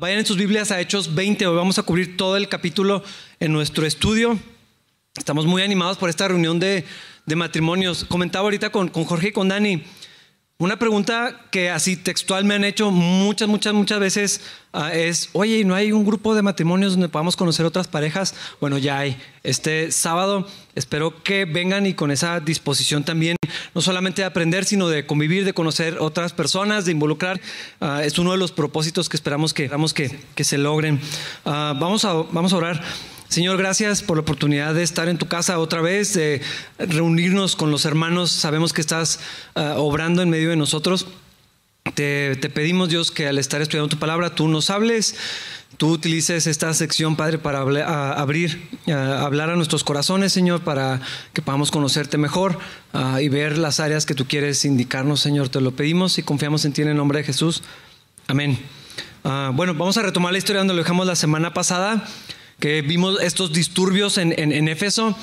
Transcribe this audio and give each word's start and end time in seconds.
Vayan 0.00 0.20
en 0.20 0.26
sus 0.26 0.36
Biblias 0.36 0.70
a 0.70 0.80
Hechos 0.80 1.16
20, 1.16 1.44
hoy 1.48 1.56
vamos 1.56 1.76
a 1.80 1.82
cubrir 1.82 2.16
todo 2.16 2.36
el 2.36 2.48
capítulo 2.48 3.02
en 3.40 3.52
nuestro 3.52 3.84
estudio. 3.84 4.38
Estamos 5.16 5.44
muy 5.44 5.60
animados 5.62 5.98
por 5.98 6.08
esta 6.08 6.28
reunión 6.28 6.60
de, 6.60 6.84
matrimonios. 7.34 8.04
Comentaba 8.04 8.44
ahorita 8.44 8.70
con, 8.70 8.90
con 8.90 9.04
Jorge 9.04 9.30
y 9.30 9.32
con 9.32 9.48
Dani. 9.48 9.82
Una 10.60 10.76
pregunta 10.76 11.40
que 11.52 11.70
así 11.70 11.94
textual 11.96 12.44
me 12.44 12.54
han 12.54 12.64
hecho 12.64 12.90
muchas, 12.90 13.48
muchas, 13.48 13.74
muchas 13.74 14.00
veces 14.00 14.40
ah, 14.72 14.92
es, 14.92 15.28
oye, 15.32 15.64
¿no 15.64 15.76
hay 15.76 15.92
un 15.92 16.04
grupo 16.04 16.34
de 16.34 16.42
matrimonios 16.42 16.94
donde 16.94 17.08
podamos 17.08 17.36
conocer 17.36 17.64
otras 17.64 17.86
parejas? 17.86 18.34
Bueno, 18.60 18.76
ya 18.76 18.98
hay. 18.98 19.16
Este 19.44 19.92
sábado 19.92 20.48
espero 20.74 21.22
que 21.22 21.44
vengan 21.44 21.86
y 21.86 21.94
con 21.94 22.10
esa 22.10 22.40
disposición 22.40 23.04
también, 23.04 23.36
no 23.72 23.80
solamente 23.80 24.22
de 24.22 24.26
aprender, 24.26 24.64
sino 24.64 24.88
de 24.88 25.06
convivir, 25.06 25.44
de 25.44 25.52
conocer 25.52 25.98
otras 26.00 26.32
personas, 26.32 26.84
de 26.84 26.90
involucrar. 26.90 27.40
Ah, 27.80 28.02
es 28.02 28.18
uno 28.18 28.32
de 28.32 28.38
los 28.38 28.50
propósitos 28.50 29.08
que 29.08 29.16
esperamos 29.16 29.54
que, 29.54 29.70
que, 29.94 30.18
que 30.34 30.42
se 30.42 30.58
logren. 30.58 31.00
Ah, 31.44 31.72
vamos, 31.78 32.04
a, 32.04 32.14
vamos 32.14 32.52
a 32.52 32.56
orar. 32.56 32.82
Señor, 33.28 33.58
gracias 33.58 34.02
por 34.02 34.16
la 34.16 34.22
oportunidad 34.22 34.74
de 34.74 34.82
estar 34.82 35.06
en 35.08 35.18
tu 35.18 35.28
casa 35.28 35.58
otra 35.58 35.82
vez, 35.82 36.14
de 36.14 36.40
reunirnos 36.78 37.56
con 37.56 37.70
los 37.70 37.84
hermanos. 37.84 38.30
Sabemos 38.30 38.72
que 38.72 38.80
estás 38.80 39.20
ah, 39.54 39.74
obrando 39.76 40.22
en 40.22 40.30
medio 40.30 40.48
de 40.48 40.56
nosotros. 40.56 41.06
Te, 41.94 42.36
pedimos, 42.36 42.88
Dios, 42.88 43.10
que 43.10 43.28
al 43.28 43.38
estar 43.38 43.60
estudiando 43.60 43.88
tu 43.88 43.98
palabra, 43.98 44.34
tú 44.34 44.48
nos 44.48 44.70
hables, 44.70 45.14
tú 45.76 45.90
utilices 45.90 46.46
esta 46.46 46.72
sección, 46.72 47.16
Padre, 47.16 47.36
para 47.36 47.60
abrir, 47.60 48.66
hablar 48.86 49.50
a 49.50 49.56
nuestros 49.56 49.84
corazones, 49.84 50.32
Señor, 50.32 50.62
para 50.62 51.00
que 51.34 51.42
podamos 51.42 51.70
conocerte 51.70 52.16
mejor 52.16 52.58
ah, 52.94 53.20
y 53.20 53.28
ver 53.28 53.58
las 53.58 53.78
áreas 53.78 54.06
que 54.06 54.14
tú 54.14 54.26
quieres 54.26 54.64
indicarnos, 54.64 55.20
Señor. 55.20 55.50
Te 55.50 55.60
lo 55.60 55.72
pedimos 55.72 56.16
y 56.16 56.22
confiamos 56.22 56.64
en 56.64 56.72
ti 56.72 56.80
en 56.80 56.88
el 56.88 56.96
nombre 56.96 57.18
de 57.18 57.24
Jesús. 57.24 57.62
Amén. 58.26 58.58
Ah, 59.22 59.50
bueno, 59.52 59.74
vamos 59.74 59.98
a 59.98 60.02
retomar 60.02 60.32
la 60.32 60.38
historia 60.38 60.60
donde 60.60 60.72
lo 60.72 60.78
dejamos 60.78 61.06
la 61.06 61.14
semana 61.14 61.52
pasada 61.52 62.08
que 62.60 62.82
vimos 62.82 63.20
estos 63.20 63.52
disturbios 63.52 64.18
en, 64.18 64.32
en, 64.36 64.68
Éfeso, 64.68 65.16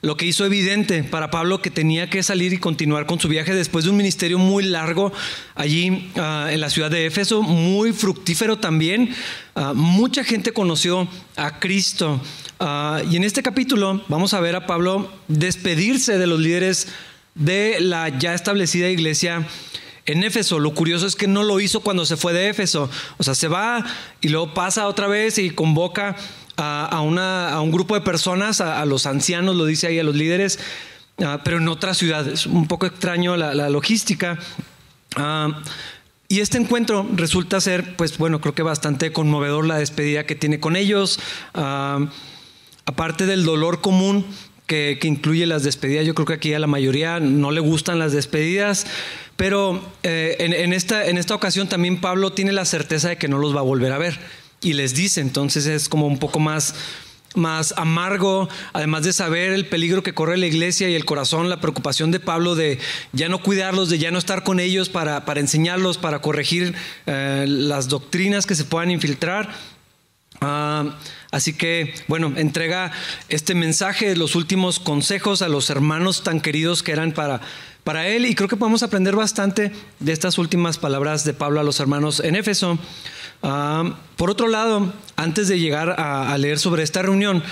lo 0.00 0.16
que 0.16 0.26
hizo 0.26 0.44
evidente 0.44 1.04
para 1.04 1.30
Pablo 1.30 1.62
que 1.62 1.70
tenía 1.70 2.10
que 2.10 2.24
salir 2.24 2.52
y 2.52 2.58
continuar 2.58 3.06
con 3.06 3.20
su 3.20 3.28
viaje 3.28 3.54
después 3.54 3.84
de 3.84 3.90
un 3.90 3.96
ministerio 3.96 4.38
muy 4.38 4.64
largo 4.64 5.12
allí 5.54 6.10
ah, 6.16 6.48
en 6.50 6.60
la 6.60 6.70
ciudad 6.70 6.90
de 6.90 7.06
Éfeso, 7.06 7.42
muy 7.42 7.92
fructífero 7.92 8.58
también. 8.58 9.14
Ah, 9.54 9.72
mucha 9.74 10.24
gente 10.24 10.52
conoció 10.52 11.08
a 11.36 11.60
Cristo. 11.60 12.20
Ah, 12.58 13.00
y 13.08 13.16
en 13.16 13.22
este 13.22 13.42
capítulo 13.42 14.02
vamos 14.08 14.34
a 14.34 14.40
ver 14.40 14.56
a 14.56 14.66
Pablo 14.66 15.08
despedirse 15.28 16.18
de 16.18 16.26
los 16.26 16.40
líderes 16.40 16.88
de 17.36 17.78
la 17.80 18.08
ya 18.08 18.34
establecida 18.34 18.88
iglesia 18.88 19.46
en 20.06 20.24
Éfeso. 20.24 20.58
Lo 20.58 20.74
curioso 20.74 21.06
es 21.06 21.16
que 21.16 21.28
no 21.28 21.44
lo 21.44 21.60
hizo 21.60 21.80
cuando 21.80 22.06
se 22.06 22.16
fue 22.16 22.32
de 22.32 22.48
Éfeso. 22.48 22.90
O 23.18 23.22
sea, 23.22 23.34
se 23.34 23.48
va 23.48 23.84
y 24.20 24.28
luego 24.28 24.54
pasa 24.54 24.88
otra 24.88 25.06
vez 25.06 25.38
y 25.38 25.50
convoca 25.50 26.16
a, 26.56 27.00
una, 27.00 27.50
a 27.50 27.60
un 27.60 27.70
grupo 27.70 27.94
de 27.94 28.00
personas, 28.00 28.60
a, 28.60 28.84
los 28.84 29.06
ancianos, 29.06 29.56
lo 29.56 29.64
dice 29.64 29.86
ahí, 29.86 29.98
a 29.98 30.04
los 30.04 30.14
líderes, 30.14 30.58
ah, 31.24 31.40
pero 31.44 31.58
en 31.58 31.68
otra 31.68 31.94
ciudad. 31.94 32.26
Es 32.28 32.46
un 32.46 32.68
poco 32.68 32.86
extraño 32.86 33.36
la, 33.36 33.68
logística. 33.70 34.38
Ah, 35.16 35.60
y 36.28 36.40
este 36.40 36.58
encuentro 36.58 37.06
resulta 37.14 37.60
ser, 37.60 37.96
pues 37.96 38.16
bueno, 38.16 38.40
creo 38.40 38.54
que 38.54 38.62
bastante 38.62 39.12
conmovedor 39.12 39.66
la 39.66 39.78
despedida 39.78 40.24
que 40.24 40.34
tiene 40.34 40.60
con 40.60 40.76
ellos. 40.76 41.20
Ah, 41.54 42.06
aparte 42.86 43.26
del 43.26 43.44
dolor 43.44 43.80
común 43.80 44.24
que, 44.66 44.98
incluye 45.02 45.44
las 45.44 45.64
despedidas, 45.64 46.06
yo 46.06 46.14
creo 46.14 46.26
que 46.26 46.32
aquí 46.34 46.54
a 46.54 46.58
la 46.58 46.66
mayoría 46.66 47.20
no 47.20 47.50
le 47.50 47.60
gustan 47.60 47.98
las 47.98 48.12
despedidas, 48.12 48.86
pero 49.36 49.82
eh, 50.02 50.36
en, 50.38 50.72
esta, 50.72 51.06
en 51.06 51.18
esta 51.18 51.34
ocasión 51.34 51.68
también 51.68 52.00
Pablo 52.00 52.32
tiene 52.32 52.52
la 52.52 52.64
certeza 52.64 53.10
de 53.10 53.18
que 53.18 53.28
no 53.28 53.36
los 53.36 53.54
va 53.54 53.60
a 53.60 53.64
volver 53.64 53.92
a 53.92 53.98
ver 53.98 54.18
y 54.62 54.72
les 54.72 54.94
dice, 54.94 55.20
entonces 55.20 55.66
es 55.66 55.88
como 55.88 56.06
un 56.06 56.18
poco 56.18 56.38
más 56.38 56.74
más 57.34 57.72
amargo, 57.78 58.48
además 58.72 59.04
de 59.04 59.12
saber 59.12 59.52
el 59.52 59.66
peligro 59.66 60.02
que 60.02 60.12
corre 60.12 60.36
la 60.36 60.46
iglesia 60.46 60.90
y 60.90 60.94
el 60.94 61.04
corazón, 61.04 61.48
la 61.48 61.60
preocupación 61.60 62.10
de 62.10 62.20
Pablo 62.20 62.54
de 62.54 62.78
ya 63.12 63.30
no 63.30 63.42
cuidarlos, 63.42 63.88
de 63.88 63.98
ya 63.98 64.10
no 64.10 64.18
estar 64.18 64.42
con 64.42 64.60
ellos 64.60 64.88
para, 64.88 65.24
para 65.24 65.40
enseñarlos, 65.40 65.98
para 65.98 66.20
corregir 66.20 66.74
eh, 67.06 67.46
las 67.48 67.88
doctrinas 67.88 68.46
que 68.46 68.54
se 68.54 68.64
puedan 68.64 68.90
infiltrar. 68.90 69.50
Ah, 70.40 70.98
así 71.30 71.52
que, 71.52 71.94
bueno, 72.08 72.32
entrega 72.36 72.92
este 73.28 73.54
mensaje, 73.54 74.16
los 74.16 74.34
últimos 74.34 74.80
consejos 74.80 75.40
a 75.40 75.48
los 75.48 75.70
hermanos 75.70 76.24
tan 76.24 76.40
queridos 76.40 76.82
que 76.82 76.92
eran 76.92 77.12
para, 77.12 77.40
para 77.84 78.06
él 78.06 78.26
y 78.26 78.34
creo 78.34 78.48
que 78.48 78.56
podemos 78.56 78.82
aprender 78.82 79.16
bastante 79.16 79.72
de 79.98 80.12
estas 80.12 80.38
últimas 80.38 80.78
palabras 80.78 81.24
de 81.24 81.34
Pablo 81.34 81.60
a 81.60 81.64
los 81.64 81.80
hermanos 81.80 82.20
en 82.20 82.36
Éfeso. 82.36 82.78
Ah, 83.42 83.96
por 84.16 84.30
otro 84.30 84.46
lado, 84.48 84.92
antes 85.16 85.48
de 85.48 85.58
llegar 85.58 85.96
a, 85.98 86.36
leer 86.38 86.58
sobre 86.58 86.84
esta 86.84 87.02
reunión, 87.02 87.42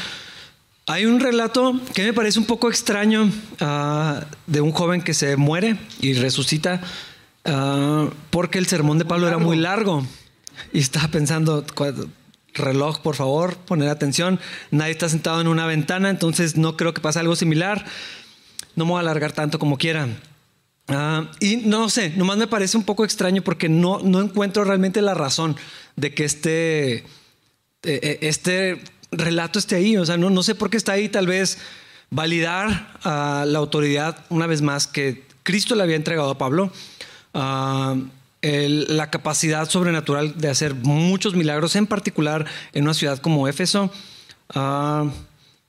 hay 0.86 1.06
un 1.06 1.20
relato 1.20 1.80
que 1.94 2.04
me 2.04 2.12
parece 2.12 2.38
un 2.38 2.46
poco 2.46 2.68
extraño 2.68 3.30
ah, 3.60 4.24
de 4.46 4.60
un 4.60 4.72
joven 4.72 5.02
que 5.02 5.14
se 5.14 5.36
muere 5.36 5.76
y 6.00 6.14
resucita 6.14 6.80
ah, 7.44 8.08
porque 8.30 8.58
el 8.58 8.66
sermón 8.66 8.98
de 8.98 9.04
Pablo 9.04 9.26
era 9.26 9.38
muy 9.38 9.56
largo. 9.56 10.06
Y 10.72 10.78
estaba 10.78 11.08
pensando, 11.08 11.64
reloj, 12.54 13.00
por 13.00 13.16
favor, 13.16 13.56
poner 13.56 13.88
atención. 13.88 14.38
Nadie 14.70 14.92
está 14.92 15.08
sentado 15.08 15.40
en 15.40 15.48
una 15.48 15.66
ventana, 15.66 16.10
entonces 16.10 16.56
no 16.56 16.76
creo 16.76 16.94
que 16.94 17.00
pase 17.00 17.18
algo 17.18 17.34
similar. 17.34 17.84
No 18.76 18.84
me 18.84 18.92
voy 18.92 18.98
a 18.98 19.00
alargar 19.00 19.32
tanto 19.32 19.58
como 19.58 19.78
quieran. 19.78 20.20
Ah, 20.88 21.30
y 21.38 21.56
no 21.56 21.88
sé, 21.88 22.10
nomás 22.16 22.36
me 22.36 22.48
parece 22.48 22.76
un 22.76 22.82
poco 22.82 23.04
extraño 23.04 23.42
porque 23.42 23.68
no, 23.68 24.00
no 24.00 24.20
encuentro 24.20 24.64
realmente 24.64 25.00
la 25.02 25.14
razón 25.14 25.56
de 25.94 26.12
que 26.14 26.24
este, 26.24 26.94
eh, 26.96 27.04
eh, 27.82 28.18
este 28.22 28.82
relato 29.12 29.58
esté 29.58 29.76
ahí. 29.76 29.96
O 29.96 30.04
sea, 30.04 30.16
no, 30.16 30.30
no 30.30 30.42
sé 30.42 30.54
por 30.54 30.70
qué 30.70 30.76
está 30.76 30.92
ahí. 30.92 31.08
Tal 31.08 31.26
vez 31.26 31.58
validar 32.10 32.98
la 33.04 33.58
autoridad 33.58 34.24
una 34.30 34.46
vez 34.46 34.62
más 34.62 34.86
que 34.86 35.24
Cristo 35.44 35.74
le 35.74 35.84
había 35.84 35.96
entregado 35.96 36.30
a 36.30 36.38
Pablo. 36.38 36.72
Ah, 37.34 37.96
la 38.42 39.10
capacidad 39.10 39.68
sobrenatural 39.68 40.38
de 40.38 40.48
hacer 40.48 40.74
muchos 40.74 41.34
milagros, 41.34 41.76
en 41.76 41.86
particular 41.86 42.46
en 42.72 42.84
una 42.84 42.94
ciudad 42.94 43.18
como 43.18 43.46
Éfeso. 43.46 43.92
Ah, 44.54 45.04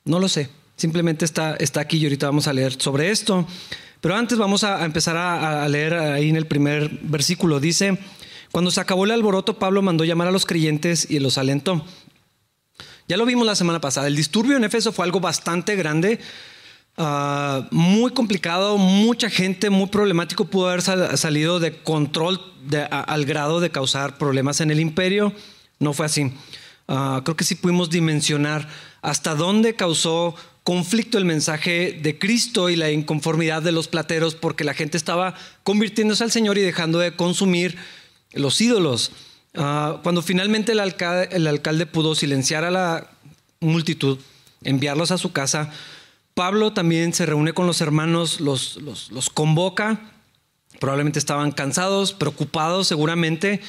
no 0.04 0.18
lo 0.18 0.28
sé. 0.28 0.50
Simplemente 0.82 1.24
está, 1.24 1.54
está 1.60 1.80
aquí 1.80 1.98
y 1.98 2.02
ahorita 2.06 2.26
vamos 2.26 2.48
a 2.48 2.52
leer 2.52 2.72
sobre 2.72 3.12
esto. 3.12 3.46
Pero 4.00 4.16
antes 4.16 4.36
vamos 4.36 4.64
a, 4.64 4.84
empezar 4.84 5.16
a, 5.16 5.68
leer 5.68 5.94
ahí 5.94 6.28
en 6.28 6.34
el 6.34 6.48
primer 6.48 6.90
versículo. 7.02 7.60
Dice, 7.60 7.96
cuando 8.50 8.72
se 8.72 8.80
acabó 8.80 9.04
el 9.04 9.12
alboroto, 9.12 9.60
Pablo 9.60 9.80
mandó 9.80 10.04
llamar 10.04 10.26
a 10.26 10.32
los 10.32 10.44
creyentes 10.44 11.08
y 11.08 11.20
los 11.20 11.38
alentó. 11.38 11.84
Ya 13.06 13.16
lo 13.16 13.24
vimos 13.24 13.46
la 13.46 13.54
semana 13.54 13.80
pasada. 13.80 14.08
El 14.08 14.16
disturbio 14.16 14.56
en 14.56 14.64
Éfeso 14.64 14.90
fue 14.90 15.04
algo 15.04 15.20
bastante 15.20 15.76
grande, 15.76 16.18
ah, 16.96 17.68
muy 17.70 18.10
complicado, 18.10 18.76
mucha 18.76 19.30
gente, 19.30 19.70
muy 19.70 19.86
problemático. 19.86 20.46
Pudo 20.46 20.68
haber 20.68 20.82
salido 20.82 21.60
de 21.60 21.80
control 21.80 22.40
al 22.90 23.24
grado 23.24 23.60
de 23.60 23.70
causar 23.70 24.18
problemas 24.18 24.60
en 24.60 24.72
el 24.72 24.80
imperio. 24.80 25.32
No 25.78 25.92
fue 25.92 26.06
así. 26.06 26.32
Ah, 26.88 27.20
creo 27.22 27.36
que 27.36 27.44
sí 27.44 27.54
pudimos 27.54 27.88
dimensionar 27.88 28.68
hasta 29.00 29.36
dónde 29.36 29.76
causó 29.76 30.34
conflicto 30.64 31.18
el 31.18 31.24
mensaje 31.24 31.98
de 32.00 32.18
Cristo 32.18 32.70
y 32.70 32.76
la 32.76 32.90
inconformidad 32.90 33.62
de 33.62 33.72
los 33.72 33.88
plateros 33.88 34.34
porque 34.34 34.64
la 34.64 34.74
gente 34.74 34.96
estaba 34.96 35.34
convirtiéndose 35.64 36.22
al 36.22 36.30
Señor 36.30 36.58
y 36.58 36.62
dejando 36.62 36.98
de 36.98 37.16
consumir 37.16 37.76
los 38.32 38.60
ídolos. 38.60 39.12
Ah, 39.54 40.00
cuando 40.02 40.22
finalmente 40.22 40.72
el 40.72 40.80
alcalde, 40.80 41.86
pudo 41.86 42.14
silenciar 42.14 42.64
a 42.64 42.70
la 42.70 43.10
multitud, 43.60 44.18
enviarlos 44.62 45.10
a 45.10 45.18
su 45.18 45.32
casa, 45.32 45.70
Pablo 46.34 46.72
también 46.72 47.12
se 47.12 47.26
reúne 47.26 47.52
con 47.52 47.66
los 47.66 47.82
hermanos, 47.82 48.40
los, 48.40 48.78
los 48.80 49.28
convoca, 49.28 50.12
probablemente 50.78 51.18
estaban 51.18 51.52
cansados, 51.52 52.14
preocupados 52.14 52.86
seguramente. 52.88 53.60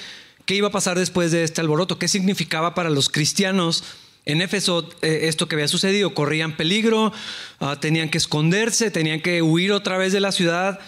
¿Qué 0.46 0.56
iba 0.56 0.70
a 0.70 0.72
pasar 0.72 0.98
después 0.98 1.32
de 1.32 1.44
este 1.44 1.62
alboroto? 1.62 2.00
¿Qué 2.00 2.08
significaba 2.08 2.74
para 2.74 2.90
los 2.90 3.10
cristianos? 3.10 3.84
En 4.26 4.42
Éfeso, 4.42 4.90
eh, 5.02 5.22
esto 5.24 5.48
que 5.48 5.56
había 5.56 5.68
sucedido, 5.68 6.14
corrían 6.14 6.56
peligro, 6.56 7.12
ah, 7.60 7.78
tenían 7.80 8.10
que 8.10 8.18
esconderse, 8.18 8.90
tenían 8.90 9.22
que 9.22 9.42
huir 9.42 9.74
otra 9.74 9.98
vez 9.98 10.14
de 10.14 10.22
la 10.22 10.32
ciudad. 10.32 10.80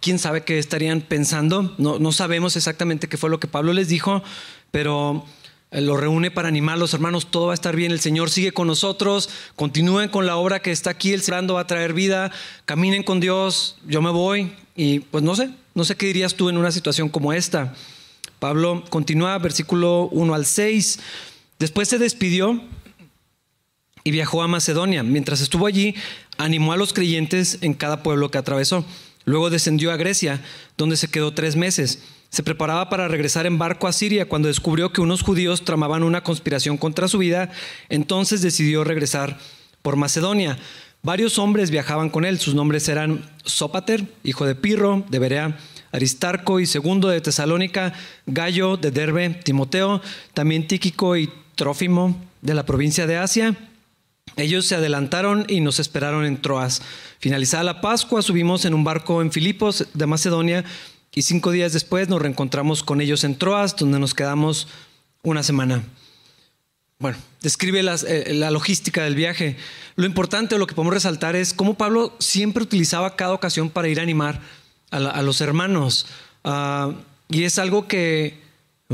¿Quién 0.00 0.18
sabe 0.18 0.42
qué 0.42 0.58
estarían 0.58 1.00
pensando? 1.00 1.74
No, 1.78 1.98
no 1.98 2.12
sabemos 2.12 2.56
exactamente 2.56 3.08
qué 3.08 3.16
fue 3.16 3.30
lo 3.30 3.38
que 3.38 3.46
Pablo 3.46 3.72
les 3.72 3.88
dijo, 3.88 4.24
pero 4.72 5.24
eh, 5.70 5.80
lo 5.80 5.96
reúne 5.96 6.32
para 6.32 6.48
animar 6.48 6.74
a 6.74 6.78
los 6.78 6.94
hermanos, 6.94 7.30
todo 7.30 7.46
va 7.46 7.52
a 7.52 7.54
estar 7.54 7.76
bien, 7.76 7.92
el 7.92 8.00
Señor 8.00 8.28
sigue 8.28 8.50
con 8.50 8.66
nosotros, 8.66 9.30
continúen 9.54 10.08
con 10.08 10.26
la 10.26 10.36
obra 10.36 10.60
que 10.60 10.72
está 10.72 10.90
aquí, 10.90 11.12
el 11.12 11.22
cerrando 11.22 11.54
va 11.54 11.60
a 11.60 11.66
traer 11.68 11.92
vida, 11.92 12.32
caminen 12.64 13.04
con 13.04 13.20
Dios, 13.20 13.76
yo 13.86 14.02
me 14.02 14.10
voy 14.10 14.52
y 14.74 14.98
pues 14.98 15.22
no 15.22 15.36
sé, 15.36 15.50
no 15.74 15.84
sé 15.84 15.96
qué 15.96 16.06
dirías 16.06 16.34
tú 16.34 16.48
en 16.48 16.56
una 16.56 16.72
situación 16.72 17.08
como 17.08 17.32
esta. 17.32 17.74
Pablo 18.40 18.84
continúa, 18.90 19.38
versículo 19.38 20.08
1 20.12 20.34
al 20.34 20.44
6. 20.44 20.98
Después 21.58 21.88
se 21.88 21.98
despidió 21.98 22.60
y 24.04 24.10
viajó 24.10 24.42
a 24.42 24.48
Macedonia. 24.48 25.02
Mientras 25.02 25.40
estuvo 25.40 25.66
allí, 25.66 25.94
animó 26.36 26.72
a 26.72 26.76
los 26.76 26.92
creyentes 26.92 27.58
en 27.62 27.74
cada 27.74 28.02
pueblo 28.02 28.30
que 28.30 28.38
atravesó. 28.38 28.84
Luego 29.24 29.50
descendió 29.50 29.90
a 29.90 29.96
Grecia, 29.96 30.42
donde 30.76 30.96
se 30.96 31.08
quedó 31.08 31.32
tres 31.32 31.56
meses. 31.56 32.02
se 32.28 32.42
preparaba 32.42 32.90
para 32.90 33.06
regresar 33.06 33.46
en 33.46 33.58
barco 33.58 33.86
a 33.86 33.92
Siria 33.92 34.28
cuando 34.28 34.48
descubrió 34.48 34.92
que 34.92 35.00
unos 35.00 35.22
judíos 35.22 35.64
tramaban 35.64 36.02
una 36.02 36.24
conspiración 36.24 36.76
contra 36.76 37.06
su 37.06 37.18
vida, 37.18 37.52
entonces 37.88 38.42
decidió 38.42 38.82
regresar 38.82 39.38
por 39.82 39.94
Macedonia. 39.94 40.58
Varios 41.04 41.38
hombres 41.38 41.70
viajaban 41.70 42.10
con 42.10 42.24
él, 42.24 42.40
sus 42.40 42.56
nombres 42.56 42.88
eran 42.88 43.30
Sópater, 43.44 44.04
hijo 44.24 44.46
de 44.46 44.56
Pirro, 44.56 45.04
de 45.10 45.20
Berea, 45.20 45.58
Aristarco 45.92 46.58
y 46.58 46.66
segundo 46.66 47.08
de 47.08 47.20
Tesalónica, 47.20 47.92
Gallo 48.26 48.76
de 48.76 48.90
Derbe, 48.90 49.30
Timoteo, 49.44 50.02
también 50.32 50.66
Tíquico 50.66 51.16
y 51.16 51.30
Trófimo 51.54 52.20
de 52.42 52.54
la 52.54 52.66
provincia 52.66 53.06
de 53.06 53.16
Asia. 53.16 53.56
Ellos 54.36 54.66
se 54.66 54.74
adelantaron 54.74 55.44
y 55.48 55.60
nos 55.60 55.78
esperaron 55.78 56.24
en 56.24 56.40
Troas. 56.40 56.82
Finalizada 57.18 57.62
la 57.62 57.80
Pascua, 57.80 58.22
subimos 58.22 58.64
en 58.64 58.74
un 58.74 58.84
barco 58.84 59.22
en 59.22 59.30
Filipos 59.30 59.86
de 59.94 60.06
Macedonia 60.06 60.64
y 61.14 61.22
cinco 61.22 61.52
días 61.52 61.72
después 61.72 62.08
nos 62.08 62.20
reencontramos 62.20 62.82
con 62.82 63.00
ellos 63.00 63.22
en 63.22 63.36
Troas, 63.36 63.76
donde 63.76 64.00
nos 64.00 64.14
quedamos 64.14 64.66
una 65.22 65.44
semana. 65.44 65.84
Bueno, 66.98 67.18
describe 67.40 67.80
eh, 67.80 68.34
la 68.34 68.50
logística 68.50 69.04
del 69.04 69.14
viaje. 69.14 69.56
Lo 69.94 70.06
importante, 70.06 70.58
lo 70.58 70.66
que 70.66 70.74
podemos 70.74 70.94
resaltar 70.94 71.36
es 71.36 71.54
cómo 71.54 71.74
Pablo 71.74 72.16
siempre 72.18 72.62
utilizaba 72.62 73.14
cada 73.14 73.34
ocasión 73.34 73.70
para 73.70 73.88
ir 73.88 74.00
a 74.00 74.02
animar 74.02 74.40
a, 74.90 75.22
los 75.22 75.40
hermanos. 75.40 76.06
Ah, 76.44 76.92
y 77.28 77.44
es 77.44 77.58
algo 77.58 77.88
que 77.88 78.43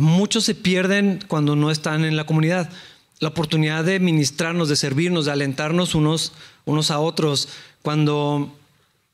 muchos 0.01 0.45
se 0.45 0.55
pierden 0.55 1.25
cuando 1.27 1.57
no 1.57 1.71
están 1.71 2.05
en 2.05 2.17
la 2.17 2.25
comunidad. 2.25 2.71
La 3.19 3.29
oportunidad 3.29 3.85
de 3.85 4.01
ministrarnos, 4.01 4.69
de 4.69 4.77
servirnos, 4.77 5.27
de 5.27 5.33
alentarnos 5.33 5.95
unos, 5.95 6.33
unos 6.65 6.91
a 6.91 6.99
otros 6.99 7.49
cuando 7.83 8.55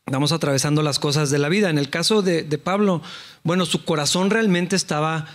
vamos 0.06 0.30
atravesando 0.32 0.82
las 0.82 0.98
cosas 0.98 1.30
de 1.30 1.38
la 1.38 1.48
vida. 1.48 1.70
En 1.70 1.78
el 1.78 1.90
caso 1.90 2.22
de, 2.22 2.44
Pablo, 2.58 3.02
bueno, 3.42 3.66
su 3.66 3.84
corazón 3.84 4.30
realmente 4.30 4.76
estaba 4.76 5.26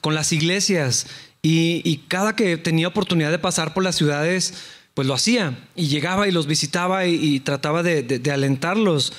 con 0.00 0.14
las 0.14 0.32
iglesias 0.32 1.06
y, 1.42 2.02
cada 2.08 2.36
que 2.36 2.56
tenía 2.56 2.88
oportunidad 2.88 3.30
de 3.30 3.38
pasar 3.38 3.72
por 3.72 3.82
las 3.82 3.96
ciudades, 3.96 4.54
pues 4.94 5.08
lo 5.08 5.14
hacía 5.14 5.58
y 5.74 5.88
llegaba 5.88 6.28
y 6.28 6.32
los 6.32 6.46
visitaba 6.46 7.06
y, 7.06 7.40
trataba 7.40 7.82
de, 7.82 8.30
alentarlos. 8.30 9.12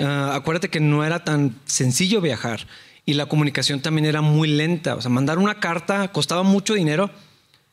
Ah, 0.00 0.32
acuérdate 0.34 0.70
que 0.70 0.80
no 0.80 1.04
era 1.04 1.24
tan 1.24 1.54
sencillo 1.66 2.20
viajar 2.20 2.66
y 3.06 3.14
la 3.14 3.26
comunicación 3.26 3.80
también 3.80 4.06
era 4.06 4.20
muy 4.20 4.48
lenta. 4.48 4.94
O 4.94 5.00
sea, 5.00 5.10
mandar 5.10 5.38
una 5.38 5.60
carta 5.60 6.08
costaba 6.08 6.42
mucho 6.42 6.74
dinero, 6.74 7.10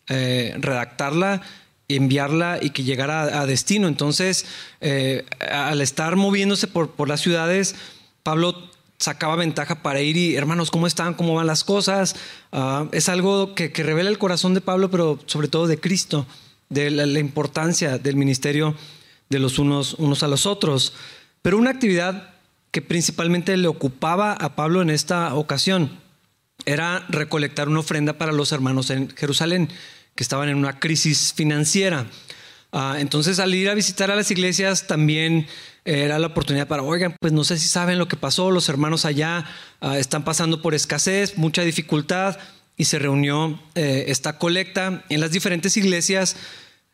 eh, 0.08 0.56
redactarla, 0.60 1.42
enviarla 1.88 2.60
y 2.62 2.72
que 2.72 2.84
llegara 2.84 3.42
a, 3.42 3.46
destino. 3.46 3.88
Entonces, 3.88 4.46
eh, 4.82 5.26
al 5.52 5.82
estar 5.82 6.16
moviéndose 6.16 6.68
por, 6.68 6.92
por 6.92 7.08
las 7.08 7.22
ciudades, 7.22 7.76
Pablo 8.24 8.72
sacaba 9.02 9.36
ventaja 9.36 9.82
para 9.82 10.02
ir 10.02 10.16
y, 10.16 10.36
hermanos, 10.36 10.70
¿cómo 10.70 10.86
están? 10.86 11.16
¿Cómo 11.16 11.34
van 11.34 11.48
las 11.48 11.64
cosas? 11.64 12.16
Ah, 12.52 12.86
es 12.92 13.10
algo 13.10 13.56
que, 13.56 13.70
revela 13.70 14.10
el 14.10 14.20
corazón 14.20 14.54
de 14.54 14.62
Pablo, 14.62 14.92
pero 14.92 15.20
sobre 15.26 15.48
todo 15.48 15.68
de 15.68 15.80
Cristo, 15.80 16.28
de 16.70 16.92
la, 16.92 17.06
la, 17.06 17.20
importancia 17.20 17.98
del 17.98 18.16
ministerio 18.16 18.76
de 19.30 19.40
los 19.40 19.60
unos, 19.60 19.96
unos 19.96 20.24
a 20.24 20.28
los 20.28 20.46
otros. 20.46 20.94
Pero 21.42 21.58
una 21.58 21.72
actividad 21.72 22.31
que 22.72 22.82
principalmente 22.82 23.56
le 23.58 23.68
ocupaba 23.68 24.34
a 24.34 24.56
Pablo 24.56 24.82
en 24.82 24.90
esta 24.90 25.36
ocasión 25.36 26.00
era 26.66 27.06
recolectar 27.10 27.68
una 27.68 27.80
ofrenda 27.80 28.14
para 28.14 28.32
los 28.32 28.52
hermanos 28.52 28.90
en 28.90 29.10
Jerusalén, 29.16 29.70
que 30.16 30.24
estaban 30.24 30.50
en 30.50 30.58
una 30.58 30.80
crisis 30.80 31.34
financiera. 31.34 32.08
Ah, 32.72 32.98
entonces, 33.00 33.40
al 33.40 33.54
ir 33.54 33.70
a 33.70 33.74
visitar 33.74 34.12
a 34.12 34.16
las 34.16 34.32
iglesias, 34.32 34.88
también 34.88 35.48
era 35.84 36.20
la 36.20 36.28
oportunidad 36.28 36.68
para, 36.68 36.84
oigan, 36.84 37.16
pues 37.20 37.34
no 37.34 37.44
sé 37.44 37.58
si 37.58 37.68
saben 37.68 37.98
lo 37.98 38.08
que 38.08 38.16
pasó, 38.16 38.52
los 38.52 38.70
hermanos 38.70 39.06
allá 39.06 39.46
ah, 39.82 39.98
están 39.98 40.24
pasando 40.24 40.62
por 40.62 40.74
escasez, 40.74 41.38
mucha 41.38 41.64
dificultad, 41.64 42.38
y 42.78 42.86
se 42.86 43.00
reunió 43.00 43.60
eh, 43.76 44.06
esta 44.08 44.38
colecta 44.38 45.04
en 45.10 45.20
las 45.20 45.32
diferentes 45.32 45.76
iglesias 45.78 46.36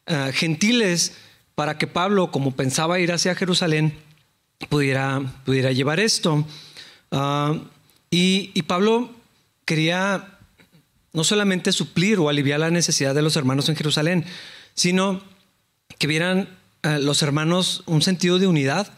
ah, 0.07 0.31
gentiles 0.33 1.13
para 1.55 1.77
que 1.77 1.87
Pablo, 1.87 2.31
como 2.31 2.55
pensaba 2.55 2.99
ir 2.99 3.11
hacia 3.11 3.35
Jerusalén, 3.35 3.93
pudiera, 4.69 5.21
pudiera 5.45 5.71
llevar 5.71 5.99
esto. 5.99 6.45
Ah, 7.11 7.55
y, 8.09 8.61
Pablo 8.63 9.09
quería 9.65 10.37
no 11.13 11.23
solamente 11.23 11.71
suplir 11.71 12.19
o 12.19 12.29
aliviar 12.29 12.59
la 12.59 12.69
necesidad 12.69 13.15
de 13.15 13.21
los 13.21 13.35
hermanos 13.35 13.69
en 13.69 13.75
Jerusalén, 13.75 14.25
sino 14.75 15.21
que 15.97 16.07
vieran 16.07 16.49
eh, 16.83 16.99
los 16.99 17.21
hermanos 17.21 17.83
un 17.85 18.01
sentido 18.01 18.39
de 18.39 18.47
unidad 18.47 18.93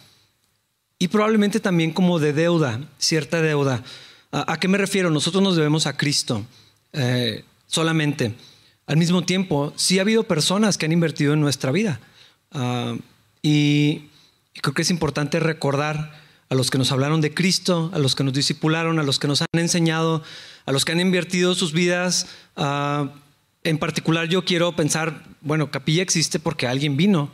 y 0.98 1.08
probablemente 1.08 1.60
también 1.60 1.92
como 1.92 2.20
de 2.20 2.34
deuda, 2.34 2.82
cierta 2.98 3.42
deuda. 3.42 3.84
¿A, 4.32 4.60
qué 4.60 4.68
me 4.68 4.78
refiero? 4.78 5.10
Nosotros 5.10 5.42
nos 5.42 5.56
debemos 5.56 5.88
a 5.88 5.98
Cristo 5.98 6.46
eh, 6.94 7.46
solamente. 7.68 8.36
Al 8.86 8.98
mismo 8.98 9.24
tiempo, 9.24 9.74
sí 9.76 9.98
ha 9.98 10.02
habido 10.02 10.24
personas 10.24 10.78
que 10.78 10.86
han 10.86 10.92
invertido 10.92 11.34
en 11.34 11.42
nuestra 11.42 11.72
vida. 11.72 12.00
Ah, 12.52 12.96
y 13.42 14.09
creo 14.62 14.74
que 14.74 14.82
es 14.82 14.90
importante 14.92 15.40
recordar 15.40 16.14
a 16.50 16.56
los 16.56 16.72
que 16.72 16.78
nos 16.78 16.92
hablaron 16.92 17.22
de 17.22 17.34
Cristo, 17.34 17.92
a 17.94 18.00
los 18.00 18.16
que 18.16 18.24
nos 18.24 18.34
discipularon, 18.34 19.00
a 19.00 19.04
los 19.04 19.20
que 19.20 19.28
nos 19.28 19.42
han 19.42 19.48
enseñado, 19.54 20.24
a 20.66 20.72
los 20.72 20.84
que 20.84 20.92
han 20.92 21.00
invertido 21.00 21.54
sus 21.54 21.74
vidas. 21.74 22.28
Ah, 22.56 23.12
en 23.64 23.78
particular 23.78 24.28
yo 24.28 24.46
quiero 24.46 24.76
pensar, 24.76 25.26
bueno, 25.42 25.70
Capilla 25.70 26.02
existe 26.02 26.40
porque 26.40 26.68
alguien 26.68 26.98
vino 26.98 27.32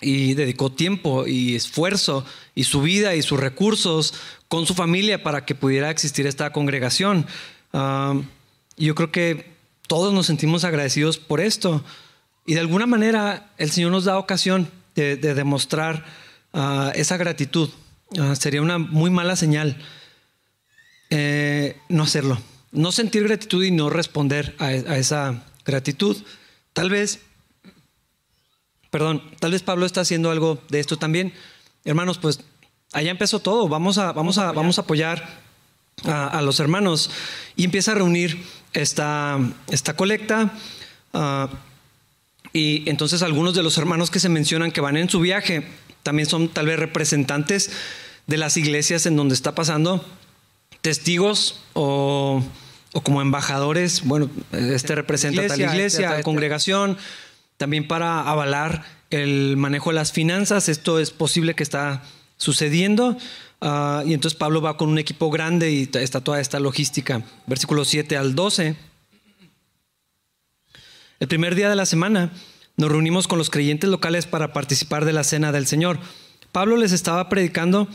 y 0.00 0.34
dedicó 0.34 0.72
tiempo 0.72 1.26
y 1.28 1.54
esfuerzo 1.54 2.24
y 2.56 2.64
su 2.64 2.82
vida 2.82 3.14
y 3.14 3.22
sus 3.22 3.38
recursos 3.38 4.14
con 4.48 4.66
su 4.66 4.74
familia 4.74 5.22
para 5.22 5.44
que 5.44 5.54
pudiera 5.54 5.90
existir 5.90 6.26
esta 6.26 6.52
congregación. 6.52 7.26
Y 8.76 8.86
yo 8.86 8.94
creo 8.96 9.12
que 9.12 9.52
todos 9.86 10.12
nos 10.12 10.26
sentimos 10.26 10.64
agradecidos 10.64 11.18
por 11.18 11.40
esto. 11.40 11.84
Y 12.44 12.54
de 12.54 12.60
alguna 12.60 12.86
manera 12.86 13.52
el 13.58 13.70
Señor 13.70 13.92
nos 13.92 14.04
da 14.04 14.18
ocasión 14.18 14.68
de 14.96 15.16
demostrar 15.16 16.04
Ah, 16.52 16.92
esa 16.94 17.16
gratitud. 17.16 17.70
Ah, 18.18 18.34
sería 18.36 18.62
una 18.62 18.78
muy 18.78 19.10
mala 19.10 19.36
señal 19.36 19.76
eh, 21.14 21.76
no 21.90 22.04
hacerlo. 22.04 22.38
No 22.70 22.90
sentir 22.90 23.24
gratitud 23.24 23.62
y 23.62 23.70
no 23.70 23.90
responder 23.90 24.54
a, 24.58 24.72
esa 24.72 25.44
gratitud. 25.64 26.16
Tal 26.72 26.88
vez, 26.88 27.20
perdón, 28.90 29.22
tal 29.38 29.52
vez 29.52 29.62
Pablo 29.62 29.84
está 29.84 30.00
haciendo 30.00 30.30
algo 30.30 30.58
de 30.70 30.80
esto 30.80 30.96
también. 30.96 31.34
Hermanos, 31.84 32.16
pues 32.16 32.40
allá 32.92 33.10
empezó 33.10 33.40
todo. 33.40 33.68
Vamos 33.68 33.98
a, 33.98 34.12
vamos 34.12 34.38
a, 34.38 34.52
vamos 34.52 34.78
a 34.78 34.82
apoyar 34.82 35.42
a, 36.04 36.40
los 36.40 36.60
hermanos 36.60 37.10
y 37.56 37.64
empieza 37.64 37.92
a 37.92 37.96
reunir 37.96 38.42
esta, 38.72 39.38
esta 39.68 39.94
colecta. 39.94 40.54
Ah, 41.12 41.50
y 42.54 42.88
entonces 42.88 43.22
algunos 43.22 43.54
de 43.54 43.62
los 43.62 43.76
hermanos 43.76 44.10
que 44.10 44.20
se 44.20 44.30
mencionan 44.30 44.72
que 44.72 44.80
van 44.80 44.96
en 44.96 45.10
su 45.10 45.20
viaje 45.20 45.66
también 46.02 46.28
son 46.28 46.48
tal 46.48 46.66
vez 46.66 46.78
representantes 46.78 47.70
de 48.26 48.36
las 48.36 48.56
iglesias 48.56 49.06
en 49.06 49.16
donde 49.16 49.34
está 49.34 49.54
pasando, 49.54 50.04
testigos 50.80 51.60
o, 51.74 52.42
como 53.02 53.22
embajadores, 53.22 54.02
bueno, 54.04 54.30
este 54.52 54.94
representa 54.94 55.42
a 55.42 55.56
la 55.56 55.72
iglesia, 55.72 56.10
la 56.10 56.22
congregación, 56.22 56.98
también 57.56 57.86
para 57.86 58.20
avalar 58.22 58.84
el 59.10 59.56
manejo 59.56 59.90
de 59.90 59.96
las 59.96 60.12
finanzas, 60.12 60.68
esto 60.68 60.98
es 60.98 61.10
posible 61.10 61.54
que 61.54 61.62
está 61.62 62.02
sucediendo. 62.36 63.16
Ah, 63.60 64.02
y 64.04 64.14
entonces 64.14 64.36
Pablo 64.36 64.60
va 64.60 64.76
con 64.76 64.88
un 64.88 64.98
equipo 64.98 65.30
grande 65.30 65.70
y 65.70 65.88
está 65.94 66.20
toda 66.20 66.40
esta 66.40 66.58
logística. 66.58 67.22
Versículo 67.46 67.84
7 67.84 68.16
al 68.16 68.34
12. 68.34 68.74
El 71.20 71.28
primer 71.28 71.54
día 71.54 71.70
de 71.70 71.76
la 71.76 71.86
semana 71.86 72.32
nos 72.76 72.90
reunimos 72.90 73.28
con 73.28 73.38
los 73.38 73.50
creyentes 73.50 73.90
locales 73.90 74.26
para 74.26 74.52
participar 74.52 75.04
de 75.04 75.12
la 75.12 75.24
cena 75.24 75.52
del 75.52 75.66
Señor. 75.66 75.98
Pablo 76.52 76.76
les 76.76 76.92
estaba 76.92 77.28
predicando 77.28 77.88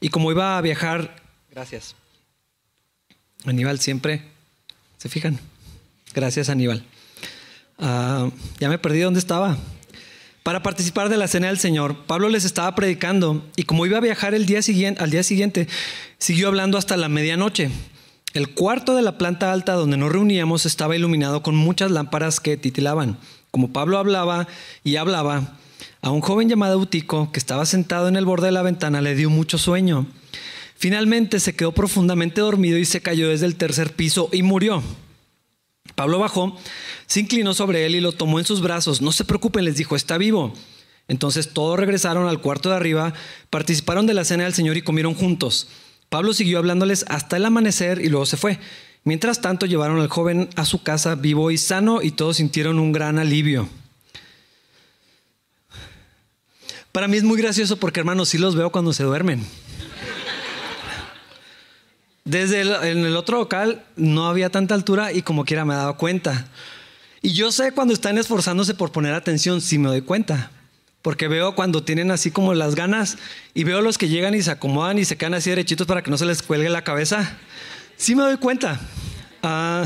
y 0.00 0.08
como 0.08 0.30
iba 0.30 0.58
a 0.58 0.60
viajar, 0.60 1.16
gracias. 1.50 1.94
Aníbal 3.44 3.80
siempre, 3.80 4.22
¿se 4.98 5.08
fijan? 5.08 5.38
Gracias 6.14 6.48
Aníbal. 6.48 6.84
Ah, 7.78 8.30
ya 8.60 8.68
me 8.68 8.78
perdí 8.78 9.00
dónde 9.00 9.18
estaba. 9.18 9.56
Para 10.42 10.62
participar 10.62 11.08
de 11.08 11.16
la 11.16 11.28
cena 11.28 11.46
del 11.46 11.58
Señor, 11.58 12.04
Pablo 12.06 12.28
les 12.28 12.44
estaba 12.44 12.74
predicando 12.74 13.44
y 13.54 13.62
como 13.62 13.86
iba 13.86 13.98
a 13.98 14.00
viajar 14.00 14.34
el 14.34 14.44
día 14.44 14.60
siguiente, 14.60 15.02
al 15.02 15.10
día 15.10 15.22
siguiente, 15.22 15.68
siguió 16.18 16.48
hablando 16.48 16.78
hasta 16.78 16.96
la 16.96 17.08
medianoche. 17.08 17.70
El 18.34 18.52
cuarto 18.54 18.96
de 18.96 19.02
la 19.02 19.18
planta 19.18 19.52
alta 19.52 19.74
donde 19.74 19.96
nos 19.96 20.10
reuníamos 20.10 20.66
estaba 20.66 20.96
iluminado 20.96 21.42
con 21.42 21.54
muchas 21.54 21.90
lámparas 21.90 22.40
que 22.40 22.56
titilaban. 22.56 23.18
Como 23.52 23.70
Pablo 23.70 23.98
hablaba 23.98 24.48
y 24.82 24.96
hablaba, 24.96 25.58
a 26.00 26.10
un 26.10 26.22
joven 26.22 26.48
llamado 26.48 26.72
Eutico, 26.72 27.30
que 27.32 27.38
estaba 27.38 27.66
sentado 27.66 28.08
en 28.08 28.16
el 28.16 28.24
borde 28.24 28.46
de 28.46 28.52
la 28.52 28.62
ventana, 28.62 29.02
le 29.02 29.14
dio 29.14 29.28
mucho 29.28 29.58
sueño. 29.58 30.06
Finalmente 30.74 31.38
se 31.38 31.54
quedó 31.54 31.72
profundamente 31.72 32.40
dormido 32.40 32.78
y 32.78 32.86
se 32.86 33.02
cayó 33.02 33.28
desde 33.28 33.44
el 33.44 33.56
tercer 33.56 33.92
piso 33.92 34.30
y 34.32 34.42
murió. 34.42 34.82
Pablo 35.94 36.18
bajó, 36.18 36.56
se 37.06 37.20
inclinó 37.20 37.52
sobre 37.52 37.84
él 37.84 37.94
y 37.94 38.00
lo 38.00 38.12
tomó 38.12 38.38
en 38.38 38.46
sus 38.46 38.62
brazos. 38.62 39.02
No 39.02 39.12
se 39.12 39.26
preocupen, 39.26 39.66
les 39.66 39.76
dijo, 39.76 39.96
está 39.96 40.16
vivo. 40.16 40.54
Entonces 41.06 41.52
todos 41.52 41.78
regresaron 41.78 42.26
al 42.28 42.40
cuarto 42.40 42.70
de 42.70 42.76
arriba, 42.76 43.12
participaron 43.50 44.06
de 44.06 44.14
la 44.14 44.24
cena 44.24 44.44
del 44.44 44.54
Señor 44.54 44.78
y 44.78 44.82
comieron 44.82 45.14
juntos. 45.14 45.68
Pablo 46.08 46.32
siguió 46.32 46.56
hablándoles 46.56 47.04
hasta 47.08 47.36
el 47.36 47.44
amanecer 47.44 48.00
y 48.00 48.08
luego 48.08 48.24
se 48.24 48.38
fue. 48.38 48.58
Mientras 49.04 49.40
tanto, 49.40 49.66
llevaron 49.66 50.00
al 50.00 50.08
joven 50.08 50.48
a 50.56 50.64
su 50.64 50.82
casa 50.82 51.14
vivo 51.16 51.50
y 51.50 51.58
sano 51.58 52.02
y 52.02 52.12
todos 52.12 52.36
sintieron 52.36 52.78
un 52.78 52.92
gran 52.92 53.18
alivio. 53.18 53.68
Para 56.92 57.08
mí 57.08 57.16
es 57.16 57.24
muy 57.24 57.38
gracioso 57.38 57.78
porque, 57.78 58.00
hermanos, 58.00 58.28
sí 58.28 58.38
los 58.38 58.54
veo 58.54 58.70
cuando 58.70 58.92
se 58.92 59.02
duermen. 59.02 59.44
Desde 62.24 62.60
el, 62.60 62.70
en 62.84 62.98
el 62.98 63.16
otro 63.16 63.38
local 63.38 63.84
no 63.96 64.28
había 64.28 64.50
tanta 64.50 64.74
altura 64.74 65.12
y 65.12 65.22
como 65.22 65.44
quiera 65.44 65.64
me 65.64 65.74
he 65.74 65.76
dado 65.76 65.96
cuenta. 65.96 66.46
Y 67.20 67.32
yo 67.32 67.50
sé 67.50 67.72
cuando 67.72 67.94
están 67.94 68.18
esforzándose 68.18 68.74
por 68.74 68.92
poner 68.92 69.14
atención, 69.14 69.60
sí 69.60 69.78
me 69.78 69.88
doy 69.88 70.02
cuenta. 70.02 70.50
Porque 71.02 71.26
veo 71.26 71.56
cuando 71.56 71.82
tienen 71.82 72.12
así 72.12 72.30
como 72.30 72.54
las 72.54 72.76
ganas 72.76 73.18
y 73.54 73.64
veo 73.64 73.80
los 73.80 73.98
que 73.98 74.08
llegan 74.08 74.34
y 74.34 74.42
se 74.42 74.52
acomodan 74.52 74.98
y 74.98 75.04
se 75.04 75.16
quedan 75.16 75.34
así 75.34 75.50
derechitos 75.50 75.86
para 75.86 76.02
que 76.02 76.10
no 76.10 76.18
se 76.18 76.26
les 76.26 76.42
cuelgue 76.42 76.68
la 76.68 76.84
cabeza. 76.84 77.38
Sí 77.96 78.14
me 78.14 78.22
doy 78.22 78.36
cuenta. 78.36 78.80
Ah, 79.42 79.84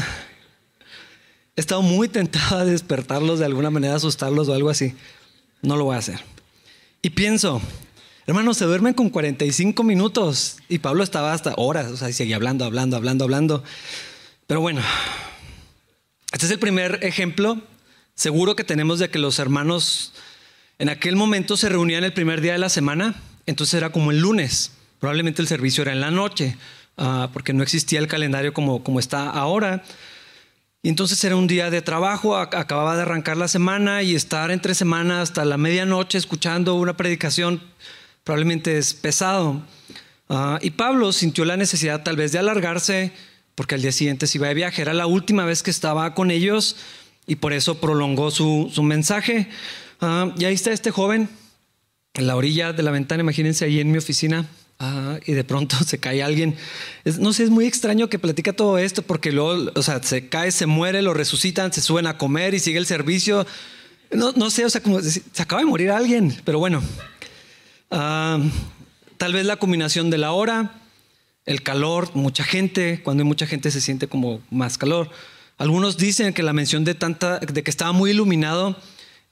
he 1.55 1.61
estado 1.61 1.83
muy 1.83 2.09
tentado 2.09 2.59
a 2.59 2.65
despertarlos 2.65 3.39
de 3.39 3.47
alguna 3.47 3.71
manera, 3.71 3.95
asustarlos 3.95 4.49
o 4.49 4.55
algo 4.55 4.71
así. 4.71 4.95
No 5.63 5.77
lo 5.77 5.85
voy 5.85 5.97
a 5.97 5.99
hacer. 5.99 6.21
Y 7.03 7.11
pienso, 7.11 7.61
hermanos, 8.27 8.57
se 8.57 8.65
duermen 8.65 8.95
con 8.95 9.11
45 9.11 9.83
minutos 9.83 10.59
y 10.69 10.79
Pablo 10.79 11.03
estaba 11.03 11.33
hasta 11.33 11.55
horas, 11.57 11.91
o 11.93 11.97
sea, 11.97 12.13
seguía 12.13 12.37
hablando, 12.37 12.65
hablando, 12.65 12.97
hablando, 12.97 13.25
hablando. 13.25 13.65
Pero 14.47 14.61
bueno, 14.61 14.83
este 16.33 16.47
es 16.47 16.53
el 16.53 16.59
primer 16.59 17.01
ejemplo 17.03 17.63
seguro 18.15 18.57
que 18.57 18.65
tenemos 18.65 18.99
de 18.99 19.11
que 19.11 19.19
los 19.19 19.39
hermanos 19.39 20.13
en 20.79 20.89
aquel 20.89 21.17
momento 21.17 21.57
se 21.57 21.69
reunían 21.69 22.05
el 22.05 22.13
primer 22.13 22.41
día 22.41 22.53
de 22.53 22.59
la 22.59 22.69
semana, 22.69 23.15
entonces 23.47 23.75
era 23.75 23.91
como 23.91 24.11
el 24.11 24.21
lunes, 24.21 24.73
probablemente 25.01 25.41
el 25.43 25.49
servicio 25.49 25.83
era 25.83 25.93
en 25.93 26.01
la 26.01 26.11
noche, 26.11 26.57
uh, 26.99 27.29
porque 27.33 27.53
no 27.53 27.63
existía 27.63 27.99
el 27.99 28.09
calendario 28.09 28.53
como, 28.53 28.83
como 28.83 29.01
está 29.01 29.31
ahora. 29.31 29.83
Y 30.83 30.89
entonces 30.89 31.23
era 31.25 31.37
un 31.37 31.47
día 31.47 31.71
de 31.71 31.83
trabajo, 31.83 32.37
acababa 32.37 32.97
de 32.97 33.03
arrancar 33.03 33.37
la 33.37 33.49
semana 33.49 34.03
y 34.03 34.15
estar 34.15 34.51
entre 34.51 34.75
semanas 34.75 35.31
hasta 35.31 35.45
la 35.45 35.57
medianoche 35.57 36.17
escuchando 36.19 36.75
una 36.75 36.97
predicación 36.97 37.61
probablemente 38.23 38.77
es 38.79 38.95
pesado. 38.95 39.63
Uh, 40.29 40.59
y 40.61 40.71
Pablo 40.71 41.13
sintió 41.13 41.45
la 41.45 41.57
necesidad 41.57 42.03
tal 42.03 42.17
vez 42.17 42.33
de 42.33 42.41
alargarse 42.41 43.13
porque 43.55 43.77
al 43.77 43.83
día 43.83 43.93
siguiente 43.93 44.27
se 44.27 44.39
iba 44.39 44.49
de 44.49 44.55
viaje. 44.55 44.83
Era 44.83 44.95
la 44.95 45.07
última 45.07 45.45
vez 45.45 45.63
que 45.63 45.71
estaba 45.71 46.15
con 46.15 46.31
ellos 46.31 46.77
y 47.27 47.37
por 47.37 47.53
eso 47.53 47.81
prolongó 47.81 48.31
su, 48.31 48.71
su 48.73 48.83
mensaje. 48.83 49.49
Uh, 50.01 50.33
y 50.39 50.45
ahí 50.45 50.55
está 50.55 50.73
este 50.73 50.91
joven 50.91 51.29
en 52.15 52.27
la 52.27 52.37
orilla 52.37 52.73
de 52.73 52.83
la 52.83 52.91
ventana, 52.91 53.23
imagínense 53.23 53.65
ahí 53.65 53.79
en 53.79 53.93
mi 53.93 53.99
oficina, 53.99 54.47
Y 55.27 55.33
de 55.33 55.45
pronto 55.45 55.77
se 55.87 55.99
cae 55.99 56.23
alguien. 56.23 56.57
no 57.19 57.33
sé, 57.33 57.45
es 57.45 57.51
muy 57.51 57.67
extraño 57.67 58.09
que 58.09 58.19
platica 58.19 58.53
todo 58.53 58.79
esto 58.79 59.03
porque 59.03 59.33
luego, 59.33 59.71
o 59.75 59.83
sea, 59.83 60.03
se 60.03 60.29
cae, 60.29 60.53
se 60.53 60.67
muere, 60.67 61.03
lo 61.03 61.15
resucitan, 61.15 61.73
se 61.73 61.81
suben 61.81 62.07
a 62.07 62.19
comer 62.19 62.55
y 62.55 62.59
sigue 62.59 62.79
el 62.79 62.87
servicio. 62.87 63.47
No, 64.11 64.33
no 64.33 64.51
sé, 64.51 64.65
o 64.65 64.71
sea, 64.71 64.83
como 64.83 65.01
se 65.01 65.23
acaba 65.39 65.61
de 65.61 65.67
morir 65.67 65.91
alguien, 65.91 66.35
pero 66.45 66.59
bueno. 66.59 66.83
Ah, 67.91 68.39
tal 69.17 69.33
vez 69.33 69.47
la 69.47 69.57
combinación 69.57 70.11
de 70.11 70.19
la 70.19 70.33
hora, 70.33 70.81
el 71.45 71.63
calor, 71.63 72.11
mucha 72.15 72.45
gente, 72.45 73.01
cuando 73.03 73.23
hay 73.23 73.29
mucha 73.29 73.47
gente 73.47 73.71
se 73.71 73.81
siente 73.81 74.09
como 74.09 74.41
más 74.51 74.79
calor. 74.79 75.11
Algunos 75.59 75.97
dicen 75.97 76.35
que 76.35 76.43
la 76.43 76.53
mención 76.53 76.85
de 76.85 76.95
tanta, 76.95 77.39
de 77.39 77.63
que 77.63 77.71
estaba 77.71 77.93
muy 77.93 78.11
iluminado, 78.11 78.77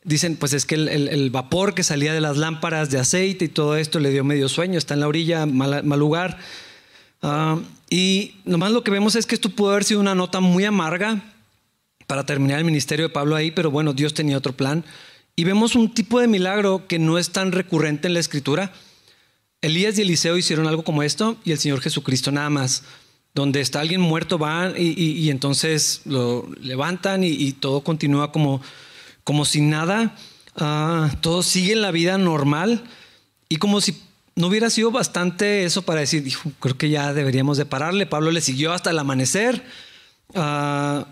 Dicen, 0.04 0.37
pues 0.37 0.52
es 0.52 0.66
que 0.66 0.75
el, 0.75 1.30
vapor 1.30 1.73
que 1.73 1.82
salía 1.82 2.12
de 2.12 2.20
las 2.20 2.37
lámparas 2.37 2.90
de 2.90 2.99
aceite 2.99 3.46
y 3.46 3.49
todo 3.49 3.76
esto 3.76 3.99
le 4.00 4.11
dio 4.11 4.23
medio 4.23 4.50
sueño, 4.50 4.76
está 4.76 4.92
en 4.92 5.00
la 5.00 5.08
orilla, 5.08 5.46
mal, 5.46 5.82
lugar. 5.99 6.37
Uh, 7.23 7.62
y 7.88 8.34
nomás 8.44 8.73
lo 8.73 8.84
que 8.84 8.90
vemos 8.90 9.16
es 9.16 9.25
que 9.25 9.34
esto 9.34 9.49
pudo 9.49 9.70
haber 9.70 9.84
sido 9.84 10.00
una 10.00 10.14
nota 10.14 10.40
muy 10.40 10.66
amarga 10.66 11.23
para 12.06 12.26
terminar 12.26 12.58
el 12.58 12.66
ministerio 12.66 13.08
de 13.08 13.14
Pablo 13.14 13.34
ahí, 13.34 13.50
pero 13.50 13.70
bueno, 13.70 13.94
Dios 13.94 14.12
tenía 14.12 14.37
otro 14.37 14.52
plan. 14.52 14.84
Y 15.37 15.44
vemos 15.44 15.75
un 15.75 15.94
tipo 15.94 16.20
de 16.20 16.28
milagro 16.28 16.87
que 16.87 16.99
no 16.99 17.16
es 17.16 17.30
tan 17.30 17.50
recurrente 17.50 18.06
en 18.06 18.12
la 18.12 18.20
escritura. 18.20 18.73
Elías 19.62 19.99
y 19.99 20.02
Eliseo 20.02 20.37
hicieron 20.37 20.66
algo 20.66 20.84
como 20.84 21.02
esto 21.02 21.38
y 21.44 21.52
el 21.52 21.58
Señor 21.58 21.80
Jesucristo 21.80 22.30
nada 22.30 22.50
más. 22.50 22.82
Donde 23.34 23.62
está 23.62 23.80
alguien 23.80 24.02
muerto, 24.02 24.37
van 24.37 24.75
y, 24.76 25.30
entonces 25.30 26.02
lo 26.04 26.46
levantan 26.61 27.25
y 27.25 27.52
todo 27.52 27.80
continúa 27.80 28.30
como, 28.30 28.61
como 29.25 29.45
si 29.45 29.61
nada, 29.61 30.14
uh, 30.61 31.14
todo 31.21 31.43
sigue 31.43 31.73
en 31.73 31.83
la 31.83 31.90
vida 31.90 32.19
normal 32.19 32.85
y 33.49 33.57
como 33.57 33.81
si 33.81 34.00
no 34.37 34.49
hubiera 34.49 34.71
sido 34.71 34.90
bastante 34.90 35.64
eso 35.64 35.83
para 35.83 36.00
decir, 36.00 36.25
creo 36.61 36.76
que 36.76 36.90
ya 36.90 37.12
deberíamos 37.12 37.57
de 37.57 37.66
pararle. 37.66 38.07
Pablo 38.07 38.31
le 38.31 38.40
siguió 38.40 38.73
hasta 38.73 38.90
el 38.90 38.99
amanecer 38.99 39.64
ah, 40.35 41.07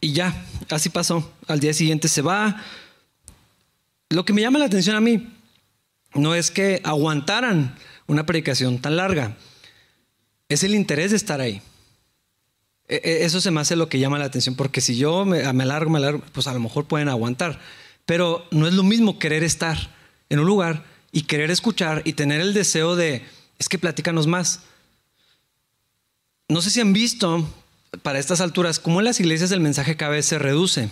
y 0.00 0.12
ya, 0.12 0.44
así 0.70 0.88
pasó. 0.88 1.32
Al 1.46 1.60
día 1.60 1.74
siguiente 1.74 2.08
se 2.08 2.22
va. 2.22 2.62
Lo 4.08 4.24
que 4.24 4.32
me 4.32 4.40
llama 4.40 4.58
la 4.58 4.66
atención 4.66 4.96
a 4.96 5.00
mí 5.00 5.28
no 6.14 6.34
es 6.34 6.50
que 6.50 6.80
aguantaran 6.84 7.76
una 8.06 8.24
predicación 8.24 8.78
tan 8.78 8.96
larga, 8.96 9.36
es 10.48 10.62
el 10.62 10.74
interés 10.74 11.10
de 11.10 11.16
estar 11.16 11.40
ahí. 11.40 11.60
E, 12.88 13.00
e, 13.02 13.24
eso 13.24 13.40
se 13.40 13.50
me 13.50 13.60
hace 13.60 13.76
lo 13.76 13.88
que 13.88 13.98
llama 13.98 14.18
la 14.18 14.26
atención, 14.26 14.54
porque 14.54 14.80
si 14.80 14.96
yo 14.96 15.24
me, 15.24 15.42
alargo, 15.42 15.90
me 15.90 15.98
alargo, 15.98 16.22
pues 16.32 16.46
a 16.46 16.52
lo 16.52 16.60
mejor 16.60 16.86
pueden 16.86 17.08
aguantar. 17.08 17.60
Pero 18.04 18.46
no 18.50 18.66
es 18.66 18.74
lo 18.74 18.82
mismo 18.82 19.18
querer 19.18 19.42
estar 19.42 19.94
en 20.28 20.38
un 20.38 20.46
lugar 20.46 20.84
y 21.12 21.22
querer 21.22 21.50
escuchar 21.50 22.02
y 22.04 22.12
tener 22.12 22.40
el 22.40 22.54
deseo 22.54 22.94
de, 22.96 23.24
es 23.58 23.68
que 23.68 23.78
platícanos 23.78 24.26
más. 24.26 24.60
No 26.48 26.62
sé 26.62 26.70
si 26.70 26.80
han 26.80 26.92
visto 26.92 27.48
para 28.02 28.18
estas 28.18 28.40
alturas 28.40 28.78
cómo 28.78 29.00
en 29.00 29.06
las 29.06 29.18
iglesias 29.18 29.50
el 29.50 29.60
mensaje 29.60 29.96
cada 29.96 30.12
vez 30.12 30.26
se 30.26 30.38
reduce. 30.38 30.88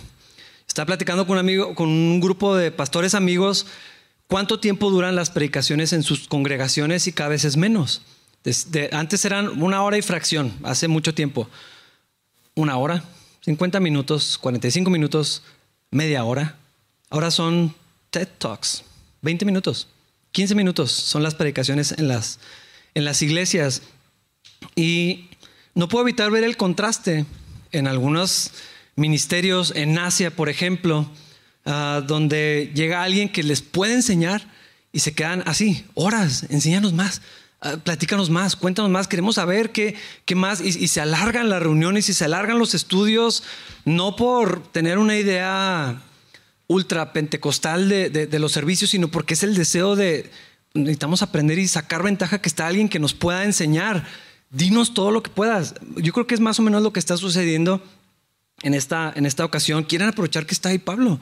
Está 0.67 0.85
platicando 0.85 1.25
con 1.25 1.33
un 1.33 1.39
amigo, 1.39 1.75
con 1.75 1.87
un 1.87 2.19
grupo 2.19 2.55
de 2.55 2.71
pastores 2.71 3.13
amigos, 3.13 3.67
cuánto 4.27 4.59
tiempo 4.59 4.89
duran 4.89 5.15
las 5.15 5.29
predicaciones 5.29 5.93
en 5.93 6.03
sus 6.03 6.27
congregaciones 6.27 7.07
y 7.07 7.13
cada 7.13 7.29
vez 7.29 7.45
es 7.45 7.55
menos. 7.55 8.01
antes 8.91 9.23
eran 9.23 9.61
una 9.61 9.81
hora 9.83 9.97
y 9.97 10.01
fracción, 10.01 10.53
hace 10.63 10.89
mucho 10.89 11.13
tiempo 11.13 11.47
una 12.55 12.77
hora, 12.77 13.03
50 13.41 13.79
minutos, 13.79 14.37
45 14.37 14.89
minutos, 14.89 15.43
media 15.91 16.23
hora. 16.23 16.55
Ahora 17.09 17.29
son 17.31 17.75
TED 18.09 18.27
Talks, 18.37 18.83
20 19.21 19.45
minutos, 19.45 19.87
15 20.31 20.55
minutos 20.55 20.91
son 20.91 21.23
las 21.23 21.35
predicaciones 21.35 21.93
en 21.97 22.07
las, 22.07 22.39
en 22.93 23.05
las 23.05 23.21
iglesias. 23.21 23.83
Y 24.75 25.29
no 25.75 25.87
puedo 25.87 26.03
evitar 26.03 26.31
ver 26.31 26.43
el 26.43 26.57
contraste 26.57 27.25
en 27.71 27.87
algunos 27.87 28.51
ministerios 28.95 29.73
en 29.75 29.97
Asia, 29.97 30.31
por 30.31 30.49
ejemplo, 30.49 31.09
ah, 31.65 32.01
donde 32.05 32.71
llega 32.73 33.03
alguien 33.03 33.29
que 33.29 33.43
les 33.43 33.61
puede 33.61 33.93
enseñar 33.93 34.49
y 34.91 34.99
se 34.99 35.13
quedan 35.13 35.43
así, 35.45 35.85
horas, 35.93 36.45
enséñanos 36.49 36.93
más. 36.93 37.21
Ah, 37.65 37.77
platícanos 37.83 38.29
más, 38.29 38.55
cuéntanos 38.55 38.91
más, 38.91 39.07
queremos 39.07 39.35
saber 39.35 39.71
qué, 39.71 39.95
qué 40.25 40.35
más. 40.35 40.61
Y, 40.61 40.87
se 40.87 41.01
alargan 41.01 41.49
las 41.49 41.63
reuniones 41.63 42.07
y 42.09 42.13
se 42.13 42.23
alargan 42.23 42.59
los 42.59 42.75
estudios, 42.75 43.41
no 43.85 44.15
por 44.15 44.67
tener 44.67 44.99
una 44.99 45.17
idea 45.17 45.99
ultra 46.67 47.11
pentecostal 47.11 47.89
de, 47.89 48.11
de, 48.11 48.39
los 48.39 48.51
servicios, 48.51 48.91
sino 48.91 49.07
porque 49.07 49.33
es 49.33 49.41
el 49.41 49.55
deseo 49.55 49.95
de 49.95 50.29
necesitamos 50.75 51.23
aprender 51.23 51.57
y 51.57 51.67
sacar 51.67 52.03
ventaja 52.03 52.39
que 52.39 52.49
está 52.49 52.67
alguien 52.67 52.87
que 52.87 52.99
nos 52.99 53.15
pueda 53.15 53.43
enseñar. 53.43 54.05
Dinos 54.51 54.93
todo 54.93 55.09
lo 55.09 55.23
que 55.23 55.31
puedas. 55.31 55.73
Yo 55.95 56.13
creo 56.13 56.27
que 56.27 56.35
es 56.35 56.41
más 56.41 56.59
o 56.59 56.61
menos 56.61 56.83
lo 56.83 56.93
que 56.93 56.99
está 56.99 57.17
sucediendo 57.17 57.81
en 58.61 58.75
esta, 58.75 59.11
en 59.15 59.25
esta 59.25 59.43
ocasión. 59.43 59.85
Quieren 59.85 60.09
aprovechar 60.09 60.45
que 60.45 60.53
está 60.53 60.69
ahí 60.69 60.77
Pablo. 60.77 61.19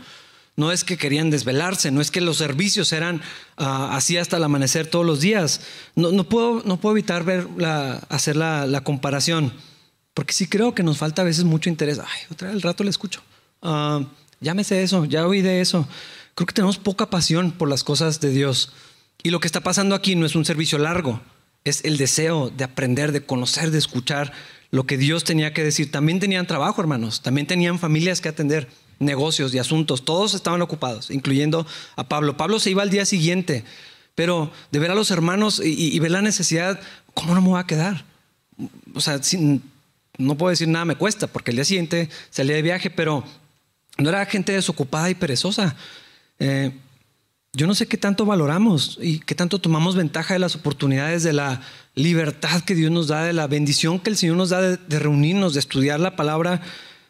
No 0.55 0.71
es 0.71 0.83
que 0.83 0.97
querían 0.97 1.31
desvelarse, 1.31 1.89
no 1.89 1.99
es 1.99 2.11
que 2.11 2.21
los 2.21 2.37
servicios 2.37 2.93
eran 2.93 3.21
ah, 3.57 3.95
así 3.95 4.17
hasta 4.17 4.37
el 4.37 4.43
amanecer 4.43 4.85
todos 4.85 5.05
los 5.05 5.19
días. 5.19 5.61
No, 5.95 6.23
puedo, 6.25 6.61
no 6.63 6.77
puedo 6.77 6.95
evitar 6.95 7.25
hacer 8.09 8.35
la, 8.35 8.81
comparación, 8.83 9.51
porque 10.13 10.33
sí 10.33 10.47
creo 10.47 10.75
que 10.75 10.83
nos 10.83 10.99
falta 10.99 11.23
a 11.23 11.25
veces 11.25 11.43
mucho 11.43 11.69
interés. 11.69 11.99
Ay, 11.99 12.21
otra 12.31 12.49
vez 12.49 12.55
el 12.55 12.61
rato 12.61 12.83
le 12.83 12.91
escucho. 12.91 13.21
Me 13.63 14.63
sé 14.63 14.83
eso, 14.83 15.05
ya 15.05 15.25
oí 15.25 15.41
de 15.41 15.61
eso. 15.61 15.87
Creo 16.35 16.45
que 16.45 16.53
tenemos 16.53 16.77
poca 16.77 17.09
pasión 17.09 17.51
por 17.51 17.67
las 17.67 17.83
cosas 17.83 18.19
de 18.19 18.29
Dios. 18.29 18.73
Y 19.23 19.31
lo 19.31 19.39
que 19.39 19.47
está 19.47 19.61
pasando 19.61 19.95
aquí 19.95 20.15
no 20.15 20.25
es 20.25 20.35
un 20.35 20.45
servicio 20.45 20.77
largo, 20.77 21.21
es 21.63 21.83
el 21.85 21.97
deseo 21.97 22.49
de 22.49 22.63
aprender, 22.63 23.11
de 23.11 23.25
conocer, 23.25 23.71
de 23.71 23.77
escuchar 23.77 24.33
lo 24.69 24.85
que 24.85 24.97
Dios 24.97 25.23
tenía 25.23 25.53
que 25.53 25.63
decir. 25.63 25.91
También 25.91 26.19
tenían 26.19 26.45
trabajo, 26.45 26.81
hermanos, 26.81 27.21
también 27.21 27.47
tenían 27.47 27.79
familias 27.79 28.21
que 28.21 28.29
atender 28.29 28.67
negocios 28.99 29.53
y 29.53 29.59
asuntos, 29.59 30.05
todos 30.05 30.33
estaban 30.33 30.61
ocupados, 30.61 31.11
incluyendo 31.11 31.65
a 31.95 32.07
Pablo. 32.07 32.37
Pablo 32.37 32.59
se 32.59 32.71
iba 32.71 32.83
al 32.83 32.89
día 32.89 33.05
siguiente, 33.05 33.63
pero 34.15 34.51
de 34.71 34.79
ver 34.79 34.91
a 34.91 34.95
los 34.95 35.11
hermanos 35.11 35.61
y, 35.63 35.97
ver 35.99 36.11
la 36.11 36.21
necesidad, 36.21 36.79
¿cómo 37.13 37.35
no 37.35 37.41
me 37.41 37.49
voy 37.49 37.59
a 37.59 37.67
quedar? 37.67 38.05
O 38.93 39.01
sea, 39.01 39.19
no 40.17 40.37
puedo 40.37 40.51
decir 40.51 40.67
nada 40.67 40.85
me 40.85 40.95
cuesta, 40.95 41.27
porque 41.27 41.51
el 41.51 41.57
día 41.57 41.65
siguiente 41.65 42.09
salía 42.29 42.55
de 42.55 42.61
viaje, 42.61 42.89
pero 42.89 43.23
no 43.97 44.09
era 44.09 44.25
gente 44.25 44.51
desocupada 44.51 45.09
y 45.09 45.15
perezosa. 45.15 45.75
Eh, 46.39 46.71
yo 47.55 47.67
no 47.67 47.75
sé 47.75 47.85
qué 47.85 47.97
tanto 47.97 48.25
valoramos 48.25 48.97
y 48.99 49.19
qué 49.19 49.35
tanto 49.35 49.59
tomamos 49.59 49.95
ventaja 49.95 50.33
de 50.33 50.39
las 50.39 50.55
oportunidades, 50.55 51.21
de 51.21 51.33
la 51.33 51.61
libertad 51.93 52.61
que 52.61 52.73
Dios 52.73 52.89
nos 52.89 53.07
da, 53.07 53.25
de 53.25 53.33
la 53.33 53.45
bendición 53.45 53.99
que 53.99 54.09
el 54.09 54.17
Señor 54.17 54.37
nos 54.37 54.49
da 54.49 54.61
de, 54.61 54.99
reunirnos, 54.99 55.53
de 55.53 55.59
estudiar 55.59 55.99
la 55.99 56.15
palabra. 56.15 56.61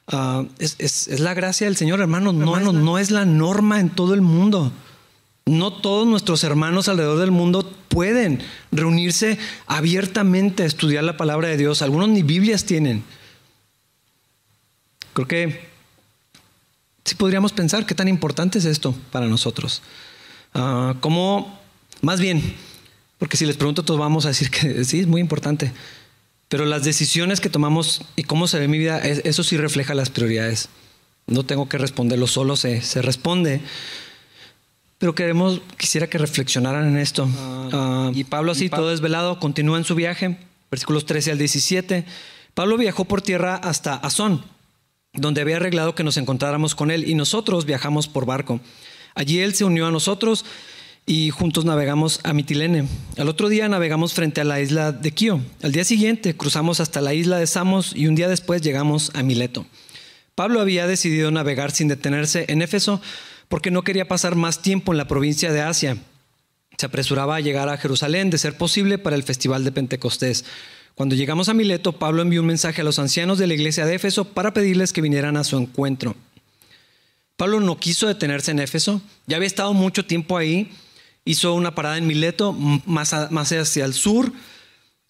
Ah, 0.07 0.43
es, 0.59 1.19
la 1.19 1.33
gracia 1.33 1.67
del 1.67 1.77
Señor, 1.77 1.99
hermanos. 1.99 2.33
No, 2.33 2.59
no, 2.59 2.73
no 2.73 2.97
es 2.97 3.11
la 3.11 3.25
norma 3.25 3.79
en 3.79 3.89
todo 3.89 4.13
el 4.13 4.21
mundo. 4.21 4.71
No 5.45 5.73
todos 5.73 6.07
nuestros 6.07 6.43
hermanos 6.43 6.87
alrededor 6.87 7.19
del 7.19 7.31
mundo 7.31 7.69
pueden 7.89 8.41
reunirse 8.71 9.37
abiertamente 9.67 10.63
a 10.63 10.65
estudiar 10.65 11.03
la 11.03 11.17
palabra 11.17 11.49
de 11.49 11.57
Dios. 11.57 11.81
Algunos 11.81 12.09
ni 12.09 12.23
Biblias 12.23 12.63
tienen. 12.63 13.03
Creo 15.13 15.27
que 15.27 15.67
sí 17.03 17.15
podríamos 17.15 17.51
pensar 17.51 17.85
qué 17.85 17.93
tan 17.93 18.07
importante 18.07 18.59
es 18.59 18.65
esto 18.65 18.95
para 19.11 19.27
nosotros. 19.27 19.81
Ah, 20.53 20.95
¿Cómo? 21.01 21.59
Más 22.01 22.19
bien, 22.19 22.55
porque 23.17 23.37
si 23.37 23.45
les 23.45 23.57
pregunto, 23.57 23.83
todos 23.83 23.99
vamos 23.99 24.25
a 24.25 24.29
decir 24.29 24.49
que 24.49 24.83
sí, 24.85 25.01
es 25.01 25.07
muy 25.07 25.21
importante. 25.21 25.71
Pero 26.53 26.65
las 26.65 26.83
decisiones 26.83 27.41
que 27.41 27.49
tomamos 27.49 28.03
y 28.15 28.25
cómo 28.25 28.47
se 28.47 28.59
ve 28.59 28.67
mi 28.67 28.77
vida, 28.77 28.99
eso 28.99 29.43
sí 29.43 29.57
refleja 29.57 29.95
las 29.95 30.11
prioridades. 30.11 30.69
No 31.25 31.43
tengo 31.47 31.67
que 31.67 31.79
responderlo 31.79 32.27
solo, 32.27 32.55
se, 32.57 32.83
se 32.83 33.01
responde. 33.01 33.59
Pero 34.99 35.15
queremos, 35.15 35.61
quisiera 35.77 36.05
que 36.05 36.19
reflexionaran 36.19 36.87
en 36.87 36.97
esto. 36.99 37.27
Ah, 37.39 37.69
ah, 37.73 38.11
y 38.13 38.25
Pablo 38.25 38.51
así, 38.51 38.69
todo 38.69 38.91
desvelado, 38.91 39.39
continúa 39.39 39.79
en 39.79 39.83
su 39.83 39.95
viaje, 39.95 40.37
versículos 40.69 41.07
13 41.07 41.31
al 41.31 41.39
17. 41.39 42.05
Pablo 42.53 42.77
viajó 42.77 43.05
por 43.05 43.23
tierra 43.23 43.55
hasta 43.55 43.95
Azón, 43.95 44.45
donde 45.11 45.41
había 45.41 45.55
arreglado 45.55 45.95
que 45.95 46.03
nos 46.03 46.17
encontráramos 46.17 46.75
con 46.75 46.91
él, 46.91 47.09
y 47.09 47.15
nosotros 47.15 47.65
viajamos 47.65 48.07
por 48.07 48.27
barco. 48.27 48.59
Allí 49.15 49.39
él 49.39 49.55
se 49.55 49.65
unió 49.65 49.87
a 49.87 49.91
nosotros 49.91 50.45
y 51.05 51.29
juntos 51.31 51.65
navegamos 51.65 52.19
a 52.23 52.33
Mitilene. 52.33 52.87
Al 53.17 53.27
otro 53.27 53.49
día 53.49 53.67
navegamos 53.67 54.13
frente 54.13 54.41
a 54.41 54.45
la 54.45 54.61
isla 54.61 54.91
de 54.91 55.11
Quío. 55.11 55.41
Al 55.61 55.71
día 55.71 55.83
siguiente 55.83 56.35
cruzamos 56.35 56.79
hasta 56.79 57.01
la 57.01 57.13
isla 57.13 57.37
de 57.37 57.47
Samos 57.47 57.93
y 57.95 58.07
un 58.07 58.15
día 58.15 58.29
después 58.29 58.61
llegamos 58.61 59.11
a 59.13 59.23
Mileto. 59.23 59.65
Pablo 60.35 60.61
había 60.61 60.87
decidido 60.87 61.29
navegar 61.29 61.71
sin 61.71 61.87
detenerse 61.87 62.45
en 62.47 62.61
Éfeso 62.61 63.01
porque 63.49 63.71
no 63.71 63.83
quería 63.83 64.07
pasar 64.07 64.35
más 64.35 64.61
tiempo 64.61 64.93
en 64.93 64.97
la 64.97 65.07
provincia 65.07 65.51
de 65.51 65.61
Asia. 65.61 65.97
Se 66.77 66.85
apresuraba 66.87 67.35
a 67.35 67.39
llegar 67.39 67.69
a 67.69 67.77
Jerusalén, 67.77 68.29
de 68.29 68.39
ser 68.39 68.57
posible, 68.57 68.97
para 68.97 69.15
el 69.15 69.23
festival 69.23 69.63
de 69.63 69.71
Pentecostés. 69.71 70.45
Cuando 70.95 71.15
llegamos 71.15 71.49
a 71.49 71.53
Mileto, 71.53 71.93
Pablo 71.93 72.21
envió 72.21 72.41
un 72.41 72.47
mensaje 72.47 72.81
a 72.81 72.83
los 72.83 72.97
ancianos 72.97 73.37
de 73.37 73.45
la 73.45 73.53
iglesia 73.53 73.85
de 73.85 73.95
Éfeso 73.95 74.25
para 74.25 74.53
pedirles 74.53 74.93
que 74.93 75.01
vinieran 75.01 75.37
a 75.37 75.43
su 75.43 75.57
encuentro. 75.57 76.15
Pablo 77.37 77.59
no 77.59 77.77
quiso 77.77 78.07
detenerse 78.07 78.51
en 78.51 78.59
Éfeso, 78.59 79.01
ya 79.27 79.37
había 79.37 79.47
estado 79.47 79.73
mucho 79.73 80.05
tiempo 80.05 80.37
ahí, 80.37 80.71
hizo 81.25 81.53
una 81.53 81.75
parada 81.75 81.97
en 81.97 82.07
Mileto, 82.07 82.53
más, 82.53 83.31
más 83.31 83.51
hacia 83.51 83.85
el 83.85 83.93
sur, 83.93 84.31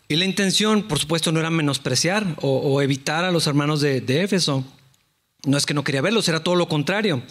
y 0.07 0.15
la 0.15 0.25
intención, 0.25 0.83
por 0.83 0.99
supuesto, 0.99 1.31
no 1.31 1.39
era 1.39 1.49
menospreciar 1.49 2.35
o, 2.41 2.81
evitar 2.81 3.25
a 3.25 3.31
los 3.31 3.47
hermanos 3.47 3.81
de, 3.81 4.01
de, 4.01 4.23
Éfeso. 4.23 4.63
No 5.45 5.57
es 5.57 5.65
que 5.65 5.73
no 5.73 5.83
quería 5.83 6.01
verlos, 6.01 6.27
era 6.27 6.43
todo 6.43 6.55
lo 6.55 6.67
contrario. 6.67 7.23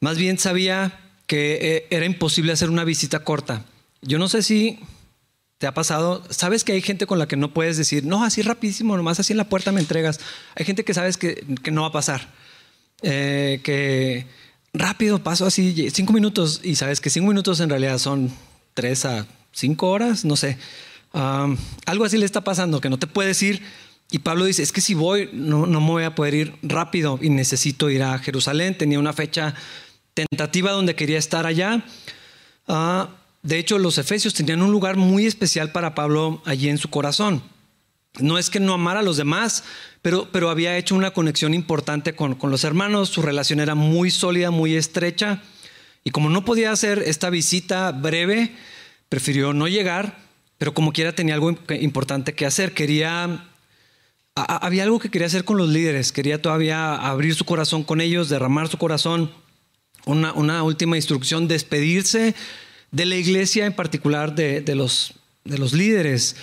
Más 0.00 0.18
bien 0.18 0.38
sabía 0.38 0.98
que 1.26 1.58
eh, 1.60 1.86
era 1.90 2.06
imposible 2.06 2.52
hacer 2.52 2.70
una 2.70 2.84
visita 2.84 3.24
corta. 3.24 3.64
Yo 4.02 4.18
no 4.18 4.28
sé 4.28 4.42
si 4.42 4.80
te 5.58 5.66
ha 5.66 5.74
pasado, 5.74 6.22
sabes 6.30 6.64
que 6.64 6.72
hay 6.72 6.82
gente 6.82 7.06
con 7.06 7.18
la 7.18 7.28
que 7.28 7.36
no 7.36 7.54
puedes 7.54 7.76
decir, 7.76 8.04
no, 8.04 8.24
así 8.24 8.42
rapidísimo, 8.42 8.96
nomás 8.96 9.20
así 9.20 9.32
en 9.32 9.38
la 9.38 9.48
puerta 9.48 9.72
me 9.72 9.80
entregas. 9.80 10.20
Hay 10.54 10.64
gente 10.64 10.84
que 10.84 10.94
sabes 10.94 11.16
que, 11.16 11.44
que 11.62 11.70
no 11.70 11.82
va 11.82 11.88
a 11.88 11.92
pasar. 11.92 12.28
Eh, 13.02 13.60
que 13.62 14.26
rápido 14.78 15.22
paso 15.22 15.46
así 15.46 15.90
cinco 15.90 16.12
minutos 16.12 16.60
y 16.62 16.76
sabes 16.76 17.00
que 17.00 17.10
cinco 17.10 17.28
minutos 17.28 17.60
en 17.60 17.70
realidad 17.70 17.98
son 17.98 18.30
tres 18.74 19.04
a 19.04 19.26
cinco 19.52 19.90
horas, 19.90 20.24
no 20.24 20.36
sé. 20.36 20.58
algo 21.12 22.04
así 22.04 22.18
le 22.18 22.26
está 22.26 22.42
pasando, 22.42 22.80
que 22.80 22.90
no 22.90 22.98
te 22.98 23.06
puedes 23.06 23.42
ir. 23.42 23.62
Y 24.10 24.20
Pablo 24.20 24.44
dice, 24.44 24.62
es 24.62 24.70
que 24.70 24.80
si 24.80 24.94
voy, 24.94 25.30
no, 25.32 25.66
no 25.66 25.80
me 25.80 25.88
voy 25.88 26.04
a 26.04 26.14
poder 26.14 26.34
ir 26.34 26.54
rápido 26.62 27.18
y 27.20 27.30
necesito 27.30 27.90
ir 27.90 28.04
a 28.04 28.18
Jerusalén. 28.18 28.78
Tenía 28.78 29.00
una 29.00 29.12
fecha 29.12 29.54
tentativa 30.14 30.70
donde 30.70 30.94
quería 30.94 31.18
estar 31.18 31.44
allá. 31.44 31.84
Ah, 32.68 33.08
de 33.42 33.58
hecho, 33.58 33.78
los 33.78 33.98
efesios 33.98 34.34
tenían 34.34 34.62
un 34.62 34.70
lugar 34.70 34.96
muy 34.96 35.26
especial 35.26 35.72
para 35.72 35.94
Pablo 35.94 36.40
allí 36.44 36.68
en 36.68 36.78
su 36.78 36.88
corazón. 36.88 37.42
No 38.18 38.38
es 38.38 38.50
que 38.50 38.60
no 38.60 38.74
amara 38.74 39.00
a 39.00 39.02
los 39.02 39.16
demás, 39.16 39.64
pero, 40.02 40.28
pero 40.32 40.50
había 40.50 40.76
hecho 40.76 40.94
una 40.94 41.10
conexión 41.10 41.52
importante 41.52 42.14
con, 42.14 42.38
los 42.42 42.64
hermanos, 42.64 43.10
su 43.10 43.22
relación 43.22 43.60
era 43.60 43.74
muy 43.74 44.10
sólida, 44.10 44.50
muy 44.50 44.74
estrecha, 44.74 45.42
y 46.04 46.10
como 46.10 46.30
no 46.30 46.44
podía 46.44 46.70
hacer 46.70 47.02
esta 47.04 47.30
visita 47.30 47.90
breve, 47.92 48.54
prefirió 49.08 49.52
no 49.52 49.68
llegar, 49.68 50.18
pero 50.58 50.72
como 50.72 50.92
quiera 50.92 51.14
tenía 51.14 51.34
algo 51.34 51.50
importante 51.50 52.34
que 52.34 52.46
hacer, 52.46 52.72
quería... 52.72 53.48
había 54.34 54.84
algo 54.84 54.98
que 54.98 55.10
quería 55.10 55.26
hacer 55.26 55.44
con 55.44 55.58
los 55.58 55.68
líderes, 55.68 56.12
quería 56.12 56.40
todavía 56.40 56.94
abrir 56.94 57.34
su 57.34 57.44
corazón 57.44 57.82
con 57.82 58.00
ellos, 58.00 58.28
derramar 58.28 58.68
su 58.68 58.78
corazón, 58.78 59.32
una, 60.06 60.32
una 60.32 60.62
última 60.62 60.96
instrucción, 60.96 61.48
despedirse 61.48 62.34
de 62.92 63.04
la 63.04 63.16
iglesia 63.16 63.66
en 63.66 63.74
particular 63.74 64.34
de, 64.34 64.60
de, 64.60 64.74
los, 64.74 65.14
de 65.44 65.58
los 65.58 65.72
líderes. 65.72 66.36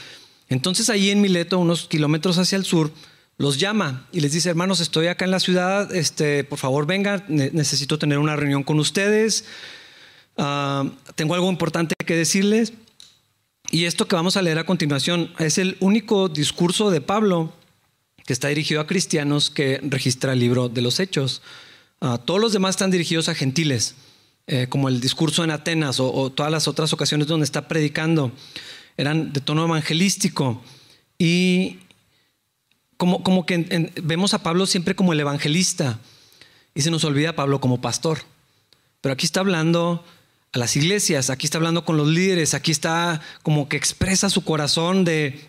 Entonces 0.53 0.91
allí 0.91 1.09
en 1.09 1.19
Mileto, 1.19 1.57
unos 1.57 1.87
kilómetros 1.87 2.37
hacia 2.37 2.57
el 2.57 2.63
sur, 2.63 2.91
los 3.37 3.59
llama 3.59 4.07
y 4.11 4.19
les 4.19 4.31
dice, 4.31 4.49
hermanos, 4.49 4.79
estoy 4.79 5.07
acá 5.07 5.25
en 5.25 5.31
la 5.31 5.39
ciudad, 5.39 5.93
este, 5.95 6.43
por 6.43 6.59
favor 6.59 6.85
vengan, 6.85 7.25
necesito 7.27 7.97
tener 7.97 8.19
una 8.19 8.35
reunión 8.35 8.61
con 8.61 8.79
ustedes, 8.79 9.45
ah, 10.37 10.85
tengo 11.15 11.33
algo 11.33 11.49
importante 11.49 11.95
que 12.05 12.15
decirles. 12.15 12.73
Y 13.71 13.85
esto 13.85 14.07
que 14.07 14.15
vamos 14.15 14.37
a 14.37 14.43
leer 14.43 14.59
a 14.59 14.65
continuación 14.67 15.33
es 15.39 15.57
el 15.57 15.75
único 15.79 16.29
discurso 16.29 16.91
de 16.91 17.01
Pablo 17.01 17.51
que 18.27 18.33
está 18.33 18.49
dirigido 18.49 18.79
a 18.79 18.85
cristianos 18.85 19.49
que 19.49 19.79
registra 19.81 20.33
el 20.33 20.39
libro 20.39 20.69
de 20.69 20.83
los 20.83 20.99
Hechos. 20.99 21.41
Ah, 21.99 22.19
todos 22.23 22.39
los 22.39 22.53
demás 22.53 22.75
están 22.75 22.91
dirigidos 22.91 23.27
a 23.27 23.33
gentiles, 23.33 23.95
eh, 24.45 24.67
como 24.69 24.87
el 24.87 25.01
discurso 25.01 25.43
en 25.43 25.49
Atenas 25.49 25.99
o 25.99 26.31
todas 26.31 26.51
las 26.51 26.67
otras 26.67 26.93
ocasiones 26.93 27.25
donde 27.25 27.45
está 27.45 27.67
predicando 27.67 28.31
eran 28.97 29.33
de 29.33 29.41
tono 29.41 29.65
evangelístico. 29.65 30.61
Y 31.17 31.79
como, 32.97 33.23
como 33.23 33.45
que 33.45 33.91
vemos 34.01 34.33
a 34.33 34.43
Pablo 34.43 34.65
siempre 34.65 34.95
como 34.95 35.13
el 35.13 35.19
evangelista 35.19 35.99
y 36.75 36.81
se 36.81 36.91
nos 36.91 37.03
olvida 37.03 37.31
a 37.31 37.35
Pablo 37.35 37.59
como 37.59 37.81
pastor. 37.81 38.19
Pero 39.01 39.13
aquí 39.13 39.25
está 39.25 39.41
hablando 39.41 40.03
a 40.53 40.57
las 40.57 40.75
iglesias, 40.75 41.29
aquí 41.29 41.45
está 41.45 41.57
hablando 41.57 41.83
con 41.83 41.97
los 41.97 42.07
líderes, 42.07 42.53
aquí 42.53 42.71
está 42.71 43.21
como 43.41 43.67
que 43.67 43.77
expresa 43.77 44.29
su 44.29 44.43
corazón 44.43 45.03
de 45.03 45.47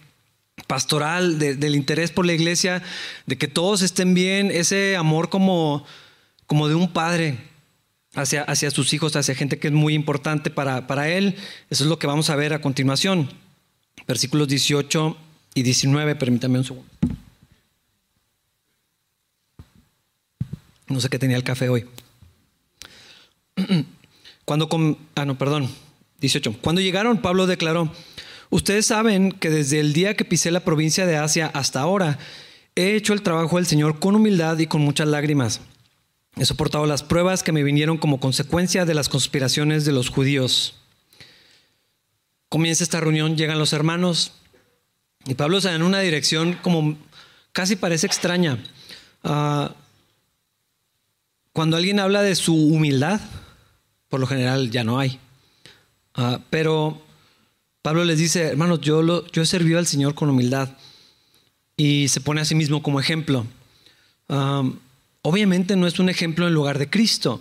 pastoral, 0.67 1.39
del 1.39 1.75
interés 1.75 2.11
por 2.11 2.25
la 2.25 2.33
iglesia, 2.33 2.83
de 3.27 3.37
que 3.37 3.49
todos 3.49 3.83
estén 3.83 4.15
bien, 4.15 4.51
ese 4.51 4.97
amor 4.97 5.29
como, 5.29 5.85
como 6.47 6.69
de 6.69 6.75
un 6.75 6.93
padre 6.93 7.39
hacia, 8.15 8.43
hacia 8.43 8.71
sus 8.71 8.93
hijos, 8.93 9.17
hacia 9.17 9.35
gente 9.35 9.59
que 9.59 9.69
es 9.69 9.75
muy 9.75 9.95
importante 9.95 10.51
para, 10.51 10.87
para 10.87 11.09
él. 11.09 11.37
Eso 11.71 11.85
es 11.85 11.91
lo 11.91 11.99
que 11.99 12.07
vamos 12.07 12.31
a 12.31 12.37
ver 12.37 12.53
a 12.53 12.61
continuación. 12.61 13.31
Versículos 14.07 14.49
18 14.49 15.17
y 15.55 15.63
19, 15.63 16.17
permítame 16.17 16.59
un 16.59 16.65
segundo. 16.65 16.89
No 20.89 21.01
sé 21.01 21.09
qué 21.09 21.19
tenía 21.19 21.37
el 21.37 21.45
café 21.45 21.69
hoy. 21.69 21.87
Cuando, 24.45 24.69
ah, 25.15 25.25
no, 25.25 25.39
perdón, 25.39 25.71
18. 26.21 26.59
Cuando 26.61 26.83
llegaron, 26.83 27.23
Pablo 27.23 27.47
declaró, 27.47 27.91
ustedes 28.51 28.87
saben 28.87 29.33
que 29.33 29.49
desde 29.49 29.81
el 29.81 29.93
día 29.93 30.15
que 30.15 30.25
pisé 30.25 30.51
la 30.51 30.61
provincia 30.61 31.07
de 31.07 31.17
Asia 31.17 31.51
hasta 31.55 31.81
ahora, 31.81 32.19
he 32.77 32.95
hecho 32.95 33.15
el 33.15 33.23
trabajo 33.23 33.57
del 33.57 33.67
Señor 33.67 33.99
con 33.99 34.15
humildad 34.15 34.59
y 34.59 34.67
con 34.67 34.83
muchas 34.83 35.09
lágrimas 35.09 35.61
He 36.37 36.45
soportado 36.45 36.87
las 36.87 37.03
pruebas 37.03 37.43
que 37.43 37.53
me 37.53 37.63
vinieron 37.63 37.97
como 37.97 38.19
consecuencia 38.19 38.85
de 38.85 38.95
las 38.95 39.09
conspiraciones 39.09 39.85
de 39.85 39.93
los 39.93 40.09
judíos. 40.09 40.75
Comienza 42.49 42.83
esta 42.83 43.01
reunión, 43.01 43.37
llegan 43.37 43.59
los 43.59 43.73
hermanos 43.73 44.33
y 45.27 45.35
Pablo 45.35 45.61
se 45.61 45.69
da 45.69 45.77
en 45.77 45.83
una 45.83 46.01
dirección 46.01 46.59
como 46.63 46.97
casi 47.53 47.77
parece 47.77 48.07
extraña. 48.07 48.63
Ah, 49.23 49.75
cuando 51.53 51.77
alguien 51.77 52.01
habla 52.01 52.23
de 52.23 52.35
su 52.35 52.55
humildad, 52.55 53.21
por 54.09 54.19
lo 54.19 54.27
general 54.27 54.71
ya 54.71 54.83
no 54.83 54.99
hay. 54.99 55.21
Ah, 56.15 56.41
pero 56.51 57.01
Pablo 57.81 58.05
les 58.05 58.19
dice, 58.19 58.43
hermanos, 58.43 58.81
yo, 58.81 59.03
lo, 59.03 59.25
he 59.33 59.47
servido 59.47 59.79
al 59.79 59.87
Señor 59.87 60.15
con 60.15 60.31
humildad 60.31 60.71
y 61.77 62.09
se 62.09 62.21
pone 62.21 62.41
a 62.41 62.45
sí 62.45 62.57
mismo 62.57 62.83
como 62.83 62.99
ejemplo. 62.99 63.47
Ah, 64.29 64.65
obviamente 65.25 65.75
no 65.75 65.87
es 65.87 65.99
un 65.99 66.11
ejemplo 66.11 66.47
en 66.47 66.55
lugar 66.55 66.79
de 66.79 66.89
Cristo. 66.89 67.41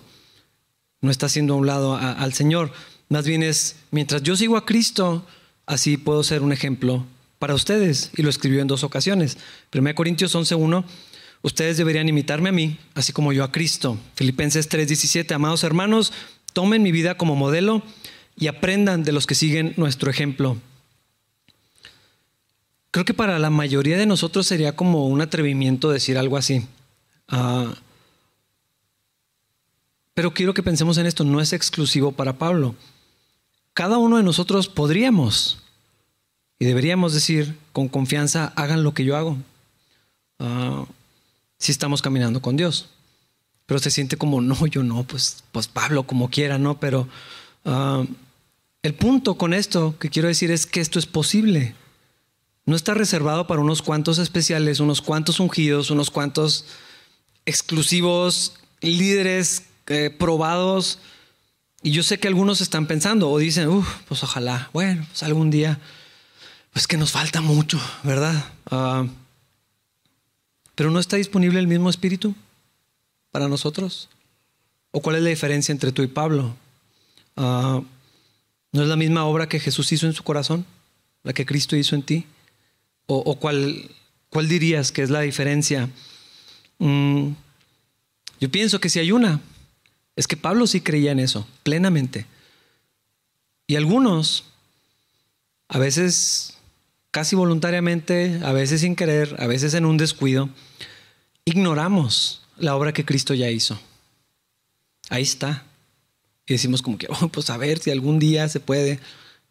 No 1.01 1.11
está 1.11 1.25
haciendo 1.25 1.53
a 1.53 1.57
un 1.57 1.67
lado 1.67 1.95
al 1.95 2.33
Señor. 2.33 2.71
Más 3.09 3.27
bien 3.27 3.43
es, 3.43 3.75
mientras 3.91 4.23
yo 4.23 4.35
sigo 4.37 4.55
a 4.55 4.65
Cristo, 4.65 5.25
así 5.65 5.97
puedo 5.97 6.23
ser 6.23 6.41
un 6.41 6.53
ejemplo 6.53 7.05
para 7.39 7.53
ustedes. 7.53 8.09
Y 8.15 8.21
lo 8.21 8.29
escribió 8.29 8.61
en 8.61 8.67
dos 8.67 8.85
ocasiones. 8.85 9.37
1 9.73 9.95
Corintios 9.95 10.33
11.1, 10.33 10.85
ustedes 11.41 11.75
deberían 11.75 12.07
imitarme 12.07 12.49
a 12.49 12.53
mí, 12.53 12.77
así 12.95 13.11
como 13.11 13.33
yo 13.33 13.43
a 13.43 13.51
Cristo. 13.51 13.99
Filipenses 14.15 14.69
3.17, 14.69 15.33
amados 15.33 15.65
hermanos, 15.65 16.13
tomen 16.53 16.83
mi 16.83 16.93
vida 16.93 17.17
como 17.17 17.35
modelo 17.35 17.83
y 18.37 18.47
aprendan 18.47 19.03
de 19.03 19.11
los 19.11 19.27
que 19.27 19.35
siguen 19.35 19.73
nuestro 19.75 20.09
ejemplo. 20.09 20.57
Creo 22.91 23.03
que 23.03 23.13
para 23.13 23.39
la 23.39 23.49
mayoría 23.49 23.97
de 23.97 24.05
nosotros 24.05 24.47
sería 24.47 24.73
como 24.77 25.07
un 25.07 25.19
atrevimiento 25.19 25.91
decir 25.91 26.17
algo 26.17 26.37
así. 26.37 26.65
Ah, 27.27 27.73
pero 30.13 30.33
quiero 30.33 30.53
que 30.53 30.63
pensemos 30.63 30.97
en 30.97 31.05
esto, 31.05 31.23
no 31.23 31.41
es 31.41 31.53
exclusivo 31.53 32.11
para 32.11 32.37
Pablo. 32.37 32.75
Cada 33.73 33.97
uno 33.97 34.17
de 34.17 34.23
nosotros 34.23 34.67
podríamos 34.67 35.63
y 36.59 36.65
deberíamos 36.65 37.13
decir 37.13 37.57
con 37.71 37.87
confianza, 37.89 38.53
hagan 38.55 38.83
lo 38.83 38.93
que 38.93 39.03
yo 39.03 39.17
hago. 39.17 39.37
Ah, 40.39 40.85
si 41.57 41.71
estamos 41.71 42.01
caminando 42.01 42.41
con 42.41 42.57
Dios. 42.57 42.89
Pero 43.65 43.79
se 43.79 43.91
siente 43.91 44.17
como, 44.17 44.41
no, 44.41 44.65
yo 44.67 44.83
no, 44.83 45.03
pues, 45.03 45.43
pues 45.51 45.67
Pablo 45.67 46.03
como 46.03 46.29
quiera, 46.29 46.57
¿no? 46.57 46.79
Pero 46.79 47.07
ah, 47.65 48.05
el 48.83 48.93
punto 48.93 49.35
con 49.35 49.53
esto 49.53 49.97
que 49.97 50.09
quiero 50.09 50.27
decir 50.27 50.51
es 50.51 50.65
que 50.65 50.81
esto 50.81 50.99
es 50.99 51.05
posible. 51.05 51.75
No 52.65 52.75
está 52.75 52.93
reservado 52.93 53.47
para 53.47 53.61
unos 53.61 53.81
cuantos 53.81 54.19
especiales, 54.19 54.79
unos 54.79 55.01
cuantos 55.01 55.39
ungidos, 55.39 55.89
unos 55.89 56.11
cuantos 56.11 56.65
exclusivos, 57.45 58.53
líderes 58.81 59.63
eh, 59.87 60.09
probados. 60.17 60.99
Y 61.81 61.91
yo 61.91 62.03
sé 62.03 62.19
que 62.19 62.27
algunos 62.27 62.61
están 62.61 62.87
pensando 62.87 63.29
o 63.29 63.37
dicen, 63.37 63.67
uff, 63.67 63.87
pues 64.07 64.23
ojalá, 64.23 64.69
bueno, 64.73 65.05
pues 65.09 65.23
algún 65.23 65.49
día, 65.49 65.79
pues 66.71 66.87
que 66.87 66.97
nos 66.97 67.11
falta 67.11 67.41
mucho, 67.41 67.79
¿verdad? 68.03 68.51
Ah, 68.71 69.05
pero 70.75 70.91
no 70.91 70.99
está 70.99 71.17
disponible 71.17 71.59
el 71.59 71.67
mismo 71.67 71.89
espíritu 71.89 72.35
para 73.31 73.47
nosotros. 73.47 74.09
¿O 74.91 75.01
cuál 75.01 75.17
es 75.17 75.23
la 75.23 75.29
diferencia 75.29 75.71
entre 75.71 75.91
tú 75.91 76.03
y 76.03 76.07
Pablo? 76.07 76.55
Ah, 77.35 77.81
¿No 78.73 78.81
es 78.81 78.87
la 78.87 78.95
misma 78.95 79.25
obra 79.25 79.47
que 79.47 79.59
Jesús 79.59 79.91
hizo 79.91 80.07
en 80.07 80.13
su 80.13 80.23
corazón? 80.23 80.65
¿La 81.21 81.33
que 81.33 81.45
Cristo 81.45 81.75
hizo 81.75 81.95
en 81.95 82.03
ti? 82.03 82.25
¿O, 83.05 83.35
cuál, 83.37 83.91
cuál, 84.29 84.47
dirías 84.47 84.91
que 84.91 85.03
es 85.03 85.09
la 85.09 85.21
diferencia? 85.21 85.89
Mm, 86.83 87.35
yo 88.41 88.51
pienso 88.51 88.81
que 88.81 88.89
si 88.89 88.99
hay 88.99 89.13
una, 89.13 89.39
es 90.17 90.27
que 90.27 90.35
Pablo 90.35 90.67
sí 90.67 90.81
creía 90.81 91.13
en 91.13 91.19
eso, 91.19 91.47
plenamente. 91.63 92.25
Y 93.67 93.77
algunos, 93.77 94.43
a 95.69 95.79
veces 95.79 96.57
casi 97.09 97.37
voluntariamente, 97.37 98.41
a 98.43 98.51
veces 98.51 98.81
sin 98.81 98.97
querer, 98.97 99.33
a 99.39 99.47
veces 99.47 99.75
en 99.75 99.85
un 99.85 99.95
descuido, 99.95 100.49
ignoramos 101.45 102.41
la 102.57 102.75
obra 102.75 102.91
que 102.91 103.05
Cristo 103.05 103.33
ya 103.33 103.49
hizo. 103.49 103.79
Ahí 105.09 105.23
está. 105.23 105.63
Y 106.45 106.51
decimos 106.51 106.81
como 106.81 106.97
que, 106.97 107.07
oh, 107.21 107.29
pues 107.29 107.49
a 107.49 107.55
ver 107.55 107.79
si 107.79 107.91
algún 107.91 108.19
día 108.19 108.49
se 108.49 108.59
puede. 108.59 108.99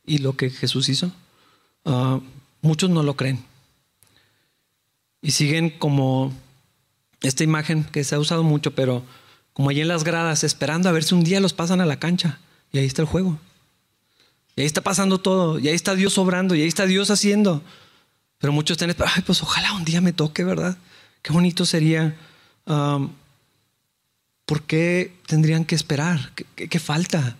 Y 0.05 0.18
lo 0.18 0.37
que 0.37 0.51
Jesús 0.51 0.90
hizo, 0.90 1.11
ah, 1.87 2.21
muchos 2.61 2.90
no 2.90 3.03
lo 3.03 3.16
creen. 3.16 3.42
Y 5.23 5.31
siguen 5.31 5.71
como 5.71 6.31
esta 7.22 7.44
imagen 7.44 7.85
que 7.85 8.04
se 8.04 8.14
ha 8.14 8.18
usado 8.18 8.42
mucho, 8.42 8.74
pero 8.74 9.04
como 9.52 9.70
allí 9.70 9.80
en 9.80 9.88
las 9.88 10.04
gradas, 10.04 10.44
esperando 10.44 10.88
a 10.88 10.92
ver 10.92 11.04
si 11.04 11.14
un 11.14 11.24
día 11.24 11.40
los 11.40 11.52
pasan 11.52 11.80
a 11.80 11.87
la 11.87 11.98
cancha. 11.98 12.38
Y 12.72 12.78
ahí 12.78 12.87
está 12.87 13.02
el 13.02 13.08
juego. 13.08 13.38
Y 14.56 14.62
ahí 14.62 14.66
está 14.66 14.80
pasando 14.80 15.18
todo. 15.18 15.58
Y 15.58 15.68
ahí 15.68 15.74
está 15.74 15.94
Dios 15.94 16.16
obrando. 16.18 16.54
Y 16.54 16.62
ahí 16.62 16.68
está 16.68 16.87
Dios 16.87 17.11
haciendo. 17.11 17.62
Pero 18.38 18.52
muchos 18.52 18.80
están 18.80 18.94
ay, 19.14 19.22
pues 19.24 19.42
ojalá 19.42 19.72
un 19.74 19.85
día 19.85 20.00
me 20.00 20.12
toque, 20.12 20.42
¿verdad? 20.42 20.76
Qué 21.20 21.32
bonito 21.32 21.66
sería. 21.66 22.16
¿Por 24.46 24.62
qué 24.62 25.14
tendrían 25.26 25.64
que 25.64 25.74
esperar? 25.74 26.32
¿Qué, 26.56 26.78
falta? 26.80 27.37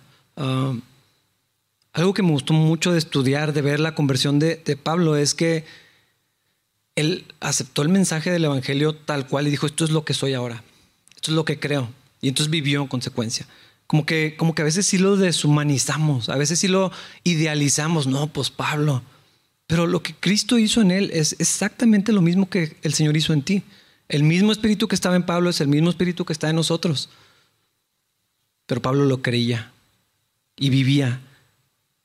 algo 1.95 2.15
que 2.15 2.23
me 2.23 2.31
gustó 2.31 2.55
mucho 2.55 2.93
de 2.93 2.99
estudiar, 2.99 3.53
de 3.53 3.61
ver 3.61 3.79
la 3.79 3.95
conversión 3.95 4.39
de, 4.39 4.57
de 4.57 4.77
Pablo, 4.77 5.17
es 5.17 5.35
que 5.35 5.67
él 6.95 7.25
aceptó 7.41 7.83
el 7.83 7.89
mensaje 7.89 8.31
del 8.31 8.45
Evangelio 8.45 8.95
tal 8.95 9.27
cual 9.27 9.47
y 9.47 9.51
dijo, 9.51 9.67
esto 9.67 9.85
es 9.85 9.91
lo 9.91 10.05
que 10.05 10.15
soy 10.15 10.35
ahora. 10.35 10.63
Esto 11.15 11.31
es 11.31 11.35
lo 11.35 11.45
que 11.45 11.59
creo. 11.59 11.89
Y 12.21 12.29
entonces 12.29 12.51
vivió 12.51 12.83
en 12.83 12.89
consecuencia. 12.89 13.47
Como 13.87 14.07
que, 14.07 14.37
como 14.37 14.55
que 14.55 14.63
a 14.63 14.65
veces 14.65 14.87
sí 14.87 14.99
lo 14.99 15.17
deshumanizamos, 15.17 16.29
a 16.29 16.37
veces 16.37 16.59
sí 16.59 16.69
lo 16.69 16.93
idealizamos. 17.25 18.07
No, 18.07 18.33
pues 18.33 18.51
Pablo. 18.51 19.03
Pero 19.67 19.87
lo 19.87 20.03
que 20.03 20.15
Cristo 20.15 20.59
hizo 20.59 20.81
en 20.81 20.91
él 20.91 21.11
es 21.13 21.37
exactamente 21.39 22.13
lo 22.13 22.21
mismo 22.21 22.49
que 22.49 22.77
el 22.83 22.95
Señor 22.95 23.17
hizo 23.17 23.33
en 23.33 23.43
ti. 23.43 23.63
El 24.09 24.23
mismo 24.23 24.53
espíritu 24.53 24.89
que 24.89 24.95
estaba 24.95 25.17
en 25.17 25.25
Pablo 25.25 25.51
es 25.51 25.61
el 25.61 25.69
mismo 25.69 25.91
espíritu 25.91 26.25
que 26.25 26.33
está 26.33 26.51
en 26.51 26.57
nosotros. 26.57 27.09
Pero 28.67 28.83
Pablo 28.83 29.05
lo 29.05 29.23
creía 29.23 29.73
y 30.57 30.71
vivía 30.71 31.21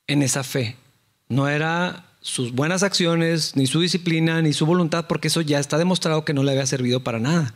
en 0.07 0.21
esa 0.21 0.43
fe. 0.43 0.77
No 1.27 1.49
era 1.49 2.06
sus 2.27 2.51
buenas 2.51 2.83
acciones, 2.83 3.55
ni 3.55 3.67
su 3.67 3.79
disciplina, 3.79 4.41
ni 4.41 4.51
su 4.51 4.65
voluntad, 4.65 5.07
porque 5.07 5.29
eso 5.29 5.39
ya 5.39 5.59
está 5.59 5.77
demostrado 5.77 6.25
que 6.25 6.33
no 6.33 6.43
le 6.43 6.51
había 6.51 6.65
servido 6.65 7.01
para 7.01 7.19
nada. 7.19 7.53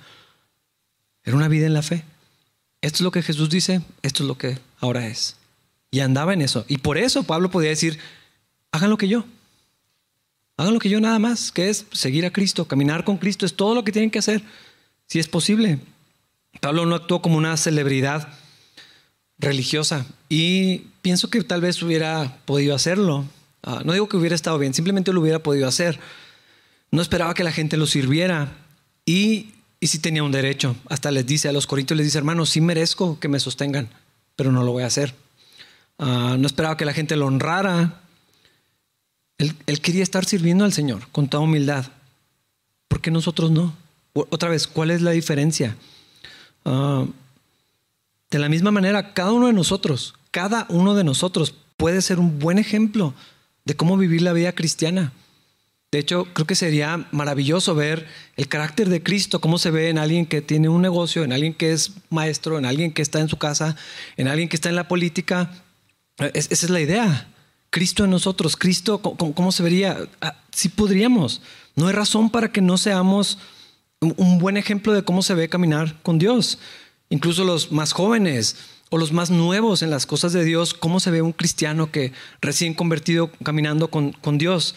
Era 1.25 1.35
una 1.35 1.49
vida 1.49 1.65
en 1.65 1.73
la 1.73 1.81
fe. 1.81 2.05
Esto 2.79 2.97
es 2.97 3.01
lo 3.01 3.11
que 3.11 3.21
Jesús 3.21 3.49
dice, 3.49 3.81
esto 4.01 4.23
es 4.23 4.27
lo 4.27 4.37
que 4.37 4.59
ahora 4.79 5.07
es. 5.07 5.35
Y 5.91 5.99
andaba 5.99 6.33
en 6.33 6.41
eso. 6.41 6.63
Y 6.69 6.77
por 6.77 6.97
eso 6.97 7.23
Pablo 7.23 7.51
podía 7.51 7.69
decir, 7.69 7.99
hagan 8.71 8.89
lo 8.89 8.97
que 8.97 9.09
yo. 9.09 9.25
Hagan 10.55 10.73
lo 10.73 10.79
que 10.79 10.89
yo 10.89 11.01
nada 11.01 11.19
más, 11.19 11.51
que 11.51 11.69
es 11.69 11.85
seguir 11.91 12.25
a 12.25 12.31
Cristo, 12.31 12.65
caminar 12.65 13.03
con 13.03 13.17
Cristo, 13.17 13.45
es 13.45 13.55
todo 13.55 13.75
lo 13.75 13.83
que 13.83 13.91
tienen 13.91 14.09
que 14.09 14.19
hacer, 14.19 14.41
si 15.05 15.19
es 15.19 15.27
posible. 15.27 15.79
Pablo 16.61 16.85
no 16.85 16.95
actuó 16.95 17.21
como 17.21 17.37
una 17.37 17.57
celebridad 17.57 18.29
religiosa 19.37 20.05
y 20.29 20.85
pienso 21.01 21.29
que 21.29 21.43
tal 21.43 21.59
vez 21.59 21.83
hubiera 21.83 22.37
podido 22.45 22.73
hacerlo. 22.73 23.25
Ah, 23.63 23.81
no 23.85 23.93
digo 23.93 24.09
que 24.09 24.17
hubiera 24.17 24.35
estado 24.35 24.57
bien, 24.57 24.73
simplemente 24.73 25.13
lo 25.13 25.21
hubiera 25.21 25.39
podido 25.39 25.67
hacer. 25.67 25.99
No 26.91 27.01
esperaba 27.01 27.33
que 27.33 27.43
la 27.43 27.51
gente 27.51 27.77
lo 27.77 27.87
sirviera 27.87 28.53
y 29.05 29.53
y 29.83 29.87
sí 29.87 29.97
tenía 29.97 30.23
un 30.23 30.31
derecho. 30.31 30.75
Hasta 30.87 31.11
les 31.11 31.25
dice 31.25 31.49
a 31.49 31.51
los 31.51 31.65
corintios, 31.65 31.97
les 31.97 32.05
dice, 32.05 32.19
hermanos, 32.19 32.51
sí 32.51 32.61
merezco 32.61 33.19
que 33.19 33.27
me 33.27 33.39
sostengan, 33.39 33.89
pero 34.35 34.51
no 34.51 34.63
lo 34.63 34.71
voy 34.71 34.83
a 34.83 34.87
hacer. 34.87 35.15
Ah, 35.97 36.37
no 36.39 36.45
esperaba 36.45 36.77
que 36.77 36.85
la 36.85 36.93
gente 36.93 37.15
lo 37.15 37.25
honrara. 37.25 37.99
Él, 39.39 39.81
quería 39.81 40.03
estar 40.03 40.23
sirviendo 40.23 40.65
al 40.65 40.71
Señor 40.71 41.07
con 41.11 41.27
toda 41.27 41.43
humildad. 41.43 41.87
¿Por 42.87 43.01
qué 43.01 43.09
nosotros 43.09 43.49
no? 43.49 43.75
Otra 44.13 44.49
vez, 44.49 44.67
¿cuál 44.67 44.91
es 44.91 45.01
la 45.01 45.11
diferencia? 45.11 45.75
Ah, 46.63 47.05
de 48.29 48.39
la 48.39 48.49
misma 48.49 48.69
manera, 48.69 49.15
cada 49.15 49.31
uno 49.31 49.47
de 49.47 49.53
nosotros, 49.53 50.13
cada 50.29 50.67
uno 50.69 50.93
de 50.93 51.03
nosotros 51.03 51.55
puede 51.75 52.03
ser 52.03 52.19
un 52.19 52.37
buen 52.37 52.59
ejemplo 52.59 53.15
de 53.65 53.75
cómo 53.75 53.97
vivir 53.97 54.21
la 54.21 54.33
vida 54.33 54.53
cristiana. 54.53 55.13
De 55.91 55.99
hecho, 55.99 56.25
creo 56.33 56.47
que 56.47 56.55
sería 56.55 57.05
maravilloso 57.11 57.75
ver 57.75 58.07
el 58.37 58.47
carácter 58.47 58.87
de 58.87 59.03
Cristo, 59.03 59.41
cómo 59.41 59.57
se 59.57 59.71
ve 59.71 59.89
en 59.89 59.97
alguien 59.97 60.25
que 60.25 60.41
tiene 60.41 60.69
un 60.69 60.81
negocio, 60.81 61.23
en 61.25 61.33
alguien 61.33 61.53
que 61.53 61.73
es 61.73 61.91
maestro, 62.09 62.57
en 62.57 62.65
alguien 62.65 62.93
que 62.93 63.01
está 63.01 63.19
en 63.19 63.27
su 63.27 63.37
casa, 63.37 63.75
en 64.15 64.29
alguien 64.29 64.47
que 64.47 64.55
está 64.55 64.69
en 64.69 64.77
la 64.77 64.87
política. 64.87 65.51
esa 66.17 66.53
es 66.53 66.69
la 66.69 66.79
idea. 66.79 67.27
Cristo 67.69 68.05
en 68.05 68.11
nosotros, 68.11 68.55
Cristo, 68.55 69.01
¿cómo, 69.01 69.51
se 69.51 69.63
vería? 69.63 69.97
Ah, 70.21 70.37
sí 70.51 70.69
podríamos. 70.69 71.41
No 71.75 71.87
hay 71.87 71.93
razón 71.93 72.29
para 72.29 72.51
que 72.51 72.61
no 72.61 72.77
seamos 72.77 73.37
un 73.99 74.39
buen 74.39 74.57
ejemplo 74.57 74.93
de 74.93 75.03
cómo 75.03 75.21
se 75.21 75.33
ve 75.33 75.49
caminar 75.49 76.01
con 76.03 76.19
Dios. 76.19 76.57
Incluso 77.09 77.43
los 77.43 77.71
más 77.71 77.91
jóvenes 77.91 78.55
o 78.91 78.99
los 78.99 79.11
más 79.11 79.31
nuevos 79.31 79.81
en 79.81 79.89
las 79.89 80.05
cosas 80.05 80.33
de 80.33 80.43
Dios, 80.43 80.75
cómo 80.75 80.99
se 80.99 81.09
ve 81.09 81.23
un 81.23 81.31
cristiano 81.31 81.91
que 81.91 82.13
recién 82.41 82.75
convertido 82.75 83.31
caminando 83.43 83.89
con, 83.89 84.37
Dios 84.37 84.75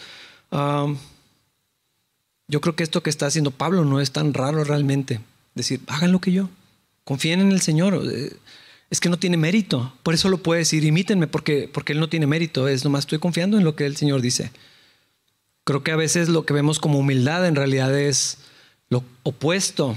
yo 2.47 2.61
creo 2.61 2.75
que 2.75 2.83
esto 2.83 3.03
que 3.03 3.09
está 3.09 3.25
haciendo 3.25 3.51
Pablo 3.51 3.85
no 3.85 3.99
es 3.99 4.11
tan 4.11 4.33
raro 4.33 4.63
realmente. 4.63 5.19
Decir, 5.55 5.81
hagan 5.87 6.11
lo 6.11 6.19
que 6.19 6.31
yo, 6.31 6.49
confíen 7.03 7.39
en 7.39 7.51
el 7.51 7.61
Señor. 7.61 8.01
Eh, 8.11 8.33
es 8.89 8.99
que 8.99 9.09
no 9.09 9.17
tiene 9.17 9.37
mérito. 9.37 9.93
Por 10.03 10.13
eso 10.13 10.29
lo 10.29 10.37
puede 10.37 10.59
decir, 10.59 10.83
imítenme, 10.83 11.27
porque, 11.27 11.69
porque 11.71 11.93
Él 11.93 11.99
no 11.99 12.09
tiene 12.09 12.27
mérito. 12.27 12.67
Es 12.67 12.83
nomás 12.83 13.03
estoy 13.03 13.19
confiando 13.19 13.57
en 13.57 13.63
lo 13.63 13.75
que 13.75 13.85
el 13.85 13.95
Señor 13.95 14.21
dice. 14.21 14.51
Creo 15.63 15.83
que 15.83 15.91
a 15.91 15.95
veces 15.95 16.29
lo 16.29 16.45
que 16.45 16.53
vemos 16.53 16.79
como 16.79 16.99
humildad 16.99 17.47
en 17.47 17.55
realidad 17.55 17.97
es 17.97 18.37
lo 18.89 19.03
opuesto. 19.23 19.95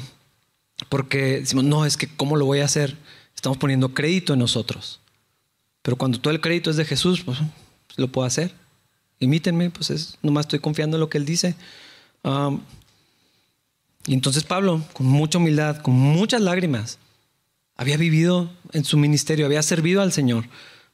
Porque 0.89 1.41
decimos, 1.41 1.65
no, 1.65 1.85
es 1.85 1.97
que 1.97 2.09
¿cómo 2.09 2.37
lo 2.37 2.47
voy 2.47 2.61
a 2.61 2.65
hacer? 2.65 2.97
Estamos 3.39 3.59
poniendo 3.59 3.95
crédito 3.95 4.33
en 4.33 4.41
nosotros. 4.41 5.01
Pero 5.83 5.97
cuando 5.97 6.21
todo 6.21 6.35
el 6.35 6.41
crédito 6.41 6.71
es 6.71 6.77
de 6.77 6.85
Jesús, 6.85 7.23
pues 7.23 7.39
lo 7.97 8.09
puedo 8.09 8.27
hacer 8.27 8.53
imítenme, 9.21 9.71
pues 9.71 9.91
es, 9.91 10.19
nomás 10.23 10.47
estoy 10.47 10.61
confiando 10.61 10.97
en 10.97 11.01
lo 11.01 11.09
que 11.09 11.19
él 11.19 11.25
dice. 11.25 11.55
y 14.07 14.15
entonces 14.15 14.45
Pablo, 14.45 14.83
con 14.93 15.07
mucha 15.07 15.39
humildad, 15.39 15.79
con 15.83 15.95
muchas 15.95 16.41
lágrimas, 16.41 16.99
había 17.77 17.97
vivido 17.97 18.51
en 18.73 18.85
su 18.85 18.97
ministerio, 18.97 19.47
había 19.47 19.63
servido 19.63 20.03
al 20.03 20.13
Señor. 20.13 20.47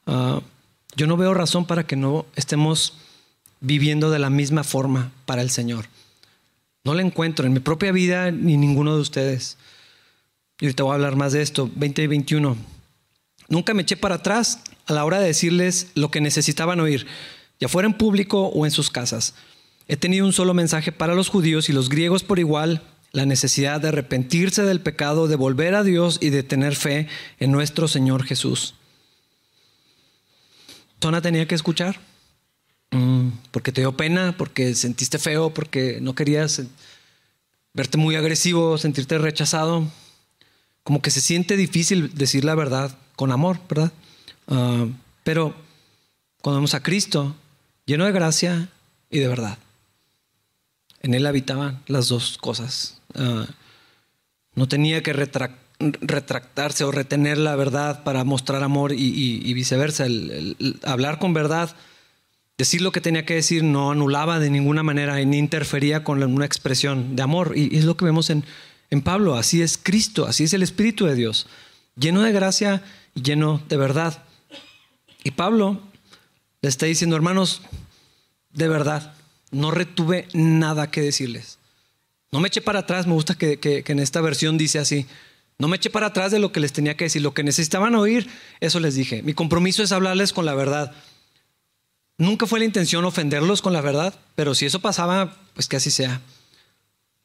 Ah, 0.07 0.41
yo 0.97 1.07
no 1.07 1.17
veo 1.17 1.33
razón 1.35 1.67
para 1.67 1.87
que 1.87 1.97
no 1.97 2.27
estemos 2.37 2.95
viviendo 3.61 4.11
de 4.11 4.19
la 4.19 4.31
misma 4.31 4.65
forma 4.65 5.11
para 5.27 5.43
el 5.43 5.51
Señor. 5.51 5.87
No 6.85 6.95
le 6.95 7.03
encuentro 7.03 7.47
en 7.47 7.55
mi 7.55 7.61
propia 7.61 7.93
vida 7.93 8.31
ni 8.31 8.57
ninguno 8.57 8.95
de 8.95 9.01
ustedes. 9.01 9.57
Y 10.61 10.67
ahorita 10.67 10.83
voy 10.85 10.93
a 10.93 10.95
hablar 10.95 11.17
más 11.17 11.33
de 11.33 11.43
esto. 11.43 11.71
20 11.75 12.03
y 12.03 12.07
21. 12.07 12.57
Nunca 13.49 13.75
me 13.75 13.83
eché 13.83 13.97
para 13.97 14.17
atrás 14.17 14.61
a 14.87 14.93
la 14.93 15.05
hora 15.05 15.21
de 15.21 15.27
decirles 15.27 15.89
lo 15.95 16.11
que 16.11 16.21
necesitaban 16.21 16.81
oír, 16.81 17.07
ya 17.61 17.69
fuera 17.69 17.87
en 17.87 17.95
público 17.95 18.47
o 18.47 18.65
en 18.65 18.71
sus 18.71 18.91
casas. 18.91 19.35
He 19.87 19.97
tenido 19.97 20.27
un 20.27 20.33
solo 20.33 20.55
mensaje 20.55 20.93
para 20.93 21.15
los 21.15 21.29
judíos 21.29 21.69
y 21.69 21.73
los 21.73 21.89
griegos 21.89 22.23
por 22.23 22.39
igual, 22.39 22.83
la 23.13 23.27
necesidad 23.27 23.81
de 23.81 23.89
arrepentirse 23.89 24.63
del 24.63 24.81
pecado, 24.81 25.29
de 25.29 25.37
volver 25.37 25.75
a 25.75 25.85
Dios 25.85 26.19
y 26.21 26.31
de 26.31 26.43
tener 26.43 26.75
fe 26.75 27.07
en 27.39 27.53
nuestro 27.53 27.87
Señor 27.87 28.25
Jesús. 28.25 28.75
Tona 30.99 31.21
tenía 31.21 31.47
que 31.47 31.55
escuchar 31.55 32.01
mm, 32.91 33.29
porque 33.51 33.73
te 33.73 33.83
dio 33.83 33.97
pena, 33.97 34.37
porque 34.37 34.75
sentiste 34.75 35.19
feo, 35.19 35.53
porque 35.53 35.99
no 36.01 36.15
querías 36.15 36.63
verte 37.75 37.99
muy 37.99 38.17
agresivo, 38.17 38.79
sentirte 38.79 39.19
rechazado. 39.19 39.87
Como 40.85 41.03
que 41.03 41.11
se 41.11 41.21
siente 41.21 41.57
difícil 41.57 42.15
decir 42.15 42.45
la 42.45 42.55
verdad 42.55 42.97
con 43.17 43.33
amor, 43.33 43.59
¿verdad? 43.69 43.93
Ah, 44.49 44.87
pero 45.25 45.55
cuando 46.43 46.59
vemos 46.59 46.75
a 46.75 46.83
Cristo 46.83 47.35
lleno 47.87 48.05
de 48.05 48.13
gracia 48.13 48.69
y 49.11 49.19
de 49.19 49.29
verdad, 49.29 49.59
en 51.03 51.15
Él 51.15 51.27
habitaban 51.27 51.83
las 51.87 52.09
dos 52.09 52.39
cosas. 52.39 52.99
Ah, 53.15 53.47
no 54.55 54.69
tenía 54.69 55.03
que 55.03 55.13
retractarse 55.13 56.85
o 56.85 56.93
retener 56.93 57.39
la 57.39 57.57
verdad 57.57 58.05
para 58.05 58.25
mostrar 58.25 58.63
amor 58.63 58.93
y, 58.93 59.53
viceversa. 59.53 60.07
Hablar 60.85 61.19
con 61.19 61.35
verdad, 61.35 61.75
decir 62.57 62.83
lo 62.83 62.93
que 62.93 63.01
tenía 63.01 63.27
que 63.27 63.35
decir, 63.35 63.65
no 63.65 63.91
anulaba 63.91 64.39
de 64.39 64.51
ninguna 64.51 64.83
manera 64.83 65.17
ni 65.25 65.39
interfería 65.39 66.05
con 66.05 66.23
una 66.23 66.47
expresión 66.47 67.17
de 67.17 67.23
amor. 67.23 67.55
Y, 67.57 67.77
es 67.77 67.85
lo 67.85 67.97
que 67.97 68.05
vemos 68.05 68.31
en, 68.31 68.45
en 68.91 69.03
Pablo. 69.03 69.37
Así 69.37 69.63
es 69.63 69.79
Cristo, 69.79 70.27
así 70.27 70.45
es 70.45 70.53
el 70.53 70.63
Espíritu 70.63 71.07
de 71.07 71.15
Dios, 71.15 71.47
lleno 71.97 72.23
de 72.23 72.33
gracia 72.33 72.83
y 73.15 73.23
lleno 73.23 73.63
de 73.69 73.77
verdad. 73.77 74.25
Y 75.23 75.33
Pablo 75.33 75.81
le 76.61 76.69
está 76.69 76.87
diciendo, 76.87 77.17
hermanos, 77.17 77.63
de 78.53 78.69
verdad, 78.69 79.15
no 79.51 79.71
retuve 79.71 80.29
nada 80.33 80.91
que 80.91 81.01
decirles. 81.01 81.59
No 82.33 82.41
me 82.41 82.49
eché 82.49 82.61
para 82.61 82.81
atrás, 82.81 83.07
me 83.07 83.13
gusta 83.13 83.35
que, 83.37 83.85
en 83.87 83.99
esta 84.01 84.21
versión 84.21 84.59
dice 84.59 84.79
así. 84.79 85.07
No 85.59 85.69
me 85.69 85.77
eché 85.77 85.89
para 85.89 86.09
atrás 86.09 86.33
de 86.33 86.41
lo 86.41 86.51
que 86.51 86.59
les 86.61 86.73
tenía 86.73 86.97
que 86.97 87.05
decir. 87.05 87.23
Lo 87.23 87.33
que 87.33 87.45
necesitaban 87.45 87.95
oír, 87.95 88.29
eso 88.59 88.81
les 88.81 88.97
dije. 88.97 89.23
Mi 89.23 89.35
compromiso 89.35 89.83
es 89.83 89.93
hablarles 89.93 90.33
con 90.33 90.45
la 90.45 90.55
verdad. 90.55 90.93
Nunca 92.19 92.47
fue 92.47 92.59
la 92.59 92.65
intención 92.65 93.05
ofenderlos 93.05 93.63
con 93.63 93.73
la 93.73 93.81
verdad, 93.81 94.15
pero 94.35 94.55
si 94.55 94.67
eso 94.67 94.81
pasaba, 94.81 95.37
pues 95.55 95.69
que 95.69 95.77
así 95.77 95.91
sea. 95.91 96.21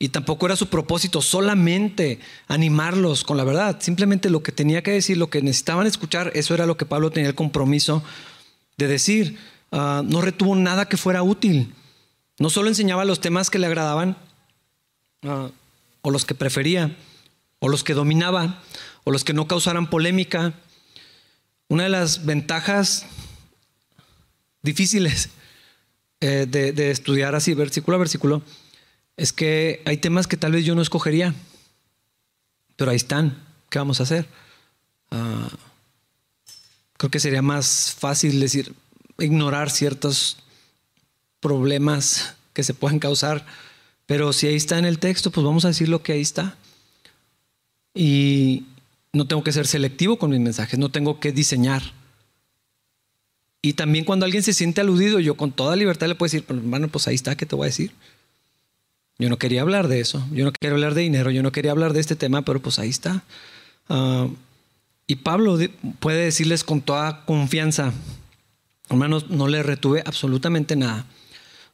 Y 0.02 0.10
tampoco 0.10 0.46
era 0.46 0.56
su 0.56 0.68
propósito 0.68 1.22
solamente 1.22 2.20
animarlos 2.48 3.26
con 3.26 3.36
la 3.36 3.44
verdad. 3.44 3.82
Simplemente 3.82 4.30
lo 4.30 4.42
que 4.42 4.54
tenía 4.54 4.82
que 4.82 4.92
decir, 4.92 5.18
lo 5.18 5.30
que 5.30 5.42
necesitaban 5.42 5.88
escuchar, 5.88 6.32
eso 6.36 6.54
era 6.54 6.66
lo 6.66 6.78
que 6.78 6.86
Pablo 6.86 7.12
tenía 7.12 7.28
el 7.28 7.36
compromiso 7.36 8.02
de 8.78 8.88
decir. 8.88 9.38
Ah, 9.74 10.02
no 10.06 10.22
retuvo 10.22 10.56
nada 10.56 10.88
que 10.88 10.96
fuera 10.96 11.22
útil. 11.22 11.76
No 12.40 12.50
solo 12.50 12.70
enseñaba 12.70 13.04
los 13.04 13.20
temas 13.20 13.50
que 13.50 13.60
le 13.60 13.68
agradaban, 13.68 14.18
ah, 15.24 15.50
o 16.02 16.12
los 16.12 16.24
que 16.24 16.34
prefería, 16.34 16.96
o 17.60 17.68
los 17.68 17.84
que 17.84 17.94
dominaba, 17.94 18.64
o 19.04 19.12
los 19.12 19.26
que 19.26 19.34
no 19.34 19.50
causaran 19.50 19.90
polémica. 19.90 20.54
Una 21.68 21.84
de 21.84 21.90
las 21.90 22.26
ventajas 22.26 23.06
difíciles 24.62 25.30
eh, 26.22 26.46
de 26.50 26.92
estudiar 26.92 27.36
así 27.36 27.54
versículo 27.54 27.96
a 27.96 28.00
versículo 28.00 28.44
es 29.20 29.34
que 29.34 29.82
hay 29.86 29.98
temas 29.98 30.28
que 30.28 30.38
tal 30.38 30.54
vez 30.54 30.64
yo 30.64 30.76
no 30.76 30.82
escogería, 30.82 31.36
pero 32.78 32.92
ahí 32.92 32.98
están. 32.98 33.38
¿Qué 33.70 33.78
vamos 33.78 34.00
a 34.00 34.04
hacer? 34.04 34.28
Ah, 35.12 35.50
creo 36.98 37.12
que 37.12 37.20
sería 37.20 37.42
más 37.42 37.96
fácil 38.00 38.40
decir, 38.40 38.74
ignorar 39.20 39.70
ciertos 39.70 40.38
problemas 41.42 42.36
que 42.54 42.64
se 42.64 42.74
pueden 42.74 43.00
causar, 43.00 43.46
pero 44.06 44.32
si 44.32 44.48
ahí 44.48 44.56
está 44.56 44.80
en 44.80 44.86
el 44.86 45.00
texto, 45.00 45.32
pues 45.32 45.44
vamos 45.44 45.66
a 45.66 45.70
decir 45.70 45.90
lo 45.90 46.02
que 46.02 46.14
ahí 46.14 46.22
está. 46.22 46.56
Y 47.94 48.66
no 49.12 49.28
tengo 49.28 49.44
que 49.44 49.52
ser 49.52 49.68
selectivo 49.68 50.18
con 50.18 50.32
mis 50.32 50.40
mensajes, 50.40 50.80
no 50.80 50.90
tengo 50.90 51.20
que 51.20 51.34
diseñar. 51.34 51.84
Y 53.62 53.74
también 53.74 54.06
cuando 54.06 54.26
alguien 54.26 54.44
se 54.44 54.54
siente 54.54 54.80
aludido, 54.80 55.20
yo 55.20 55.36
con 55.36 55.52
toda 55.52 55.76
libertad 55.76 56.08
le 56.08 56.16
puedo 56.16 56.32
decir, 56.32 56.46
hermano, 56.48 56.88
pues 56.88 57.08
ahí 57.10 57.16
está, 57.16 57.36
¿qué 57.36 57.46
te 57.46 57.56
voy 57.56 57.66
a 57.66 57.68
decir? 57.68 57.92
Yo 59.20 59.30
no 59.30 59.38
quería 59.38 59.62
hablar 59.62 59.90
de 59.90 60.00
eso, 60.00 60.26
yo 60.32 60.46
no 60.46 60.54
quería 60.54 60.74
hablar 60.74 60.96
de 60.96 61.02
dinero, 61.02 61.30
yo 61.30 61.44
no 61.44 61.52
quería 61.52 61.72
hablar 61.72 61.92
de 61.92 62.00
este 62.00 62.16
tema, 62.16 62.42
pero 62.44 62.62
pues 62.62 62.80
ahí 62.80 62.90
está. 62.90 63.24
Ah, 63.90 64.28
y 65.08 65.18
Pablo 65.18 65.58
puede 66.00 66.24
decirles 66.24 66.64
con 66.64 66.82
toda 66.82 67.26
confianza, 67.26 67.92
hermanos, 68.90 69.30
no 69.30 69.48
le 69.48 69.62
retuve 69.62 70.04
absolutamente 70.06 70.76
nada. 70.76 71.06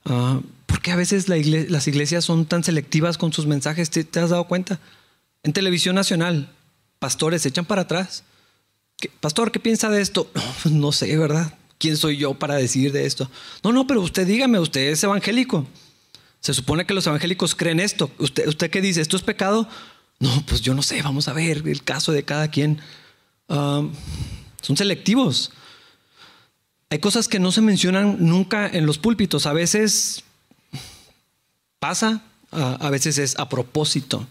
Uh, 0.06 0.42
¿Por 0.66 0.82
qué 0.82 0.92
a 0.92 0.96
veces 0.96 1.28
las 1.28 1.88
iglesias 1.88 2.26
son 2.26 2.46
tan 2.46 2.64
selectivas 2.64 3.18
con 3.18 3.34
sus 3.34 3.46
mensajes? 3.46 3.90
¿Te, 3.90 4.20
has 4.20 4.30
dado 4.30 4.46
cuenta? 4.46 4.80
En 5.44 5.54
televisión 5.54 5.96
nacional, 5.96 6.50
pastores 6.98 7.42
se 7.42 7.50
echan 7.50 7.66
para 7.66 7.84
atrás. 7.84 8.24
Pastor, 9.20 9.52
¿qué 9.52 9.60
piensa 9.60 9.90
de 9.90 10.02
esto? 10.02 10.32
No, 10.34 10.42
pues 10.64 10.74
no 10.74 10.92
sé, 10.92 11.18
¿verdad? 11.18 11.54
¿Quién 11.78 11.98
soy 11.98 12.18
yo 12.18 12.34
para 12.34 12.56
decir 12.56 12.92
de 12.92 13.06
esto? 13.06 13.30
No, 13.64 13.72
no, 13.74 13.86
pero 13.86 14.02
usted 14.02 14.26
dígame, 14.26 14.60
usted 14.60 14.90
es 14.90 15.04
evangélico. 15.04 15.68
Se 16.46 16.54
supone 16.54 16.86
que 16.86 16.94
los 16.94 17.08
evangélicos 17.08 17.56
creen 17.56 17.80
esto. 17.80 18.12
¿Usted, 18.20 18.48
usted 18.48 18.70
qué 18.70 18.80
dice? 18.80 19.02
¿Esto 19.02 19.18
es 19.18 19.24
pecado? 19.24 19.68
No, 20.20 20.44
pues 20.46 20.62
yo 20.62 20.76
no 20.76 20.84
sé, 20.84 21.02
vamos 21.02 21.28
a 21.28 21.34
ver 21.34 21.68
el 21.68 21.84
caso 21.84 22.12
de 22.12 22.22
cada 22.22 22.52
quien. 22.52 22.80
Ah, 23.50 23.82
son 24.62 24.78
selectivos. 24.78 25.52
Hay 26.92 27.00
cosas 27.00 27.28
que 27.28 27.40
no 27.40 27.52
se 27.52 27.62
mencionan 27.62 28.18
nunca 28.20 28.68
en 28.68 28.86
los 28.86 29.00
púlpitos. 29.00 29.48
A 29.48 29.54
veces 29.54 30.24
pasa, 31.80 32.22
a 32.52 32.92
veces 32.92 33.18
es 33.18 33.40
a 33.40 33.50
propósito. 33.50 34.28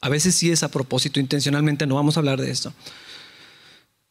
A 0.00 0.08
veces 0.08 0.36
sí 0.36 0.52
es 0.52 0.62
a 0.62 0.70
propósito, 0.70 1.18
intencionalmente 1.18 1.84
no 1.84 1.96
vamos 1.96 2.16
a 2.16 2.20
hablar 2.20 2.40
de 2.40 2.52
esto. 2.52 2.72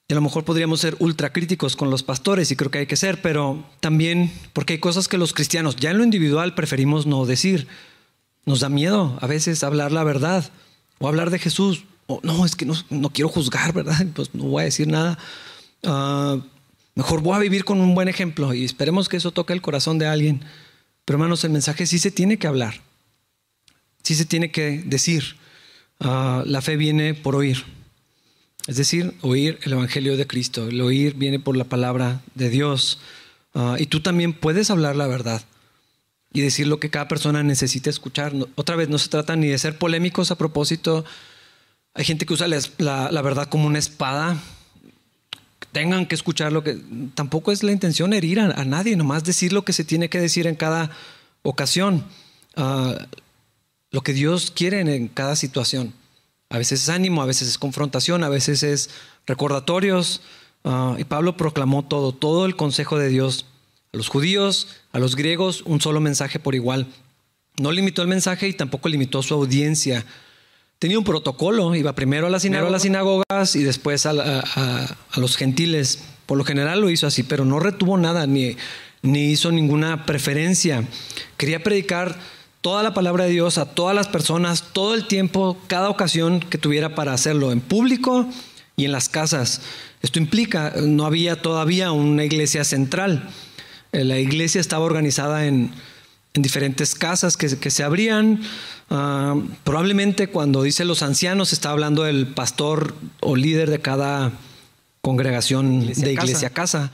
Y 0.10 0.13
a 0.13 0.15
lo 0.15 0.22
mejor 0.22 0.43
podríamos 0.43 0.80
ser 0.80 0.95
ultra 0.98 1.32
críticos 1.32 1.76
con 1.76 1.91
los 1.91 2.02
pastores 2.02 2.50
y 2.50 2.56
creo 2.56 2.72
que 2.72 2.80
hay 2.80 2.88
que 2.88 2.95
ser, 2.95 3.22
pero 3.22 3.63
también 3.80 4.34
porque 4.54 4.74
hay 4.74 4.80
cosas 4.80 5.08
que 5.08 5.19
los 5.19 5.34
cristianos 5.34 5.76
ya 5.76 5.91
en 5.91 6.00
lo 6.00 6.04
individual 6.04 6.56
preferimos 6.56 7.06
no 7.06 7.28
decir. 7.28 7.67
Nos 8.43 8.62
da 8.62 8.69
miedo 8.69 9.19
a 9.22 9.28
veces 9.28 9.63
hablar 9.63 9.91
la 9.91 10.04
verdad 10.04 10.50
o 10.98 11.08
hablar 11.08 11.30
de 11.30 11.38
Jesús. 11.38 11.84
O, 12.08 12.19
no, 12.24 12.43
es 12.43 12.56
que 12.56 12.65
no, 12.65 13.10
quiero 13.13 13.30
juzgar, 13.30 13.72
¿verdad? 13.72 14.04
Pues 14.15 14.34
no 14.34 14.45
voy 14.45 14.62
a 14.62 14.65
decir 14.65 14.88
nada. 14.88 15.19
Ah, 15.84 16.39
mejor 16.95 17.22
voy 17.22 17.36
a 17.36 17.39
vivir 17.39 17.63
con 17.63 17.80
un 17.80 17.93
buen 17.93 18.08
ejemplo 18.08 18.56
y 18.56 18.65
esperemos 18.65 19.10
que 19.10 19.17
eso 19.17 19.30
toque 19.30 19.54
el 19.54 19.62
corazón 19.62 20.00
de 20.00 20.08
alguien. 20.08 20.43
Pero 21.06 21.17
hermanos, 21.17 21.43
el 21.43 21.52
mensaje 21.52 21.86
sí 21.86 22.00
se 22.00 22.10
tiene 22.10 22.39
que 22.39 22.48
hablar. 22.48 22.82
Sí 24.02 24.15
se 24.15 24.26
tiene 24.26 24.50
que 24.50 24.82
decir. 24.88 25.36
Ah, 26.00 26.41
la 26.48 26.63
fe 26.63 26.78
viene 26.78 27.13
por 27.13 27.36
oír. 27.36 27.63
Es 28.69 28.75
decir, 28.75 29.15
oír 29.21 29.58
el 29.63 29.73
Evangelio 29.73 30.15
de 30.15 30.27
Cristo. 30.27 30.67
El 30.67 30.79
oír 30.82 31.15
viene 31.15 31.39
por 31.39 31.58
la 31.58 31.63
palabra 31.63 32.21
de 32.36 32.51
Dios. 32.51 32.99
Ah, 33.55 33.77
y 33.79 33.88
tú 33.88 34.01
también 34.01 34.32
puedes 34.32 34.69
hablar 34.69 34.95
la 34.95 35.08
verdad 35.08 35.41
y 36.32 36.41
decir 36.41 36.67
lo 36.67 36.79
que 36.79 36.91
cada 36.91 37.08
persona 37.08 37.41
necesita 37.41 37.89
escuchar. 37.89 38.32
otra 38.53 38.75
vez, 38.75 38.88
no 38.88 38.99
se 38.99 39.10
trata 39.10 39.36
ni 39.36 39.47
de 39.47 39.58
ser 39.58 39.79
polémicos 39.79 40.29
a 40.29 40.38
propósito. 40.38 41.03
Hay 41.95 42.05
gente 42.05 42.27
que 42.27 42.34
usa 42.34 42.47
la, 42.47 43.21
verdad 43.23 43.49
como 43.49 43.65
una 43.65 43.79
espada. 43.79 44.38
Tengan 45.71 46.05
que 46.05 46.13
escuchar 46.13 46.53
lo 46.53 46.63
que... 46.63 46.77
Tampoco 47.15 47.51
es 47.51 47.63
la 47.63 47.71
intención 47.71 48.13
herir 48.13 48.39
a, 48.39 48.65
nadie, 48.65 48.95
nomás 48.95 49.23
decir 49.23 49.51
lo 49.51 49.65
que 49.65 49.73
se 49.73 49.84
tiene 49.84 50.10
que 50.10 50.21
decir 50.21 50.45
en 50.45 50.53
cada 50.53 50.91
ocasión. 51.41 52.05
Ah, 52.55 53.08
lo 53.89 54.01
que 54.01 54.13
Dios 54.13 54.51
quiere 54.51 54.82
en 54.82 55.08
cada 55.08 55.36
situación. 55.36 55.95
A 56.49 56.57
veces 56.57 56.83
es 56.83 56.89
ánimo, 56.89 57.21
a 57.21 57.25
veces 57.25 57.47
es 57.47 57.57
confrontación, 57.57 58.23
a 58.23 58.29
veces 58.29 58.63
es 58.63 58.89
recordatorios. 59.27 60.21
Ah, 60.63 60.95
y 60.97 61.03
Pablo 61.03 61.38
proclamó 61.38 61.85
todo, 61.85 62.12
todo 62.12 62.45
el 62.45 62.55
consejo 62.55 62.97
de 62.97 63.09
Dios. 63.09 63.45
A 63.93 63.97
los 63.97 64.07
judíos, 64.07 64.67
a 64.91 64.99
los 64.99 65.15
griegos, 65.15 65.62
un 65.65 65.79
solo 65.79 65.99
mensaje 65.99 66.39
por 66.39 66.55
igual. 66.55 66.88
No 67.59 67.71
limitó 67.71 68.01
el 68.01 68.07
mensaje 68.07 68.47
y 68.47 68.53
tampoco 68.53 68.89
limitó 68.89 69.21
su 69.21 69.35
audiencia. 69.35 70.05
Tenía 70.79 70.97
un 70.97 71.03
protocolo, 71.03 71.75
iba 71.75 71.93
primero 71.93 72.27
a 72.27 72.29
las, 72.29 72.43
sinagogas 72.43 73.55
y 73.55 73.63
después 73.63 74.05
a, 74.05 74.12
a, 74.12 75.19
los 75.19 75.35
gentiles. 75.35 75.99
Por 76.25 76.38
lo 76.38 76.45
general 76.45 76.81
lo 76.81 76.89
hizo 76.89 77.05
así, 77.05 77.23
pero 77.23 77.45
no 77.45 77.59
retuvo 77.59 77.97
nada 77.97 78.25
ni, 78.27 78.55
ni 79.01 79.31
hizo 79.31 79.51
ninguna 79.51 80.05
preferencia. 80.05 80.88
Quería 81.35 81.62
predicar 81.62 82.17
toda 82.62 82.84
la 82.84 82.93
palabra 82.93 83.26
de 83.26 83.32
Dios 83.32 83.58
a 83.58 83.65
todas 83.65 83.95
las 83.95 84.08
personas, 84.08 84.65
todo 84.74 84.93
el 84.93 85.08
tiempo, 85.08 85.58
cada 85.67 85.89
ocasión 85.89 86.39
que 86.39 86.58
tuviera 86.58 86.95
para 86.95 87.13
hacerlo, 87.13 87.52
en 87.52 87.62
público 87.62 88.28
y 88.76 88.86
en 88.86 88.91
las 88.91 89.10
casas. 89.10 89.62
Esto 90.02 90.19
implica, 90.19 90.74
no 90.82 91.06
había 91.06 91.41
todavía 91.41 91.91
una 91.91 92.24
iglesia 92.24 92.63
central. 92.63 93.30
Eh, 93.91 94.04
la 94.04 94.19
iglesia 94.19 94.62
estaba 94.62 94.86
organizada 94.86 95.45
en, 95.45 95.72
diferentes 96.36 96.95
casas 96.95 97.36
que, 97.36 97.50
se 97.50 97.84
abrían. 97.84 98.41
Ah, 98.89 99.36
probablemente 99.65 100.28
cuando 100.28 100.63
dice 100.63 100.86
los 100.86 101.04
ancianos 101.04 101.52
está 101.52 101.72
hablando 101.72 102.04
del 102.04 102.28
pastor 102.28 102.95
o 103.19 103.36
líder 103.36 103.69
de 103.69 103.80
cada 103.80 104.32
congregación 105.02 105.88
de 105.88 106.13
iglesia 106.13 106.52
casa. 106.52 106.91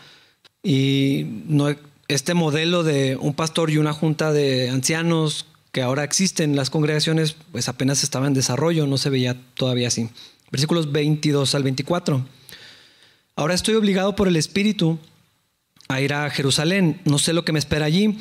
Y 0.63 1.43
no, 1.47 1.67
este 2.07 2.33
modelo 2.33 2.83
de 2.83 3.17
un 3.17 3.33
pastor 3.33 3.69
y 3.69 3.77
una 3.77 3.93
junta 3.93 4.31
de 4.31 4.69
ancianos 4.69 5.45
que 5.75 5.81
ahora 5.81 6.05
existen, 6.05 6.55
las 6.55 6.69
congregaciones, 6.69 7.35
pues 7.51 7.67
apenas 7.67 8.01
estaba 8.01 8.27
en 8.27 8.33
desarrollo, 8.33 8.87
no 8.87 8.97
se 8.97 9.09
veía 9.09 9.35
todavía 9.55 9.89
así. 9.89 10.09
Versículos 10.49 10.93
22 10.93 11.53
al 11.53 11.63
24. 11.63 12.25
Ahora 13.35 13.53
estoy 13.53 13.75
obligado 13.75 14.15
por 14.15 14.29
el 14.29 14.37
Espíritu 14.37 14.99
a 15.89 15.99
ir 15.99 16.13
a 16.13 16.29
Jerusalén. 16.29 17.01
No 17.03 17.19
sé 17.19 17.33
lo 17.33 17.43
que 17.43 17.51
me 17.51 17.59
espera 17.59 17.87
allí 17.87 18.17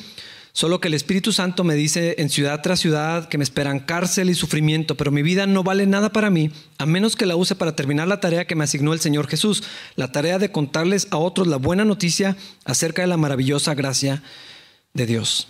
Solo 0.57 0.81
que 0.81 0.87
el 0.87 0.95
Espíritu 0.95 1.33
Santo 1.33 1.63
me 1.63 1.75
dice 1.75 2.17
en 2.19 2.29
ciudad 2.29 2.61
tras 2.61 2.81
ciudad 2.81 3.29
que 3.29 3.39
me 3.39 3.45
esperan 3.45 3.79
cárcel 3.79 4.31
y 4.31 4.35
sufrimiento, 4.35 4.97
pero 4.97 5.13
mi 5.13 5.23
vida 5.23 5.49
no 5.49 5.63
vale 5.65 5.85
nada 5.85 6.13
para 6.13 6.31
mí, 6.31 6.53
a 6.79 6.87
menos 6.87 7.17
que 7.17 7.27
la 7.27 7.35
use 7.35 7.57
para 7.57 7.77
terminar 7.77 8.07
la 8.07 8.21
tarea 8.21 8.47
que 8.47 8.55
me 8.55 8.63
asignó 8.63 8.93
el 8.93 9.01
Señor 9.01 9.27
Jesús, 9.27 9.65
la 9.97 10.13
tarea 10.13 10.39
de 10.39 10.53
contarles 10.53 11.09
a 11.11 11.17
otros 11.17 11.49
la 11.49 11.57
buena 11.57 11.85
noticia 11.85 12.37
acerca 12.65 13.03
de 13.03 13.09
la 13.09 13.17
maravillosa 13.17 13.75
gracia 13.75 14.23
de 14.93 15.07
Dios. 15.07 15.49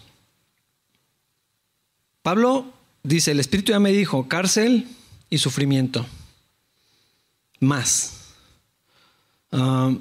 Pablo 2.25 2.73
dice, 3.03 3.33
el 3.33 3.39
Espíritu 3.41 3.73
ya 3.73 3.81
me 3.81 3.93
dijo, 3.93 4.29
cárcel 4.29 4.89
y 5.29 5.37
sufrimiento. 5.37 6.07
Más. 7.61 8.31
Ah, 9.53 9.93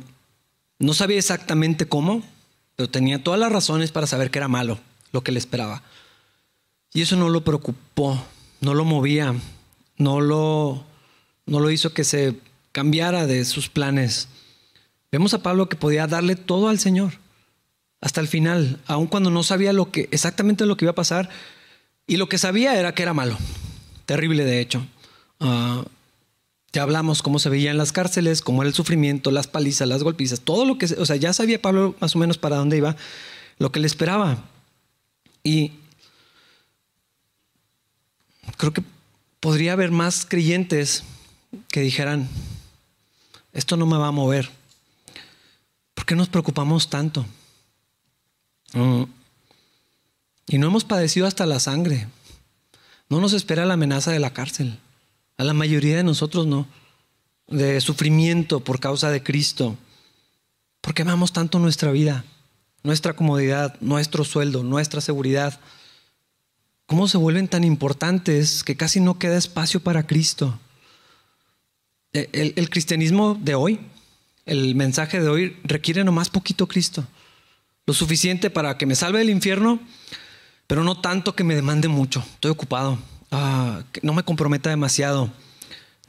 no 0.79 0.93
sabía 0.93 1.17
exactamente 1.17 1.85
cómo, 1.85 2.23
pero 2.77 2.89
tenía 2.89 3.21
todas 3.21 3.41
las 3.41 3.51
razones 3.51 3.91
para 3.91 4.07
saber 4.07 4.31
que 4.31 4.39
era 4.39 4.47
malo 4.47 4.79
lo 5.11 5.21
que 5.21 5.33
le 5.33 5.39
esperaba. 5.39 5.83
Y 6.93 7.01
eso 7.01 7.17
no 7.17 7.27
lo 7.27 7.43
preocupó, 7.43 8.25
no 8.61 8.73
lo 8.73 8.85
movía, 8.85 9.35
no 9.97 10.21
lo, 10.21 10.85
no 11.45 11.59
lo 11.59 11.71
hizo 11.71 11.93
que 11.93 12.05
se 12.05 12.39
cambiara 12.71 13.27
de 13.27 13.43
sus 13.43 13.67
planes. 13.67 14.29
Vemos 15.11 15.33
a 15.33 15.43
Pablo 15.43 15.67
que 15.67 15.75
podía 15.75 16.07
darle 16.07 16.37
todo 16.37 16.69
al 16.69 16.79
Señor 16.79 17.19
hasta 17.99 18.21
el 18.21 18.29
final, 18.29 18.79
aun 18.87 19.07
cuando 19.07 19.29
no 19.29 19.43
sabía 19.43 19.73
lo 19.73 19.91
que, 19.91 20.07
exactamente 20.11 20.65
lo 20.65 20.77
que 20.77 20.85
iba 20.85 20.93
a 20.93 20.95
pasar. 20.95 21.29
Y 22.07 22.17
lo 22.17 22.27
que 22.27 22.37
sabía 22.37 22.77
era 22.77 22.93
que 22.93 23.03
era 23.03 23.13
malo, 23.13 23.37
terrible 24.05 24.45
de 24.45 24.59
hecho. 24.59 24.85
Ah, 25.39 25.83
ya 26.73 26.81
hablamos 26.81 27.21
cómo 27.21 27.39
se 27.39 27.49
veía 27.49 27.71
en 27.71 27.77
las 27.77 27.91
cárceles, 27.91 28.41
cómo 28.41 28.63
era 28.63 28.69
el 28.69 28.73
sufrimiento, 28.73 29.29
las 29.31 29.47
palizas, 29.47 29.87
las 29.87 30.03
golpizas, 30.03 30.41
todo 30.41 30.65
lo 30.65 30.77
que, 30.77 30.85
o 30.85 31.05
sea, 31.05 31.15
ya 31.15 31.31
sabía 31.31 31.61
Pablo 31.61 31.95
más 31.99 32.15
o 32.15 32.19
menos 32.19 32.37
para 32.37 32.57
dónde 32.57 32.77
iba, 32.77 32.95
lo 33.59 33.71
que 33.71 33.79
le 33.79 33.87
esperaba. 33.87 34.43
Y 35.43 35.73
creo 38.57 38.73
que 38.73 38.83
podría 39.39 39.73
haber 39.73 39.91
más 39.91 40.25
creyentes 40.25 41.03
que 41.69 41.81
dijeran, 41.81 42.27
esto 43.53 43.77
no 43.77 43.85
me 43.85 43.97
va 43.97 44.07
a 44.07 44.11
mover. 44.11 44.49
¿Por 45.93 46.05
qué 46.05 46.15
nos 46.15 46.27
preocupamos 46.27 46.89
tanto? 46.89 47.25
Mm. 48.73 49.03
Y 50.47 50.57
no 50.57 50.67
hemos 50.67 50.83
padecido 50.83 51.27
hasta 51.27 51.45
la 51.45 51.59
sangre. 51.59 52.07
No 53.09 53.19
nos 53.19 53.33
espera 53.33 53.65
la 53.65 53.75
amenaza 53.75 54.11
de 54.11 54.19
la 54.19 54.33
cárcel. 54.33 54.79
A 55.37 55.43
la 55.43 55.53
mayoría 55.53 55.97
de 55.97 56.03
nosotros 56.03 56.47
no. 56.47 56.67
De 57.47 57.79
sufrimiento 57.81 58.59
por 58.61 58.79
causa 58.79 59.11
de 59.11 59.23
Cristo. 59.23 59.77
¿Por 60.81 60.93
qué 60.93 61.03
amamos 61.03 61.33
tanto 61.33 61.59
nuestra 61.59 61.91
vida? 61.91 62.25
nuestra 62.83 63.13
comodidad, 63.13 63.75
nuestro 63.79 64.23
sueldo, 64.25 64.61
nuestra 64.61 65.01
seguridad, 65.01 65.59
¿cómo 66.85 67.07
se 67.07 67.17
vuelven 67.17 67.47
tan 67.47 67.63
importantes 67.63 68.63
que 68.63 68.75
casi 68.75 68.99
no 68.99 69.17
queda 69.17 69.37
espacio 69.37 69.79
para 69.79 70.05
Cristo? 70.05 70.59
E, 72.11 72.29
el, 72.55 72.69
cristianismo 72.69 73.35
de 73.41 73.55
hoy, 73.55 73.79
el 74.45 74.75
mensaje 74.75 75.21
de 75.21 75.29
hoy 75.29 75.57
requiere 75.63 76.03
nomás 76.03 76.29
poquito 76.29 76.67
Cristo, 76.67 77.07
lo 77.85 77.93
suficiente 77.93 78.49
para 78.49 78.77
que 78.77 78.85
me 78.85 78.95
salve 78.95 79.19
del 79.19 79.29
infierno, 79.29 79.79
pero 80.67 80.83
no 80.83 80.99
tanto 80.99 81.35
que 81.35 81.43
me 81.43 81.55
demande 81.55 81.87
mucho, 81.87 82.23
estoy 82.33 82.51
ocupado, 82.51 82.97
ah, 83.31 83.83
que 83.91 84.01
no 84.03 84.13
me 84.13 84.23
comprometa 84.23 84.69
demasiado. 84.69 85.29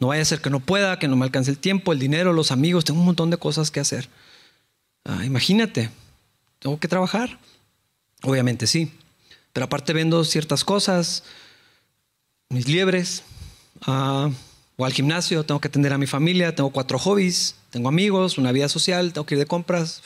No 0.01 0.09
vaya 0.09 0.23
a 0.23 0.25
ser 0.25 0.41
que 0.41 0.51
no 0.51 0.61
pueda, 0.61 0.99
que 0.99 1.07
no 1.07 1.17
me 1.17 1.25
alcance 1.25 1.51
el 1.51 1.59
tiempo, 1.59 1.93
el 1.93 1.99
dinero, 1.99 2.33
los 2.33 2.51
amigos, 2.51 2.85
tengo 2.85 3.01
un 3.01 3.07
montón 3.07 3.31
de 3.31 3.37
cosas 3.37 3.71
que 3.71 3.81
hacer. 3.81 4.09
Ah, 5.05 5.25
imagínate, 5.25 5.91
¿Tengo 6.65 6.81
que 6.81 6.89
trabajar? 6.89 7.39
Obviamente 8.23 8.67
sí. 8.67 8.91
Pero 9.53 9.67
aparte 9.67 9.93
vendo 9.93 10.25
ciertas 10.25 10.65
cosas, 10.65 11.25
mis 12.49 12.67
liebres, 12.67 13.23
uh, 13.87 14.33
o 14.79 14.87
al 14.87 14.95
gimnasio, 14.95 15.45
tengo 15.45 15.61
que 15.61 15.69
atender 15.69 15.93
a 15.93 15.99
mi 15.99 16.07
familia, 16.07 16.55
tengo 16.55 16.71
cuatro 16.71 16.99
hobbies, 16.99 17.55
tengo 17.69 17.91
amigos, 17.91 18.39
una 18.39 18.51
vida 18.51 18.71
social, 18.71 19.13
tengo 19.13 19.27
que 19.27 19.35
ir 19.35 19.41
de 19.41 19.45
compras, 19.45 20.03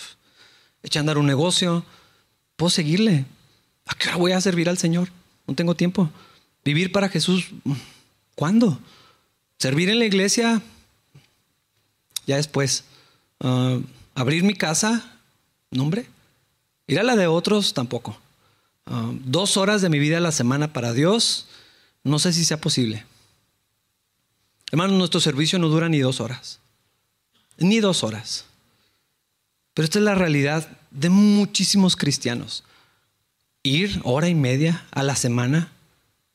echar 0.83 0.99
a 0.99 1.03
andar 1.03 1.19
un 1.19 1.27
negocio. 1.27 1.85
Puedo 2.57 2.71
seguirle. 2.71 3.25
¿A 3.89 3.95
qué 3.95 4.09
hora 4.09 4.19
voy 4.19 4.33
a 4.33 4.41
servir 4.41 4.69
al 4.69 4.79
Señor? 4.79 5.09
No 5.47 5.55
tengo 5.55 5.75
tiempo. 5.75 6.11
Vivir 6.65 6.93
para 6.93 7.09
Jesús, 7.09 7.47
¿cuándo? 8.35 8.79
Servir 9.59 9.89
en 9.89 9.99
la 9.99 10.05
iglesia, 10.05 10.63
ya 12.27 12.37
después. 12.37 12.85
Ah, 13.41 13.79
abrir 14.15 14.45
mi 14.45 14.55
casa, 14.55 15.19
nombre. 15.71 16.07
Ir 16.87 17.01
a 17.01 17.03
la 17.03 17.17
de 17.17 17.27
otros 17.27 17.73
tampoco. 17.73 18.19
Ah, 18.85 19.11
dos 19.25 19.57
horas 19.57 19.81
de 19.81 19.89
mi 19.89 19.99
vida 19.99 20.19
a 20.19 20.21
la 20.21 20.33
semana 20.33 20.73
para 20.73 20.93
Dios, 20.93 21.47
no 22.05 22.19
sé 22.19 22.35
si 22.35 22.45
sea 22.45 22.61
posible. 22.61 23.07
Hermanos, 24.71 24.99
nuestro 24.99 25.21
servicio 25.21 25.59
no 25.59 25.69
dura 25.69 25.89
ni 25.89 25.99
dos 25.99 26.21
horas. 26.21 26.61
Ni 27.57 27.81
dos 27.81 28.05
horas. 28.05 28.45
Pero 29.73 29.85
esta 29.85 29.99
es 29.99 30.05
la 30.05 30.15
realidad 30.15 30.69
de 30.91 31.09
muchísimos 31.09 31.97
cristianos. 31.97 32.65
Ir 33.63 34.01
hora 34.05 34.29
y 34.29 34.35
media 34.35 34.87
a 34.91 35.03
la 35.03 35.17
semana, 35.17 35.73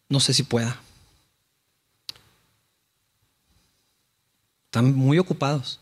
no 0.09 0.19
sé 0.19 0.33
si 0.33 0.43
pueda. 0.43 0.79
Están 4.65 4.93
muy 4.95 5.19
ocupados. 5.19 5.79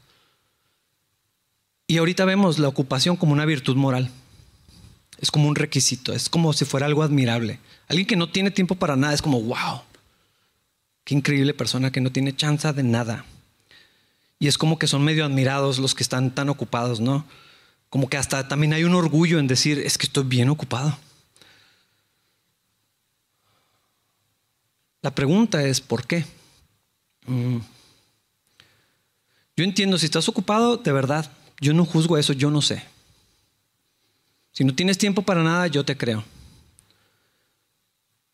Y 1.88 1.98
ahorita 1.98 2.26
vemos 2.26 2.60
la 2.60 2.68
ocupación 2.68 3.18
como 3.18 3.34
una 3.34 3.46
virtud 3.46 3.76
moral 3.76 4.12
es 5.22 5.30
como 5.30 5.48
un 5.48 5.56
requisito, 5.56 6.14
es 6.14 6.28
como 6.28 6.52
si 6.52 6.66
fuera 6.66 6.88
algo 6.88 7.04
admirable. 7.04 7.60
Alguien 7.88 8.08
que 8.08 8.16
no 8.16 8.30
tiene 8.30 8.50
tiempo 8.50 8.76
para 8.76 8.96
nada 8.96 9.14
es 9.14 9.22
como, 9.22 9.40
wow, 9.40 9.82
qué 11.04 11.14
increíble 11.14 11.54
persona 11.54 11.92
que 11.92 12.02
no 12.02 12.12
tiene 12.12 12.36
chance 12.36 12.74
de 12.74 12.84
nada. 12.84 13.24
Y 14.40 14.48
es 14.48 14.58
como 14.58 14.80
que 14.80 14.88
son 14.88 15.04
medio 15.04 15.24
admirados 15.24 15.78
los 15.78 15.94
que 15.94 16.02
están 16.02 16.32
tan 16.32 16.50
ocupados, 16.50 17.00
¿no? 17.00 17.24
Como 17.92 18.10
que 18.10 18.18
hasta 18.18 18.48
también 18.48 18.74
hay 18.74 18.84
un 18.84 18.96
orgullo 18.96 19.38
en 19.38 19.46
decir, 19.46 19.78
es 19.78 20.00
que 20.00 20.08
estoy 20.08 20.24
bien 20.24 20.50
ocupado. 20.50 20.98
La 25.02 25.14
pregunta 25.14 25.64
es, 25.64 25.82
¿por 25.82 26.06
qué? 26.06 26.26
Mm. 27.26 27.58
Yo 29.58 29.64
entiendo, 29.64 29.98
si 29.98 30.06
estás 30.06 30.30
ocupado, 30.30 30.78
de 30.78 30.92
verdad, 30.92 31.32
yo 31.60 31.74
no 31.74 31.86
juzgo 31.86 32.18
eso, 32.18 32.34
yo 32.34 32.52
no 32.52 32.62
sé. 32.62 32.84
Si 34.52 34.64
no 34.64 34.76
tienes 34.76 34.98
tiempo 34.98 35.22
para 35.22 35.44
nada, 35.44 35.68
yo 35.68 35.86
te 35.86 35.98
creo. 35.98 36.24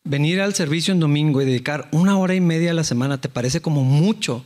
Venir 0.04 0.40
al 0.40 0.54
servicio 0.54 0.92
en 0.92 1.00
domingo 1.00 1.42
y 1.42 1.44
dedicar 1.44 1.88
una 1.92 2.18
hora 2.18 2.34
y 2.34 2.40
media 2.40 2.70
a 2.70 2.74
la 2.74 2.84
semana 2.84 3.20
te 3.20 3.28
parece 3.28 3.60
como 3.60 3.84
mucho 3.84 4.44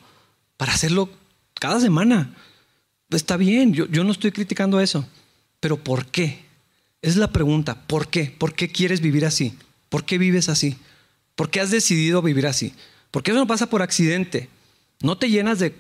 para 0.56 0.72
hacerlo 0.72 1.09
cada 1.55 1.80
semana. 1.80 2.34
Está 3.11 3.36
bien, 3.36 3.72
yo, 3.72 3.86
no 4.05 4.11
estoy 4.11 4.32
criticando 4.32 4.80
eso, 4.80 5.07
pero 5.61 5.76
¿por 5.76 6.07
qué? 6.07 6.44
Es 7.01 7.16
la 7.16 7.30
pregunta, 7.30 7.80
¿por 7.86 8.09
qué? 8.09 8.34
¿Por 8.36 8.55
qué 8.55 8.68
quieres 8.68 9.01
vivir 9.01 9.24
así? 9.24 9.57
¿Por 9.88 10.05
qué 10.05 10.18
vives 10.18 10.49
así? 10.49 10.76
¿Por 11.35 11.51
qué 11.51 11.61
has 11.61 11.70
decidido 11.70 12.22
vivir 12.22 12.47
así? 12.47 12.74
Porque 13.11 13.30
eso 13.30 13.41
no 13.41 13.47
pasa 13.47 13.68
por 13.68 13.83
accidente. 13.83 14.49
No 15.03 15.18
te 15.18 15.30
llenas 15.30 15.59
de 15.59 15.74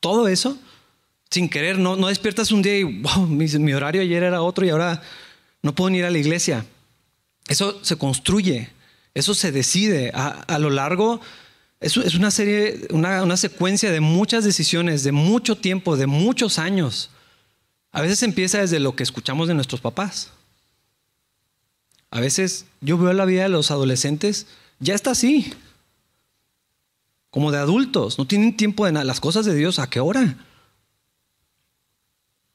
todo 0.00 0.28
eso 0.28 0.58
sin 1.30 1.48
querer, 1.48 1.78
no, 1.78 1.94
no 1.96 2.08
despiertas 2.08 2.50
un 2.50 2.62
día 2.62 2.78
y, 2.78 2.82
wow, 2.82 3.26
mi 3.26 3.72
horario 3.72 4.02
ayer 4.02 4.22
era 4.24 4.42
otro 4.42 4.66
y 4.66 4.70
ahora 4.70 5.02
no 5.62 5.74
puedo 5.74 5.94
ir 5.94 6.04
a 6.04 6.10
la 6.10 6.18
iglesia. 6.18 6.66
Eso 7.46 7.82
se 7.84 7.96
construye, 7.96 8.70
eso 9.14 9.34
se 9.34 9.52
decide 9.52 10.10
a, 10.12 10.58
lo 10.58 10.70
largo. 10.70 11.20
Es, 11.80 11.96
es 11.96 12.14
una 12.14 12.30
serie, 12.30 12.88
una, 12.90 13.22
una 13.22 13.36
secuencia 13.36 13.92
de 13.92 14.00
muchas 14.00 14.44
decisiones, 14.44 15.04
de 15.04 15.12
mucho 15.12 15.56
tiempo, 15.56 15.96
de 15.96 16.06
muchos 16.06 16.58
años. 16.58 17.10
A 17.92 18.02
veces 18.02 18.22
empieza 18.22 18.58
desde 18.58 18.80
lo 18.80 18.96
que 18.96 19.02
escuchamos 19.02 19.48
de 19.48 19.54
nuestros 19.54 19.80
papás. 19.80 20.32
A 22.10 22.20
veces 22.20 22.66
yo 22.80 22.98
veo 22.98 23.12
la 23.12 23.24
vida 23.24 23.44
de 23.44 23.48
los 23.48 23.70
adolescentes, 23.70 24.46
ya 24.80 24.94
está 24.94 25.12
así. 25.12 25.54
Como 27.30 27.52
de 27.52 27.58
adultos, 27.58 28.18
no 28.18 28.26
tienen 28.26 28.56
tiempo 28.56 28.84
de 28.84 28.92
nada. 28.92 29.04
Las 29.04 29.20
cosas 29.20 29.46
de 29.46 29.54
Dios, 29.54 29.78
¿a 29.78 29.88
qué 29.88 30.00
hora? 30.00 30.36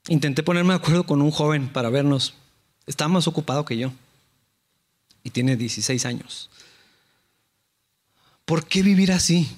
Intenté 0.10 0.44
ponerme 0.44 0.74
de 0.74 0.80
acuerdo 0.80 1.06
con 1.06 1.22
un 1.22 1.32
joven 1.32 1.70
para 1.70 1.90
vernos 1.90 2.34
Está 2.86 3.08
más 3.08 3.28
ocupado 3.28 3.66
que 3.66 3.78
yo. 3.78 3.92
Y 5.24 5.32
tiene 5.32 5.56
16 5.56 6.06
años. 6.06 6.50
¿Por 8.46 8.68
qué 8.68 8.84
vivir 8.84 9.12
así? 9.12 9.50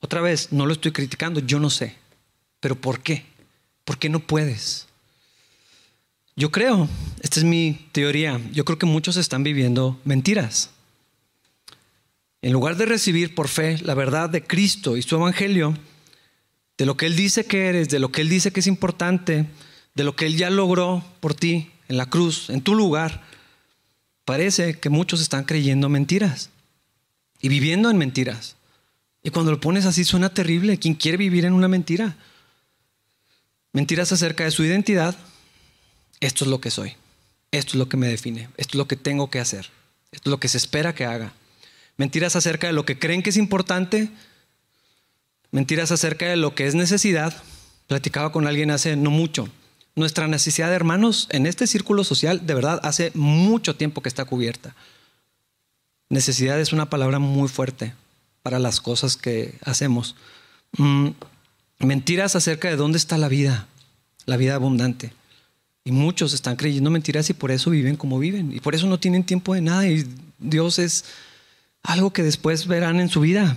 Otra 0.00 0.20
vez, 0.20 0.52
no 0.52 0.66
lo 0.66 0.72
estoy 0.72 0.92
criticando, 0.92 1.40
yo 1.40 1.60
no 1.60 1.70
sé. 1.70 1.96
pero 2.60 2.74
¿por 2.74 3.00
qué? 3.00 3.24
¿Por 3.84 3.98
qué 3.98 4.08
no 4.08 4.18
puedes? 4.18 4.88
Yo 6.34 6.50
creo, 6.50 6.88
esta 7.20 7.38
es 7.38 7.44
mi 7.44 7.88
teoría, 7.92 8.40
yo 8.52 8.64
creo 8.64 8.78
que 8.78 8.86
muchos 8.86 9.16
están 9.16 9.44
viviendo 9.44 9.98
mentiras. 10.04 10.70
En 12.42 12.52
lugar 12.52 12.76
de 12.76 12.86
recibir 12.86 13.34
por 13.34 13.48
fe 13.48 13.78
la 13.82 13.94
verdad 13.94 14.30
de 14.30 14.44
Cristo 14.44 14.96
y 14.96 15.02
su 15.02 15.16
evangelio, 15.16 15.76
de 16.78 16.86
lo 16.86 16.96
que 16.96 17.06
Él 17.06 17.16
dice 17.16 17.46
que 17.46 17.66
eres, 17.66 17.88
de 17.88 17.98
lo 17.98 18.12
que 18.12 18.20
Él 18.20 18.28
dice 18.28 18.52
que 18.52 18.60
es 18.60 18.66
importante, 18.66 19.46
de 19.94 20.04
lo 20.04 20.14
que 20.14 20.26
Él 20.26 20.36
ya 20.36 20.50
logró 20.50 21.04
por 21.20 21.34
ti 21.34 21.70
en 21.88 21.96
la 21.96 22.06
cruz, 22.06 22.50
en 22.50 22.60
tu 22.60 22.74
lugar, 22.74 23.24
parece 24.24 24.78
que 24.78 24.90
muchos 24.90 25.20
están 25.20 25.44
creyendo 25.44 25.88
mentiras 25.88 26.50
y 27.40 27.48
viviendo 27.48 27.90
en 27.90 27.96
mentiras. 27.96 28.56
Y 29.22 29.30
cuando 29.30 29.50
lo 29.50 29.60
pones 29.60 29.86
así 29.86 30.04
suena 30.04 30.28
terrible. 30.28 30.78
¿Quién 30.78 30.94
quiere 30.94 31.16
vivir 31.16 31.44
en 31.46 31.52
una 31.52 31.66
mentira? 31.66 32.16
Mentiras 33.72 34.12
acerca 34.12 34.44
de 34.44 34.52
su 34.52 34.62
identidad. 34.62 35.16
Esto 36.20 36.44
es 36.44 36.50
lo 36.50 36.60
que 36.60 36.70
soy. 36.70 36.94
Esto 37.50 37.72
es 37.72 37.74
lo 37.74 37.88
que 37.88 37.96
me 37.96 38.06
define. 38.06 38.48
Esto 38.56 38.72
es 38.72 38.74
lo 38.76 38.86
que 38.86 38.96
tengo 38.96 39.28
que 39.28 39.40
hacer. 39.40 39.70
Esto 40.12 40.28
es 40.28 40.30
lo 40.30 40.38
que 40.38 40.48
se 40.48 40.58
espera 40.58 40.94
que 40.94 41.06
haga. 41.06 41.32
Mentiras 41.96 42.36
acerca 42.36 42.66
de 42.66 42.72
lo 42.72 42.84
que 42.84 42.98
creen 42.98 43.22
que 43.22 43.30
es 43.30 43.36
importante. 43.36 44.10
Mentiras 45.50 45.92
acerca 45.92 46.26
de 46.26 46.36
lo 46.36 46.54
que 46.54 46.66
es 46.66 46.74
necesidad. 46.74 47.34
Platicaba 47.86 48.32
con 48.32 48.46
alguien 48.46 48.70
hace 48.70 48.96
no 48.96 49.10
mucho. 49.10 49.48
Nuestra 49.94 50.28
necesidad 50.28 50.68
de 50.68 50.74
hermanos 50.74 51.26
en 51.30 51.46
este 51.46 51.66
círculo 51.66 52.04
social 52.04 52.46
de 52.46 52.54
verdad 52.54 52.80
hace 52.82 53.12
mucho 53.14 53.76
tiempo 53.76 54.02
que 54.02 54.10
está 54.10 54.26
cubierta. 54.26 54.74
Necesidad 56.10 56.60
es 56.60 56.72
una 56.72 56.90
palabra 56.90 57.18
muy 57.18 57.48
fuerte 57.48 57.94
para 58.42 58.58
las 58.58 58.80
cosas 58.80 59.16
que 59.16 59.54
hacemos. 59.64 60.14
Mm, 60.76 61.08
mentiras 61.78 62.36
acerca 62.36 62.68
de 62.68 62.76
dónde 62.76 62.98
está 62.98 63.16
la 63.16 63.28
vida, 63.28 63.66
la 64.26 64.36
vida 64.36 64.54
abundante. 64.54 65.12
Y 65.84 65.92
muchos 65.92 66.34
están 66.34 66.56
creyendo 66.56 66.90
mentiras 66.90 67.30
y 67.30 67.32
por 67.32 67.50
eso 67.50 67.70
viven 67.70 67.96
como 67.96 68.18
viven. 68.18 68.52
Y 68.52 68.60
por 68.60 68.74
eso 68.74 68.86
no 68.86 69.00
tienen 69.00 69.24
tiempo 69.24 69.54
de 69.54 69.62
nada. 69.62 69.88
Y 69.88 70.04
Dios 70.38 70.78
es 70.78 71.06
algo 71.86 72.12
que 72.12 72.22
después 72.22 72.66
verán 72.66 73.00
en 73.00 73.08
su 73.08 73.20
vida. 73.20 73.56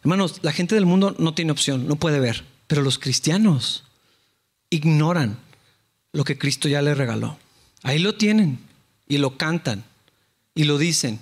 Hermanos, 0.00 0.40
la 0.42 0.52
gente 0.52 0.74
del 0.74 0.86
mundo 0.86 1.16
no 1.18 1.34
tiene 1.34 1.52
opción, 1.52 1.88
no 1.88 1.96
puede 1.96 2.20
ver. 2.20 2.44
Pero 2.66 2.82
los 2.82 2.98
cristianos 2.98 3.84
ignoran 4.70 5.38
lo 6.12 6.24
que 6.24 6.38
Cristo 6.38 6.68
ya 6.68 6.82
les 6.82 6.98
regaló. 6.98 7.38
Ahí 7.82 7.98
lo 7.98 8.14
tienen 8.14 8.58
y 9.08 9.18
lo 9.18 9.36
cantan 9.38 9.84
y 10.54 10.64
lo 10.64 10.78
dicen, 10.78 11.20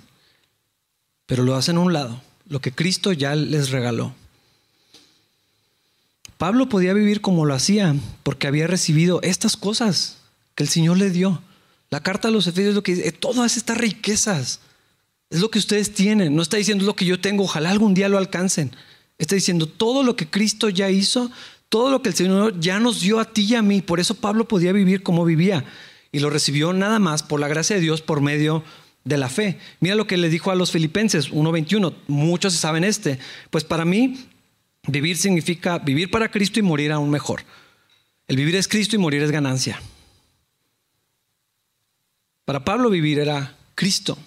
pero 1.25 1.43
lo 1.43 1.55
hacen 1.55 1.77
a 1.77 1.81
un 1.81 1.93
lado, 1.93 2.21
lo 2.47 2.59
que 2.59 2.71
Cristo 2.71 3.11
ya 3.11 3.35
les 3.35 3.69
regaló. 3.69 4.13
Pablo 6.37 6.67
podía 6.67 6.93
vivir 6.93 7.21
como 7.21 7.45
lo 7.45 7.53
hacía 7.53 7.95
porque 8.23 8.47
había 8.47 8.67
recibido 8.67 9.21
estas 9.21 9.55
cosas 9.55 10.17
que 10.53 10.63
el 10.63 10.69
Señor 10.69 10.97
le 10.97 11.09
dio. 11.11 11.41
La 11.89 12.01
carta 12.01 12.27
a 12.27 12.31
los 12.31 12.47
Efesios 12.47 12.69
es 12.69 12.75
lo 12.75 12.83
que 12.83 12.95
dice, 12.95 13.11
todas 13.13 13.55
estas 13.55 13.77
riquezas 13.77 14.59
es 15.29 15.39
lo 15.39 15.49
que 15.49 15.59
ustedes 15.59 15.93
tienen. 15.93 16.35
No 16.35 16.41
está 16.41 16.57
diciendo 16.57 16.85
lo 16.85 16.95
que 16.95 17.05
yo 17.05 17.19
tengo, 17.19 17.43
ojalá 17.43 17.71
algún 17.71 17.93
día 17.93 18.09
lo 18.09 18.17
alcancen. 18.17 18.71
Está 19.17 19.35
diciendo 19.35 19.67
todo 19.67 20.03
lo 20.03 20.15
que 20.15 20.29
Cristo 20.29 20.69
ya 20.69 20.89
hizo, 20.89 21.31
todo 21.69 21.89
lo 21.89 22.01
que 22.01 22.09
el 22.09 22.15
Señor 22.15 22.59
ya 22.59 22.79
nos 22.79 23.01
dio 23.01 23.19
a 23.19 23.33
ti 23.33 23.43
y 23.43 23.55
a 23.55 23.61
mí. 23.61 23.81
Por 23.81 23.99
eso 23.99 24.15
Pablo 24.15 24.47
podía 24.47 24.71
vivir 24.71 25.03
como 25.03 25.25
vivía. 25.25 25.65
Y 26.11 26.19
lo 26.19 26.29
recibió 26.29 26.73
nada 26.73 26.99
más 26.99 27.23
por 27.23 27.39
la 27.39 27.47
gracia 27.47 27.75
de 27.75 27.81
Dios 27.81 28.01
por 28.01 28.21
medio 28.21 28.63
de 29.03 29.17
la 29.17 29.29
fe. 29.29 29.59
Mira 29.79 29.95
lo 29.95 30.07
que 30.07 30.17
le 30.17 30.29
dijo 30.29 30.51
a 30.51 30.55
los 30.55 30.71
filipenses 30.71 31.31
1.21. 31.31 31.93
Muchos 32.07 32.53
saben 32.53 32.83
este. 32.83 33.19
Pues 33.49 33.63
para 33.63 33.85
mí, 33.85 34.25
vivir 34.87 35.17
significa 35.17 35.79
vivir 35.79 36.11
para 36.11 36.29
Cristo 36.29 36.59
y 36.59 36.63
morir 36.63 36.91
aún 36.91 37.09
mejor. 37.09 37.43
El 38.27 38.37
vivir 38.37 38.55
es 38.55 38.67
Cristo 38.67 38.95
y 38.95 38.99
morir 38.99 39.21
es 39.21 39.31
ganancia. 39.31 39.81
Para 42.45 42.63
Pablo 42.63 42.89
vivir 42.89 43.19
era 43.19 43.55
Cristo. 43.75 44.17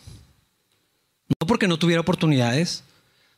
No 1.28 1.46
porque 1.46 1.68
no 1.68 1.78
tuviera 1.78 2.00
oportunidades, 2.00 2.84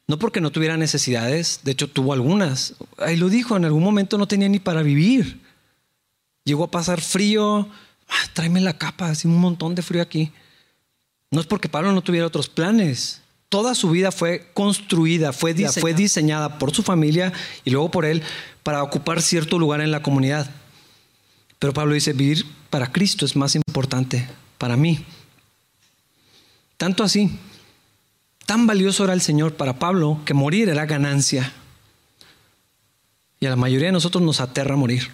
no 0.07 0.19
porque 0.19 0.41
no 0.41 0.51
tuviera 0.51 0.77
necesidades, 0.77 1.61
de 1.63 1.73
hecho 1.73 1.89
tuvo 1.89 2.13
algunas. 2.13 2.75
Ahí 2.99 3.17
lo 3.17 3.29
dijo, 3.29 3.57
en 3.57 3.65
algún 3.65 3.83
momento 3.83 4.19
no 4.19 4.29
tenía 4.29 4.49
ni 4.49 4.59
para 4.59 4.83
vivir. 4.83 5.41
Llegó 6.45 6.65
a 6.65 6.71
pasar 6.71 7.01
frío, 7.01 7.69
ah, 8.09 8.31
tráeme 8.33 8.61
la 8.61 8.79
capa, 8.79 9.09
así 9.09 9.29
un 9.29 9.39
montón 9.39 9.75
de 9.75 9.83
frío 9.83 10.03
aquí. 10.03 10.33
No 11.31 11.41
es 11.41 11.47
porque 11.47 11.69
Pablo 11.69 11.93
no 11.93 12.03
tuviera 12.03 12.27
otros 12.27 12.49
planes. 12.49 13.23
Toda 13.49 13.75
su 13.75 13.91
vida 13.91 14.13
fue 14.13 14.51
construida, 14.55 15.33
fue, 15.33 15.55
diseñada. 15.55 15.81
fue 15.81 15.95
diseñada 15.95 16.59
por 16.59 16.75
su 16.75 16.83
familia 16.83 17.33
y 17.65 17.71
luego 17.71 17.91
por 17.91 18.05
él 18.05 18.23
para 18.63 18.83
ocupar 18.83 19.23
cierto 19.23 19.59
lugar 19.59 19.81
en 19.81 19.91
la 19.91 20.03
comunidad. 20.03 20.51
Pero 21.59 21.73
Pablo 21.73 21.95
dice, 21.95 22.13
vivir 22.13 22.47
para 22.71 22.91
Cristo 22.91 23.27
es 23.27 23.37
más 23.37 23.55
importante 23.55 24.29
para 24.59 24.77
mí. 24.77 25.05
Tanto 26.77 27.05
así 27.05 27.31
Tan 28.51 28.67
valioso 28.67 29.05
era 29.05 29.13
el 29.13 29.21
Señor 29.21 29.55
para 29.55 29.79
Pablo 29.79 30.23
que 30.25 30.35
morir 30.35 30.71
era 30.71 30.85
ganancia. 30.85 31.53
Y 33.39 33.47
a 33.47 33.51
la 33.51 33.55
mayoría 33.55 33.87
de 33.87 33.93
nosotros 33.93 34.25
nos 34.25 34.41
aterra 34.41 34.75
morir. 34.75 35.09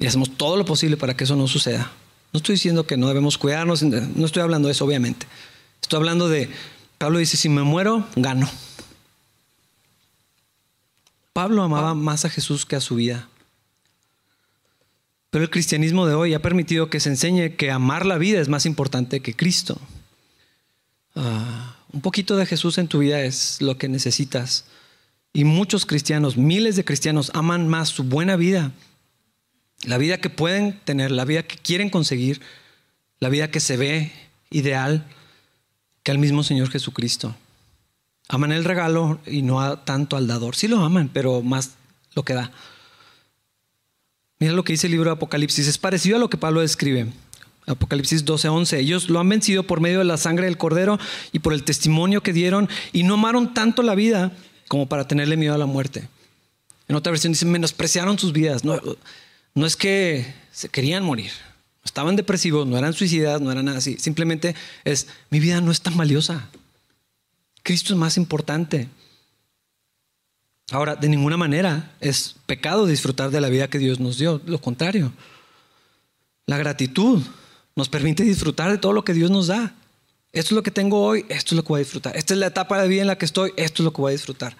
Y 0.00 0.06
hacemos 0.06 0.36
todo 0.36 0.56
lo 0.56 0.64
posible 0.64 0.96
para 0.96 1.16
que 1.16 1.22
eso 1.22 1.36
no 1.36 1.46
suceda. 1.46 1.92
No 2.32 2.38
estoy 2.38 2.56
diciendo 2.56 2.84
que 2.84 2.96
no 2.96 3.06
debemos 3.06 3.38
cuidarnos, 3.38 3.84
no 3.84 4.26
estoy 4.26 4.42
hablando 4.42 4.66
de 4.66 4.72
eso, 4.72 4.84
obviamente. 4.84 5.28
Estoy 5.80 5.98
hablando 5.98 6.28
de, 6.28 6.50
Pablo 6.98 7.20
dice, 7.20 7.36
si 7.36 7.48
me 7.48 7.62
muero, 7.62 8.08
gano. 8.16 8.50
Pablo 11.32 11.62
amaba 11.62 11.94
más 11.94 12.24
a 12.24 12.28
Jesús 12.28 12.66
que 12.66 12.74
a 12.74 12.80
su 12.80 12.96
vida. 12.96 13.28
Pero 15.30 15.44
el 15.44 15.50
cristianismo 15.50 16.08
de 16.08 16.14
hoy 16.14 16.34
ha 16.34 16.42
permitido 16.42 16.90
que 16.90 16.98
se 16.98 17.10
enseñe 17.10 17.54
que 17.54 17.70
amar 17.70 18.04
la 18.04 18.18
vida 18.18 18.40
es 18.40 18.48
más 18.48 18.66
importante 18.66 19.20
que 19.20 19.36
Cristo. 19.36 19.78
Ah, 21.16 21.76
un 21.92 22.02
poquito 22.02 22.36
de 22.36 22.46
Jesús 22.46 22.78
en 22.78 22.88
tu 22.88 22.98
vida 22.98 23.22
es 23.22 23.60
lo 23.62 23.78
que 23.78 23.88
necesitas. 23.88 24.66
Y 25.32 25.44
muchos 25.44 25.86
cristianos, 25.86 26.36
miles 26.36 26.76
de 26.76 26.84
cristianos, 26.84 27.30
aman 27.34 27.68
más 27.68 27.88
su 27.88 28.04
buena 28.04 28.36
vida, 28.36 28.72
la 29.84 29.98
vida 29.98 30.18
que 30.18 30.30
pueden 30.30 30.78
tener, 30.84 31.10
la 31.10 31.24
vida 31.24 31.42
que 31.42 31.56
quieren 31.56 31.90
conseguir, 31.90 32.40
la 33.18 33.28
vida 33.28 33.50
que 33.50 33.60
se 33.60 33.76
ve 33.76 34.12
ideal, 34.50 35.06
que 36.02 36.10
al 36.10 36.18
mismo 36.18 36.42
Señor 36.42 36.70
Jesucristo. 36.70 37.34
Aman 38.28 38.52
el 38.52 38.64
regalo 38.64 39.20
y 39.26 39.42
no 39.42 39.78
tanto 39.80 40.16
al 40.16 40.26
dador. 40.26 40.56
Sí 40.56 40.68
lo 40.68 40.84
aman, 40.84 41.10
pero 41.12 41.42
más 41.42 41.72
lo 42.14 42.24
que 42.24 42.34
da. 42.34 42.50
Mira 44.38 44.52
lo 44.52 44.64
que 44.64 44.72
dice 44.72 44.86
el 44.86 44.92
libro 44.92 45.10
de 45.10 45.16
Apocalipsis. 45.16 45.66
Es 45.66 45.78
parecido 45.78 46.16
a 46.16 46.20
lo 46.20 46.28
que 46.28 46.36
Pablo 46.36 46.60
describe. 46.60 47.12
Apocalipsis 47.66 48.24
12:11. 48.24 48.78
Ellos 48.78 49.10
lo 49.10 49.20
han 49.20 49.28
vencido 49.28 49.64
por 49.64 49.80
medio 49.80 49.98
de 49.98 50.04
la 50.04 50.16
sangre 50.16 50.46
del 50.46 50.56
cordero 50.56 50.98
y 51.32 51.40
por 51.40 51.52
el 51.52 51.64
testimonio 51.64 52.22
que 52.22 52.32
dieron 52.32 52.68
y 52.92 53.02
no 53.02 53.14
amaron 53.14 53.54
tanto 53.54 53.82
la 53.82 53.94
vida 53.94 54.32
como 54.68 54.86
para 54.86 55.08
tenerle 55.08 55.36
miedo 55.36 55.54
a 55.54 55.58
la 55.58 55.66
muerte. 55.66 56.08
En 56.88 56.96
otra 56.96 57.10
versión 57.10 57.32
dice, 57.32 57.46
menospreciaron 57.46 58.18
sus 58.18 58.32
vidas. 58.32 58.64
No, 58.64 58.80
no 59.54 59.66
es 59.66 59.76
que 59.76 60.34
se 60.52 60.68
querían 60.68 61.04
morir. 61.04 61.32
Estaban 61.84 62.16
depresivos, 62.16 62.66
no 62.66 62.78
eran 62.78 62.92
suicidas, 62.92 63.40
no 63.40 63.50
eran 63.50 63.64
nada 63.64 63.78
así. 63.78 63.96
Simplemente 63.98 64.54
es, 64.84 65.08
mi 65.30 65.40
vida 65.40 65.60
no 65.60 65.70
es 65.70 65.80
tan 65.80 65.96
valiosa. 65.96 66.48
Cristo 67.62 67.92
es 67.92 67.98
más 67.98 68.16
importante. 68.16 68.88
Ahora, 70.70 70.96
de 70.96 71.08
ninguna 71.08 71.36
manera 71.36 71.92
es 72.00 72.36
pecado 72.46 72.86
disfrutar 72.86 73.30
de 73.30 73.40
la 73.40 73.48
vida 73.48 73.68
que 73.68 73.78
Dios 73.78 74.00
nos 74.00 74.18
dio. 74.18 74.40
Lo 74.46 74.60
contrario. 74.60 75.12
La 76.46 76.58
gratitud 76.58 77.22
nos 77.76 77.88
permite 77.88 78.24
disfrutar 78.24 78.70
de 78.70 78.78
todo 78.78 78.92
lo 78.92 79.04
que 79.04 79.14
Dios 79.14 79.30
nos 79.30 79.46
da. 79.46 79.74
Esto 80.32 80.48
es 80.48 80.56
lo 80.56 80.62
que 80.62 80.70
tengo 80.70 81.02
hoy, 81.02 81.24
esto 81.28 81.54
es 81.54 81.56
lo 81.56 81.62
que 81.62 81.68
voy 81.68 81.80
a 81.80 81.84
disfrutar. 81.84 82.16
Esta 82.16 82.34
es 82.34 82.40
la 82.40 82.48
etapa 82.48 82.80
de 82.82 82.88
vida 82.88 83.02
en 83.02 83.06
la 83.06 83.18
que 83.18 83.26
estoy, 83.26 83.52
esto 83.56 83.82
es 83.82 83.84
lo 83.84 83.92
que 83.92 84.00
voy 84.00 84.10
a 84.10 84.12
disfrutar. 84.12 84.56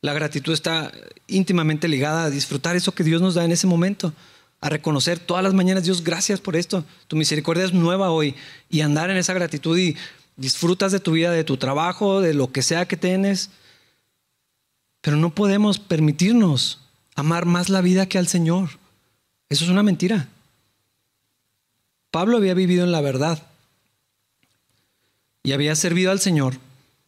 La 0.00 0.12
gratitud 0.12 0.52
está 0.52 0.92
íntimamente 1.26 1.88
ligada 1.88 2.24
a 2.24 2.30
disfrutar 2.30 2.76
eso 2.76 2.92
que 2.92 3.02
Dios 3.02 3.20
nos 3.20 3.34
da 3.34 3.44
en 3.44 3.50
ese 3.50 3.66
momento, 3.66 4.12
a 4.60 4.68
reconocer 4.68 5.18
todas 5.18 5.42
las 5.42 5.54
mañanas, 5.54 5.84
Dios, 5.84 6.04
gracias 6.04 6.40
por 6.40 6.56
esto. 6.56 6.84
Tu 7.08 7.16
misericordia 7.16 7.64
es 7.64 7.72
nueva 7.72 8.10
hoy 8.10 8.34
y 8.70 8.82
andar 8.82 9.10
en 9.10 9.16
esa 9.16 9.32
gratitud 9.32 9.76
y 9.76 9.96
disfrutas 10.36 10.92
de 10.92 11.00
tu 11.00 11.12
vida, 11.12 11.30
de 11.30 11.44
tu 11.44 11.56
trabajo, 11.56 12.20
de 12.20 12.34
lo 12.34 12.52
que 12.52 12.62
sea 12.62 12.86
que 12.86 12.96
tienes. 12.96 13.50
Pero 15.00 15.16
no 15.16 15.34
podemos 15.34 15.78
permitirnos 15.78 16.80
amar 17.14 17.44
más 17.46 17.68
la 17.68 17.80
vida 17.80 18.06
que 18.06 18.18
al 18.18 18.28
Señor. 18.28 18.70
Eso 19.48 19.64
es 19.64 19.70
una 19.70 19.82
mentira. 19.82 20.28
Pablo 22.10 22.38
había 22.38 22.54
vivido 22.54 22.84
en 22.84 22.92
la 22.92 23.00
verdad 23.00 23.42
y 25.42 25.52
había 25.52 25.74
servido 25.76 26.10
al 26.10 26.20
Señor 26.20 26.54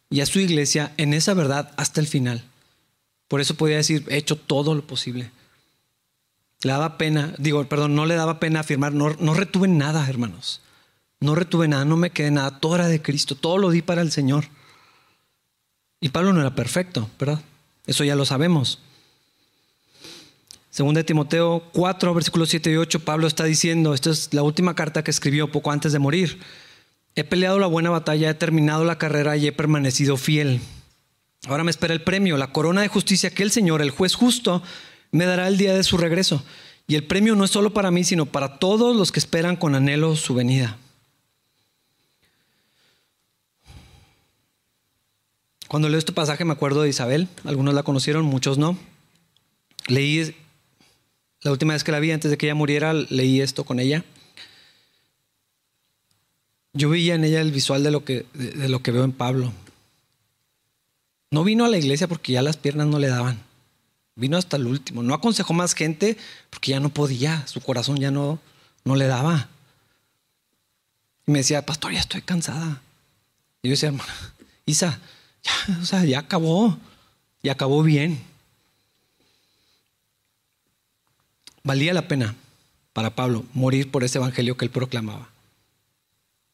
y 0.09 0.21
a 0.21 0.25
su 0.25 0.39
iglesia 0.39 0.93
en 0.97 1.13
esa 1.13 1.33
verdad 1.33 1.71
hasta 1.77 2.01
el 2.01 2.07
final. 2.07 2.43
Por 3.27 3.41
eso 3.41 3.55
podía 3.55 3.77
decir, 3.77 4.05
he 4.09 4.17
hecho 4.17 4.35
todo 4.35 4.75
lo 4.75 4.85
posible. 4.85 5.31
Le 6.63 6.71
daba 6.71 6.97
pena, 6.97 7.33
digo, 7.37 7.63
perdón, 7.67 7.95
no 7.95 8.05
le 8.05 8.15
daba 8.15 8.39
pena 8.39 8.59
afirmar, 8.59 8.93
no, 8.93 9.15
no 9.19 9.33
retuve 9.33 9.67
nada, 9.67 10.07
hermanos. 10.07 10.61
No 11.19 11.35
retuve 11.35 11.67
nada, 11.67 11.85
no 11.85 11.97
me 11.97 12.09
quedé 12.09 12.31
nada, 12.31 12.59
todo 12.59 12.75
era 12.75 12.87
de 12.87 13.01
Cristo, 13.01 13.35
todo 13.35 13.57
lo 13.57 13.69
di 13.69 13.81
para 13.81 14.01
el 14.01 14.11
Señor. 14.11 14.45
Y 15.99 16.09
Pablo 16.09 16.33
no 16.33 16.41
era 16.41 16.55
perfecto, 16.55 17.09
¿verdad? 17.19 17.41
Eso 17.85 18.03
ya 18.03 18.15
lo 18.15 18.25
sabemos. 18.25 18.79
Según 20.71 20.95
de 20.95 21.03
Timoteo 21.03 21.63
4, 21.73 22.13
versículos 22.13 22.49
7 22.49 22.71
y 22.71 22.77
8, 22.77 23.01
Pablo 23.01 23.27
está 23.27 23.43
diciendo, 23.43 23.93
esta 23.93 24.09
es 24.09 24.33
la 24.33 24.41
última 24.41 24.73
carta 24.73 25.03
que 25.03 25.11
escribió 25.11 25.51
poco 25.51 25.69
antes 25.69 25.91
de 25.91 25.99
morir. 25.99 26.39
He 27.13 27.25
peleado 27.25 27.59
la 27.59 27.67
buena 27.67 27.89
batalla, 27.89 28.29
he 28.29 28.33
terminado 28.33 28.85
la 28.85 28.97
carrera 28.97 29.35
y 29.35 29.47
he 29.47 29.51
permanecido 29.51 30.15
fiel. 30.15 30.61
Ahora 31.47 31.65
me 31.65 31.71
espera 31.71 31.93
el 31.93 32.03
premio, 32.03 32.37
la 32.37 32.53
corona 32.53 32.81
de 32.81 32.87
justicia 32.87 33.31
que 33.31 33.43
el 33.43 33.51
Señor, 33.51 33.81
el 33.81 33.89
juez 33.89 34.15
justo, 34.15 34.63
me 35.11 35.25
dará 35.25 35.49
el 35.49 35.57
día 35.57 35.73
de 35.75 35.83
su 35.83 35.97
regreso. 35.97 36.41
Y 36.87 36.95
el 36.95 37.05
premio 37.05 37.35
no 37.35 37.43
es 37.43 37.51
solo 37.51 37.73
para 37.73 37.91
mí, 37.91 38.05
sino 38.05 38.25
para 38.25 38.57
todos 38.57 38.95
los 38.95 39.11
que 39.11 39.19
esperan 39.19 39.57
con 39.57 39.75
anhelo 39.75 40.15
su 40.15 40.33
venida. 40.33 40.77
Cuando 45.67 45.89
leo 45.89 45.99
este 45.99 46.13
pasaje 46.13 46.45
me 46.45 46.53
acuerdo 46.53 46.81
de 46.81 46.89
Isabel, 46.89 47.27
algunos 47.43 47.73
la 47.73 47.83
conocieron, 47.83 48.23
muchos 48.23 48.57
no. 48.57 48.77
Leí, 49.87 50.35
la 51.41 51.51
última 51.51 51.73
vez 51.73 51.83
que 51.83 51.91
la 51.91 51.99
vi, 51.99 52.11
antes 52.11 52.29
de 52.29 52.37
que 52.37 52.45
ella 52.45 52.55
muriera, 52.55 52.93
leí 52.93 53.41
esto 53.41 53.63
con 53.63 53.79
ella. 53.79 54.03
Yo 56.73 56.89
veía 56.89 57.15
en 57.15 57.23
ella 57.23 57.41
el 57.41 57.51
visual 57.51 57.83
de 57.83 57.91
lo 57.91 58.05
que, 58.05 58.25
de 58.33 58.69
lo 58.69 58.81
que 58.81 58.91
veo 58.91 59.03
en 59.03 59.11
Pablo. 59.11 59.51
No 61.31 61.43
vino 61.43 61.65
a 61.65 61.69
la 61.69 61.77
iglesia 61.77 62.07
porque 62.07 62.33
ya 62.33 62.41
las 62.41 62.57
piernas 62.57 62.87
no 62.87 62.99
le 62.99 63.07
daban. 63.07 63.41
Vino 64.15 64.37
hasta 64.37 64.57
el 64.57 64.67
último. 64.67 65.01
No 65.01 65.13
aconsejó 65.13 65.53
más 65.53 65.73
gente 65.73 66.17
porque 66.49 66.71
ya 66.71 66.79
no 66.79 66.89
podía. 66.89 67.45
Su 67.47 67.61
corazón 67.61 67.97
ya 67.97 68.11
no, 68.11 68.39
no 68.83 68.95
le 68.95 69.07
daba. 69.07 69.49
Y 71.25 71.31
me 71.31 71.39
decía, 71.39 71.65
pastor, 71.65 71.93
ya 71.93 71.99
estoy 71.99 72.21
cansada. 72.21 72.81
Y 73.61 73.69
yo 73.69 73.71
decía, 73.71 73.89
hermana, 73.89 74.13
Isa, 74.65 74.99
ya, 75.43 75.99
o 76.01 76.05
ya 76.05 76.19
acabó. 76.19 76.77
Y 77.41 77.49
acabó 77.49 77.81
bien. 77.81 78.30
Valía 81.63 81.93
la 81.93 82.07
pena 82.07 82.35
para 82.93 83.15
Pablo 83.15 83.45
morir 83.53 83.91
por 83.91 84.03
ese 84.03 84.17
evangelio 84.17 84.57
que 84.57 84.65
él 84.65 84.71
proclamaba. 84.71 85.29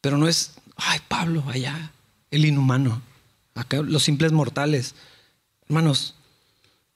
Pero 0.02 0.18
no 0.18 0.28
es, 0.28 0.54
ay, 0.76 1.00
Pablo, 1.08 1.44
allá, 1.48 1.92
el 2.32 2.46
inhumano, 2.46 3.02
acá 3.56 3.82
los 3.82 4.04
simples 4.04 4.32
mortales. 4.32 4.96
Hermanos, 5.68 6.16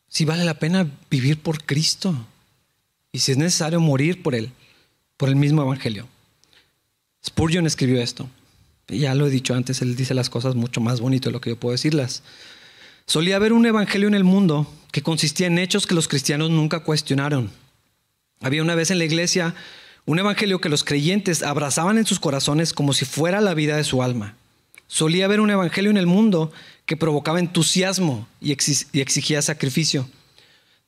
si 0.08 0.26
vale 0.26 0.44
la 0.44 0.56
pena 0.56 0.88
vivir 1.10 1.40
por 1.40 1.64
Cristo 1.64 2.16
y 3.12 3.20
si 3.20 3.32
es 3.32 3.38
necesario 3.38 3.80
morir 3.80 4.22
por 4.22 4.36
Él, 4.36 4.52
por 5.18 5.30
el 5.30 5.36
mismo 5.36 5.62
Evangelio. 5.62 6.08
Spurgeon 7.26 7.68
escribió 7.68 8.02
esto. 8.02 8.28
ya 8.88 9.16
lo 9.16 9.28
he 9.28 9.30
dicho 9.30 9.54
antes, 9.54 9.82
él 9.82 9.96
dice 9.96 10.14
las 10.14 10.30
cosas 10.30 10.56
mucho 10.56 10.82
más 10.82 11.00
bonito 11.00 11.30
de 11.30 11.34
lo 11.34 11.42
que 11.42 11.52
yo 11.52 11.60
puedo 11.60 11.72
decirlas. 11.72 12.24
Solía 13.06 13.36
haber 13.36 13.54
un 13.54 13.66
evangelio 13.66 14.08
en 14.08 14.16
el 14.16 14.24
mundo 14.24 14.72
que 14.92 15.02
consistía 15.02 15.48
en 15.48 15.60
hechos 15.60 15.86
que 15.86 15.96
los 15.96 16.08
cristianos 16.08 16.50
nunca 16.50 16.80
cuestionaron. 16.80 17.52
Había 18.42 18.62
una 18.62 18.76
vez 18.76 18.92
en 18.92 18.98
la 18.98 19.06
iglesia 19.06 19.56
un 20.06 20.20
evangelio 20.20 20.60
que 20.60 20.70
los 20.70 20.84
creyentes 20.84 21.44
abrazaban 21.44 21.98
en 21.98 22.06
sus 22.06 22.20
corazones 22.20 22.74
como 22.74 22.94
si 22.94 23.06
fuera 23.06 23.40
la 23.40 23.54
vida 23.54 23.78
de 23.78 23.84
su 23.84 24.02
alma. 24.02 24.36
Solía 24.88 25.26
haber 25.26 25.40
un 25.40 25.52
evangelio 25.52 25.92
en 25.92 25.98
el 25.98 26.08
mundo 26.08 26.52
que 26.86 26.98
provocaba 26.98 27.40
entusiasmo 27.40 28.28
y 28.42 28.52
exigía 28.52 29.42
sacrificio. 29.42 30.10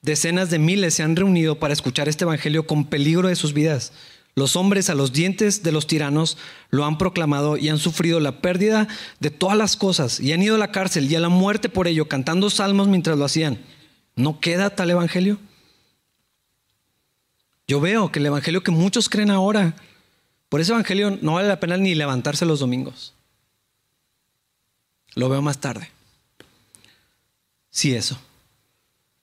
Decenas 0.02 0.50
de 0.50 0.60
miles 0.60 0.96
se 0.96 1.04
han 1.04 1.16
reunido 1.16 1.60
para 1.60 1.74
escuchar 1.74 2.10
este 2.10 2.26
Evangelio 2.26 2.68
con 2.68 2.84
peligro 2.84 3.30
de 3.30 3.38
sus 3.38 3.54
vidas. 3.54 3.94
Los 4.36 4.58
hombres 4.58 4.90
a 4.90 4.96
los 4.96 5.14
dientes 5.14 5.64
de 5.64 5.72
los 5.72 5.88
tiranos 5.88 6.38
lo 6.72 6.84
han 6.84 6.98
proclamado 6.98 7.56
y 7.56 7.70
han 7.70 7.78
sufrido 7.78 8.20
la 8.20 8.42
pérdida 8.42 8.90
de 9.22 9.30
todas 9.30 9.58
las 9.58 9.78
cosas 9.78 10.20
y 10.20 10.34
han 10.34 10.44
ido 10.44 10.56
a 10.56 10.58
la 10.58 10.72
cárcel 10.72 11.10
y 11.10 11.16
a 11.16 11.22
la 11.22 11.30
muerte 11.30 11.70
por 11.70 11.88
ello, 11.88 12.10
cantando 12.10 12.50
salmos 12.50 12.90
mientras 12.90 13.18
lo 13.18 13.24
hacían. 13.24 13.60
¿No 14.18 14.42
queda 14.42 14.72
tal 14.72 14.90
Evangelio? 14.90 15.38
Yo 17.68 17.80
veo 17.80 18.12
que 18.12 18.20
el 18.20 18.26
Evangelio 18.26 18.64
que 18.64 18.72
muchos 18.72 19.10
creen 19.10 19.32
ahora, 19.32 19.74
por 20.50 20.62
ese 20.62 20.72
Evangelio 20.72 21.18
no 21.22 21.36
vale 21.36 21.48
la 21.48 21.60
pena 21.60 21.78
ni 21.78 21.96
levantarse 21.96 22.46
los 22.46 22.60
domingos. 22.60 23.14
Lo 25.16 25.30
veo 25.30 25.42
más 25.42 25.60
tarde. 25.60 25.90
Sí, 27.70 27.96
eso. 27.96 28.20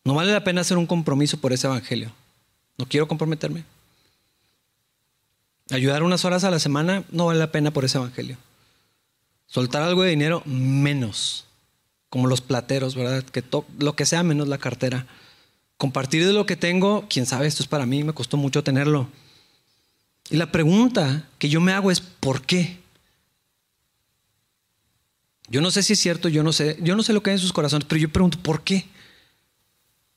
No 0.05 0.15
vale 0.15 0.33
la 0.33 0.45
pena 0.45 0.63
hacer 0.63 0.77
un 0.77 0.87
compromiso 0.87 1.39
por 1.39 1.53
ese 1.53 1.67
evangelio. 1.67 2.13
No 2.79 2.87
quiero 2.87 3.07
comprometerme. 3.07 3.65
Ayudar 5.71 6.03
unas 6.03 6.25
horas 6.25 6.43
a 6.45 6.51
la 6.51 6.59
semana 6.59 7.05
no 7.11 7.27
vale 7.27 7.39
la 7.39 7.53
pena 7.53 7.71
por 7.71 7.85
ese 7.85 7.99
evangelio. 7.99 8.37
Soltar 9.47 9.83
algo 9.83 10.03
de 10.03 10.11
dinero 10.11 10.43
menos, 10.47 11.45
como 12.09 12.27
los 12.27 12.41
plateros, 12.41 12.95
¿verdad? 12.95 13.23
Que 13.23 13.45
lo 13.79 13.95
que 13.95 14.07
sea 14.07 14.23
menos 14.23 14.49
la 14.49 14.59
cartera. 14.59 15.07
Compartir 15.81 16.27
de 16.27 16.35
lo 16.35 16.45
que 16.45 16.57
tengo, 16.57 17.07
quién 17.09 17.25
sabe, 17.25 17.47
esto 17.47 17.63
es 17.63 17.67
para 17.67 17.87
mí, 17.87 18.05
me 18.05 18.13
costó 18.13 18.37
mucho 18.37 18.63
tenerlo. 18.63 19.09
Y 20.29 20.37
la 20.37 20.53
pregunta 20.53 21.27
que 21.39 21.49
yo 21.49 21.63
me 21.63 21.73
hago 21.73 21.91
es, 21.91 22.03
¿por 22.03 22.43
qué? 22.43 22.77
Yo 25.49 25.63
no 25.63 25.71
sé 25.71 25.83
si 25.83 25.95
es 25.95 25.99
cierto, 25.99 26.29
yo 26.29 26.43
no 26.43 26.53
sé, 26.53 26.77
yo 26.83 26.95
no 26.97 27.03
sé 27.03 27.15
lo 27.15 27.23
que 27.23 27.31
hay 27.31 27.37
en 27.37 27.41
sus 27.41 27.55
corazones, 27.55 27.87
pero 27.89 27.99
yo 27.99 28.11
pregunto, 28.11 28.39
¿por 28.43 28.63
qué? 28.63 28.85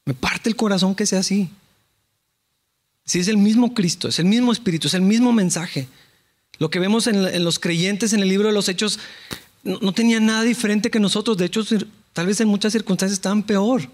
Me 0.04 0.14
parte 0.14 0.50
el 0.50 0.58
corazón 0.58 0.96
que 0.96 1.06
sea 1.06 1.20
así. 1.20 1.50
Si 3.06 3.20
es 3.20 3.30
el 3.30 3.38
mismo 3.38 3.74
Cristo, 3.74 4.10
es 4.10 4.20
el 4.20 4.26
mismo 4.26 4.52
Espíritu, 4.52 4.90
es 4.90 4.96
el 4.96 5.02
mismo 5.02 5.32
mensaje. 5.32 5.88
Lo 6.60 6.70
que 6.70 6.80
vemos 6.80 7.08
en, 7.08 7.42
los 7.42 7.60
creyentes 7.60 8.12
en 8.12 8.20
el 8.20 8.28
libro 8.28 8.50
de 8.50 8.54
los 8.54 8.68
Hechos 8.68 9.00
no, 9.64 9.80
no, 9.82 9.94
tenía 9.94 10.20
nada 10.20 10.44
diferente 10.44 10.92
que 10.92 11.00
nosotros. 11.00 11.38
De 11.38 11.46
hecho, 11.46 11.64
tal 12.12 12.28
vez 12.28 12.42
en 12.42 12.50
muchas 12.50 12.74
circunstancias 12.74 13.14
estaban 13.14 13.44
peor. 13.44 13.90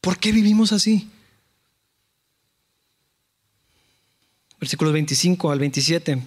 ¿Por 0.00 0.18
qué 0.18 0.32
vivimos 0.32 0.72
así? 0.72 1.08
Versículos 4.58 4.92
25 4.92 5.50
al 5.50 5.58
27. 5.58 6.22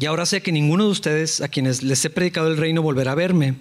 Y 0.00 0.06
ahora 0.06 0.26
sé 0.26 0.42
que 0.42 0.52
ninguno 0.52 0.84
de 0.84 0.90
ustedes 0.90 1.40
a 1.40 1.48
quienes 1.48 1.82
les 1.82 2.04
he 2.04 2.10
predicado 2.10 2.48
el 2.48 2.56
reino 2.56 2.82
volverá 2.82 3.12
a 3.12 3.16
verme. 3.16 3.56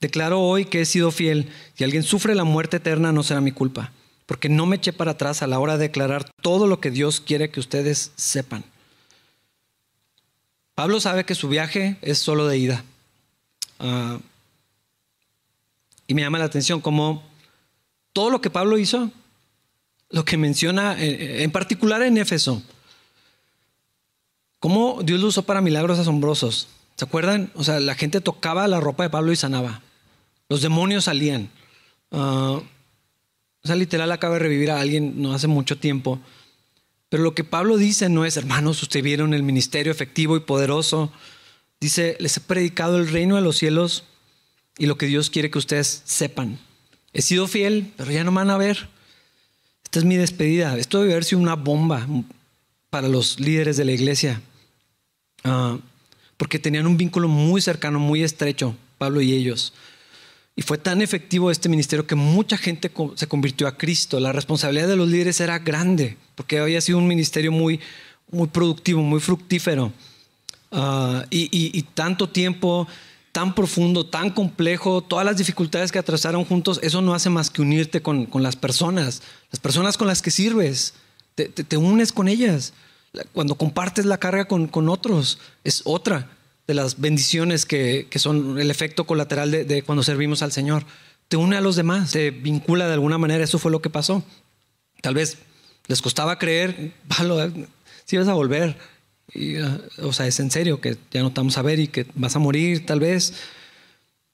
Declaro 0.00 0.40
hoy 0.40 0.64
que 0.64 0.82
he 0.82 0.84
sido 0.84 1.10
fiel. 1.10 1.48
Si 1.74 1.84
alguien 1.84 2.02
sufre 2.02 2.34
la 2.34 2.44
muerte 2.44 2.78
eterna, 2.78 3.12
no 3.12 3.22
será 3.22 3.40
mi 3.40 3.52
culpa, 3.52 3.92
porque 4.26 4.48
no 4.48 4.66
me 4.66 4.76
eché 4.76 4.92
para 4.92 5.12
atrás 5.12 5.42
a 5.42 5.46
la 5.46 5.58
hora 5.58 5.78
de 5.78 5.84
declarar 5.84 6.30
todo 6.42 6.66
lo 6.66 6.80
que 6.80 6.90
Dios 6.90 7.20
quiere 7.20 7.50
que 7.50 7.60
ustedes 7.60 8.12
sepan. 8.16 8.64
Pablo 10.74 11.00
sabe 11.00 11.24
que 11.24 11.34
su 11.34 11.48
viaje 11.48 11.96
es 12.02 12.18
solo 12.18 12.48
de 12.48 12.58
ida. 12.58 12.84
Ah, 13.78 14.18
y 16.06 16.14
me 16.14 16.22
llama 16.22 16.38
la 16.38 16.46
atención 16.46 16.80
como 16.80 17.22
todo 18.12 18.30
lo 18.30 18.40
que 18.40 18.50
Pablo 18.50 18.78
hizo, 18.78 19.10
lo 20.10 20.24
que 20.24 20.36
menciona 20.36 20.96
en 20.98 21.50
particular 21.50 22.02
en 22.02 22.18
Éfeso, 22.18 22.62
¿Cómo 24.62 25.00
Dios 25.02 25.20
lo 25.20 25.26
usó 25.26 25.42
para 25.42 25.60
milagros 25.60 25.98
asombrosos? 25.98 26.68
¿Se 26.94 27.04
acuerdan? 27.04 27.50
O 27.56 27.64
sea, 27.64 27.80
la 27.80 27.96
gente 27.96 28.20
tocaba 28.20 28.68
la 28.68 28.78
ropa 28.78 29.02
de 29.02 29.10
Pablo 29.10 29.32
y 29.32 29.36
sanaba. 29.36 29.82
Los 30.48 30.62
demonios 30.62 31.06
salían. 31.06 31.50
Uh, 32.10 32.60
o 32.60 33.64
sea, 33.64 33.74
literal 33.74 34.12
acaba 34.12 34.34
de 34.34 34.38
revivir 34.38 34.70
a 34.70 34.80
alguien 34.80 35.20
no 35.20 35.34
hace 35.34 35.48
mucho 35.48 35.78
tiempo. 35.78 36.20
Pero 37.08 37.24
lo 37.24 37.34
que 37.34 37.42
Pablo 37.42 37.76
dice 37.76 38.08
no 38.08 38.24
es, 38.24 38.36
hermanos, 38.36 38.80
ustedes 38.80 39.02
vieron 39.02 39.34
el 39.34 39.42
ministerio 39.42 39.90
efectivo 39.90 40.36
y 40.36 40.40
poderoso. 40.40 41.10
Dice, 41.80 42.16
les 42.20 42.36
he 42.36 42.40
predicado 42.40 42.98
el 42.98 43.08
reino 43.08 43.34
de 43.34 43.42
los 43.42 43.56
cielos 43.56 44.04
y 44.78 44.86
lo 44.86 44.96
que 44.96 45.06
Dios 45.06 45.28
quiere 45.28 45.50
que 45.50 45.58
ustedes 45.58 46.02
sepan. 46.04 46.60
He 47.12 47.22
sido 47.22 47.46
fiel, 47.46 47.92
pero 47.96 48.10
ya 48.10 48.24
no 48.24 48.32
me 48.32 48.36
van 48.36 48.50
a 48.50 48.56
ver. 48.56 48.88
Esta 49.84 49.98
es 49.98 50.04
mi 50.04 50.16
despedida. 50.16 50.78
Esto 50.78 51.00
debe 51.00 51.12
haber 51.12 51.24
sido 51.24 51.40
una 51.40 51.54
bomba 51.54 52.06
para 52.90 53.08
los 53.08 53.38
líderes 53.40 53.76
de 53.76 53.84
la 53.84 53.92
iglesia. 53.92 54.40
Ah, 55.44 55.78
porque 56.36 56.58
tenían 56.58 56.86
un 56.86 56.96
vínculo 56.96 57.28
muy 57.28 57.60
cercano, 57.60 57.98
muy 57.98 58.22
estrecho, 58.22 58.74
Pablo 58.98 59.20
y 59.20 59.32
ellos. 59.32 59.72
Y 60.54 60.62
fue 60.62 60.76
tan 60.76 61.00
efectivo 61.00 61.50
este 61.50 61.68
ministerio 61.68 62.06
que 62.06 62.14
mucha 62.14 62.58
gente 62.58 62.90
se 63.14 63.26
convirtió 63.26 63.66
a 63.66 63.76
Cristo. 63.78 64.20
La 64.20 64.32
responsabilidad 64.32 64.88
de 64.88 64.96
los 64.96 65.08
líderes 65.08 65.40
era 65.40 65.58
grande, 65.58 66.16
porque 66.34 66.58
había 66.58 66.80
sido 66.80 66.98
un 66.98 67.06
ministerio 67.06 67.52
muy, 67.52 67.80
muy 68.30 68.48
productivo, 68.48 69.02
muy 69.02 69.20
fructífero. 69.20 69.92
Ah, 70.70 71.24
y, 71.30 71.82
tanto 71.94 72.28
tiempo, 72.28 72.86
tan 73.32 73.54
profundo, 73.54 74.06
tan 74.06 74.30
complejo, 74.30 75.02
todas 75.02 75.24
las 75.24 75.38
dificultades 75.38 75.90
que 75.90 75.98
atrasaron 75.98 76.44
juntos, 76.44 76.78
eso 76.82 77.00
no 77.00 77.14
hace 77.14 77.30
más 77.30 77.50
que 77.50 77.62
unirte 77.62 78.02
con, 78.02 78.28
las 78.34 78.56
personas, 78.56 79.22
las 79.50 79.60
personas 79.60 79.96
con 79.96 80.06
las 80.06 80.22
que 80.22 80.30
sirves, 80.30 80.94
te 81.34 81.76
unes 81.76 82.12
con 82.12 82.28
ellas 82.28 82.74
cuando 83.32 83.56
compartes 83.56 84.06
la 84.06 84.18
carga 84.18 84.46
con, 84.46 84.88
otros, 84.88 85.38
es 85.64 85.82
otra 85.84 86.30
de 86.66 86.74
las 86.74 87.00
bendiciones 87.00 87.66
que, 87.66 88.08
son 88.16 88.58
el 88.58 88.70
efecto 88.70 89.04
colateral 89.04 89.50
de, 89.50 89.82
cuando 89.82 90.02
servimos 90.02 90.42
al 90.42 90.52
Señor. 90.52 90.84
Te 91.28 91.36
une 91.36 91.56
a 91.56 91.60
los 91.60 91.76
demás, 91.76 92.12
te 92.12 92.30
vincula 92.30 92.86
de 92.86 92.94
alguna 92.94 93.18
manera, 93.18 93.44
eso 93.44 93.58
fue 93.58 93.70
lo 93.70 93.82
que 93.82 93.90
pasó. 93.90 94.22
Tal 95.00 95.14
vez 95.14 95.38
les 95.88 96.00
costaba 96.00 96.38
creer, 96.38 96.92
si 98.04 98.16
vas 98.16 98.28
a 98.28 98.34
volver, 98.34 98.76
ah, 99.34 99.78
o 99.98 100.12
sea, 100.12 100.26
es 100.26 100.40
en 100.40 100.50
serio 100.50 100.80
que 100.80 100.96
ya 101.10 101.22
no 101.22 101.32
te 101.32 101.40
vamos 101.40 101.58
a 101.58 101.62
ver 101.62 101.78
y 101.78 101.88
que 101.88 102.06
vas 102.14 102.36
a 102.36 102.38
morir 102.38 102.86
tal 102.86 103.00
vez, 103.00 103.34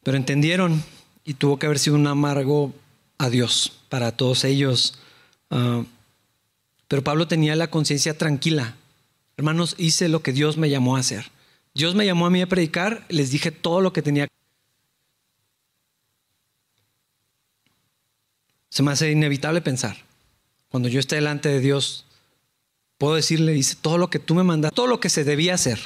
pero 0.03 0.17
entendieron 0.17 0.83
y 1.25 1.35
tuvo 1.35 1.59
que 1.59 1.67
haber 1.67 1.79
sido 1.79 1.97
un 1.97 2.07
amargo 2.07 2.73
adiós 3.19 3.73
para 3.89 4.13
todos 4.13 4.45
ellos. 4.45 4.99
Ah, 5.51 5.85
Pero 6.89 7.05
Pablo 7.05 7.29
tenía 7.29 7.55
la 7.57 7.71
conciencia 7.71 8.17
tranquila. 8.17 8.77
Hermanos, 9.37 9.75
hice 9.79 10.09
lo 10.09 10.23
que 10.23 10.33
Dios 10.33 10.57
me 10.57 10.71
llamó 10.71 10.97
a 10.97 11.01
hacer. 11.01 11.31
Dios 11.75 11.95
me 11.95 12.07
llamó 12.07 12.27
a 12.27 12.31
mí 12.31 12.43
a 12.43 12.49
predicar, 12.49 13.05
les 13.09 13.31
dije 13.31 13.53
todo 13.53 13.81
lo 13.81 13.93
que 13.93 14.03
tenía. 14.03 14.27
Se 18.71 18.83
me 18.83 18.91
hace 18.91 19.11
inevitable 19.11 19.61
pensar, 19.61 19.97
cuando 20.71 20.89
yo 20.89 20.99
esté 21.01 21.17
delante 21.17 21.49
de 21.49 21.61
Dios, 21.61 22.05
puedo 22.99 23.15
decirle, 23.15 23.57
hice 23.57 23.77
todo 23.81 23.97
lo 23.97 24.11
que 24.11 24.19
tú 24.19 24.35
me 24.35 24.43
mandaste, 24.43 24.75
todo 24.75 24.89
lo 24.89 25.01
que 25.01 25.09
se 25.09 25.25
debía 25.25 25.55
hacer. 25.55 25.81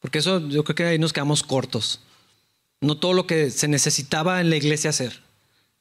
Porque 0.00 0.18
eso 0.18 0.48
yo 0.48 0.64
creo 0.64 0.76
que 0.76 0.84
ahí 0.84 0.98
nos 0.98 1.12
quedamos 1.12 1.42
cortos. 1.42 2.00
No 2.80 2.96
todo 2.96 3.12
lo 3.12 3.26
que 3.26 3.50
se 3.50 3.66
necesitaba 3.68 4.40
en 4.40 4.50
la 4.50 4.56
iglesia 4.56 4.90
hacer. 4.90 5.20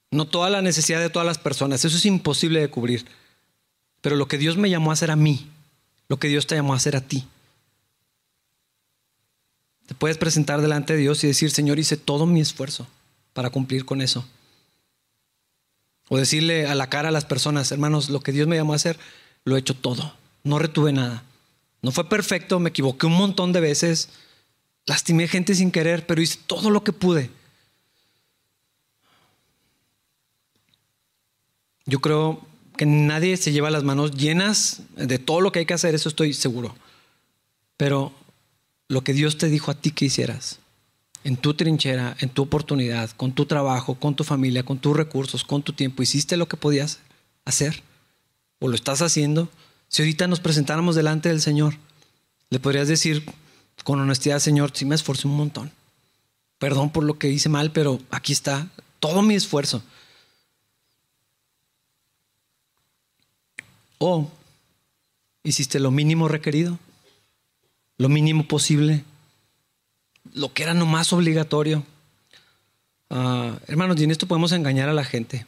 No 0.09 0.26
toda 0.26 0.49
la 0.49 0.61
necesidad 0.61 0.99
de 0.99 1.09
todas 1.09 1.26
las 1.26 1.38
personas. 1.38 1.86
Eso 1.86 1.97
es 1.97 2.05
imposible 2.05 2.59
de 2.59 2.70
cubrir. 2.70 3.05
Pero 4.01 4.15
lo 4.15 4.28
que 4.28 4.38
Dios 4.38 4.57
me 4.57 4.70
llamó 4.70 4.89
a 4.89 4.93
hacer 4.93 5.11
a 5.11 5.15
mí, 5.15 5.47
lo 6.07 6.18
que 6.18 6.28
Dios 6.28 6.47
te 6.47 6.55
llamó 6.55 6.74
a 6.74 6.78
hacer 6.78 6.95
a 6.95 7.01
ti. 7.01 7.28
Te 9.86 9.93
puedes 9.95 10.18
presentar 10.18 10.61
delante 10.61 10.93
de 10.93 10.99
Dios 10.99 11.24
y 11.24 11.28
decir, 11.28 11.51
Señor, 11.51 11.80
hice 11.80 11.95
todo 11.95 12.26
mi 12.26 12.41
esfuerzo 12.41 12.88
para 13.34 13.49
cumplir 13.51 13.86
con 13.86 14.01
eso. 14.01 14.28
O 16.09 16.18
decirle 16.18 16.68
a 16.68 16.76
la 16.76 16.89
cara 16.89 17.09
a 17.09 17.11
las 17.11 17.26
personas, 17.26 17.72
hermanos, 17.72 18.09
lo 18.09 18.22
que 18.22 18.32
Dios 18.32 18.47
me 18.47 18.55
llamó 18.55 18.74
a 18.74 18.78
hacer, 18.78 18.97
lo 19.48 19.56
he 19.56 19.60
hecho 19.60 19.76
todo. 19.76 20.14
No 20.43 20.60
retuve 20.60 20.91
nada. 20.91 21.24
No 21.82 21.91
fue 21.91 22.10
perfecto, 22.10 22.60
me 22.60 22.70
equivoqué 22.70 23.06
un 23.06 23.14
montón 23.14 23.54
de 23.54 23.62
veces, 23.62 24.10
lastimé 24.86 25.30
gente 25.30 25.56
sin 25.56 25.72
querer, 25.72 26.06
pero 26.06 26.22
hice 26.22 26.39
todo 26.48 26.70
lo 26.70 26.84
que 26.84 26.91
pude. 26.91 27.30
Yo 31.86 32.00
creo 32.02 32.45
que 32.76 32.86
nadie 32.86 33.38
se 33.38 33.54
lleva 33.54 33.72
las 33.72 33.84
manos 33.84 34.12
llenas 34.12 34.82
de 34.98 35.18
todo 35.18 35.39
lo 35.39 35.54
que 35.54 35.60
hay 35.60 35.66
que 35.66 35.74
hacer, 35.74 35.95
eso 35.95 36.10
estoy 36.10 36.34
seguro. 36.34 36.76
Pero 37.78 38.12
lo 38.89 39.02
que 39.06 39.14
Dios 39.14 39.38
te 39.38 39.48
dijo 39.48 39.72
a 39.72 39.76
ti 39.76 39.91
que 39.91 40.06
hicieras, 40.06 40.60
en 41.24 41.38
tu 41.38 41.54
trinchera, 41.54 42.18
en 42.20 42.30
tu 42.30 42.41
oportunidad, 42.41 43.12
con 43.12 43.32
tu 43.32 43.45
trabajo, 43.45 43.95
con 43.95 44.14
tu 44.14 44.26
familia, 44.26 44.64
con 44.64 44.78
tus 44.78 44.98
recursos, 44.98 45.45
con 45.45 45.64
tu 45.64 45.72
tiempo, 45.72 46.04
hiciste 46.04 46.36
lo 46.36 46.50
que 46.50 46.58
podías 46.58 47.00
hacer 47.45 47.86
o 48.60 48.68
lo 48.68 48.76
estás 48.76 49.01
haciendo. 49.01 49.49
Si 49.88 50.01
ahorita 50.01 50.28
nos 50.28 50.39
presentáramos 50.39 50.95
delante 50.95 51.30
del 51.30 51.41
Señor, 51.41 51.76
le 52.49 52.60
podrías 52.60 52.88
decir 52.88 53.24
con 53.84 53.99
honestidad, 53.99 54.39
Señor, 54.39 54.72
sí 54.74 54.86
me 54.86 54.95
esforcé 54.95 55.28
un 55.28 55.38
montón. 55.38 55.72
Perdón 56.60 56.89
por 56.89 57.03
lo 57.03 57.18
que 57.18 57.30
hice 57.30 57.49
mal, 57.49 57.72
pero 57.72 57.99
aquí 58.10 58.34
está 58.34 58.68
todo 58.99 59.22
mi 59.22 59.36
esfuerzo. 59.36 59.84
O 63.99 64.30
hiciste 65.43 65.80
lo 65.80 65.91
mínimo 65.91 66.28
requerido, 66.28 66.78
lo 67.97 68.10
mínimo 68.10 68.47
posible, 68.47 69.03
lo 70.34 70.53
que 70.53 70.64
era 70.64 70.74
nomás 70.74 71.14
obligatorio. 71.14 71.84
Ah, 73.10 73.58
hermanos, 73.68 73.99
y 73.99 74.03
en 74.03 74.12
esto 74.12 74.28
podemos 74.28 74.51
engañar 74.51 74.89
a 74.89 74.93
la 74.93 75.05
gente. 75.05 75.45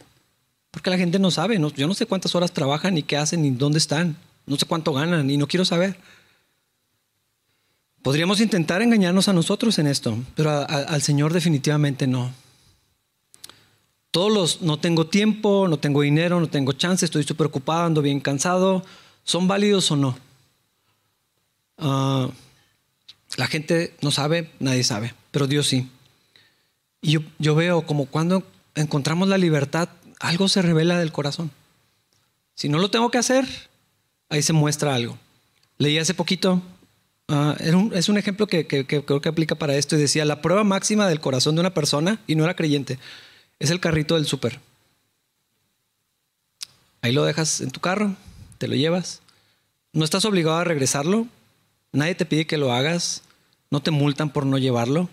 Porque 0.71 0.89
la 0.89 0.97
gente 0.97 1.19
no 1.19 1.31
sabe. 1.31 1.59
yo 1.75 1.87
no 1.87 1.93
sé 1.93 2.05
cuántas 2.05 2.35
horas 2.35 2.51
trabajan, 2.51 2.93
ni 2.93 3.03
qué 3.03 3.17
hacen, 3.17 3.41
ni 3.41 3.51
dónde 3.51 3.79
están. 3.79 4.17
No 4.45 4.55
sé 4.55 4.65
cuánto 4.65 4.93
ganan, 4.93 5.29
y 5.29 5.37
no 5.37 5.47
quiero 5.47 5.65
saber. 5.65 5.97
Podríamos 8.01 8.39
intentar 8.39 8.81
engañarnos 8.81 9.27
a 9.27 9.33
nosotros 9.33 9.77
en 9.77 9.87
esto, 9.87 10.17
pero 10.35 10.51
al 10.51 11.01
Señor 11.01 11.33
definitivamente 11.33 12.07
no. 12.07 12.31
Todos 14.11 14.31
los 14.31 14.61
no 14.61 14.79
tengo 14.79 15.05
tiempo, 15.07 15.67
no 15.67 15.77
tengo 15.77 16.01
dinero, 16.01 16.39
no 16.39 16.47
tengo 16.47 16.71
chance, 16.71 17.05
estoy 17.05 17.23
súper 17.23 17.47
ocupado, 17.47 17.85
ando 17.85 18.01
bien 18.01 18.21
cansado, 18.21 18.83
¿son 19.23 19.47
válidos 19.47 19.91
o 19.91 19.97
no? 19.97 20.17
Ah, 21.77 22.29
la 23.37 23.47
gente 23.47 23.93
no 24.01 24.11
sabe, 24.11 24.49
nadie 24.59 24.83
sabe, 24.83 25.13
pero 25.31 25.45
Dios 25.45 25.67
sí. 25.67 25.89
Y 27.01 27.11
yo, 27.11 27.19
yo 27.37 27.53
veo 27.53 27.83
como 27.83 28.05
cuando 28.05 28.43
encontramos 28.75 29.27
la 29.27 29.37
libertad, 29.37 29.89
algo 30.19 30.47
se 30.47 30.61
revela 30.61 30.99
del 30.99 31.11
corazón. 31.11 31.51
Si 32.55 32.69
no 32.69 32.77
lo 32.77 32.91
tengo 32.91 33.09
que 33.09 33.17
hacer, 33.17 33.47
ahí 34.29 34.41
se 34.41 34.53
muestra 34.53 34.93
algo. 34.93 35.17
Leí 35.77 35.97
hace 35.97 36.13
poquito, 36.13 36.61
ah, 37.29 37.55
es 37.59 38.09
un 38.09 38.17
ejemplo 38.17 38.47
que, 38.47 38.67
creo 38.67 39.21
que 39.21 39.29
aplica 39.29 39.55
para 39.55 39.75
esto 39.75 39.95
y 39.95 39.99
decía, 39.99 40.25
la 40.25 40.41
prueba 40.41 40.63
máxima 40.63 41.07
del 41.07 41.21
corazón 41.21 41.55
de 41.55 41.61
una 41.61 41.73
persona, 41.73 42.19
y 42.27 42.35
no 42.35 42.43
era 42.43 42.55
creyente, 42.55 42.99
es 43.59 43.69
el 43.71 43.79
carrito 43.79 44.15
del 44.15 44.25
súper. 44.25 44.59
Ahí 47.01 47.13
lo 47.13 47.23
dejas 47.23 47.61
en 47.61 47.71
tu 47.71 47.79
carro, 47.79 48.15
te 48.57 48.67
lo 48.67 48.75
llevas. 48.75 49.21
No 49.93 50.03
estás 50.03 50.25
obligado 50.25 50.57
a 50.57 50.63
regresarlo. 50.63 51.27
Nadie 51.91 52.15
te 52.15 52.25
pide 52.25 52.45
que 52.45 52.57
lo 52.57 52.73
hagas. 52.73 53.23
No 53.71 53.81
te 53.81 53.91
multan 53.91 54.31
por 54.31 54.45
no 54.45 54.57
llevarlo. 54.57 55.09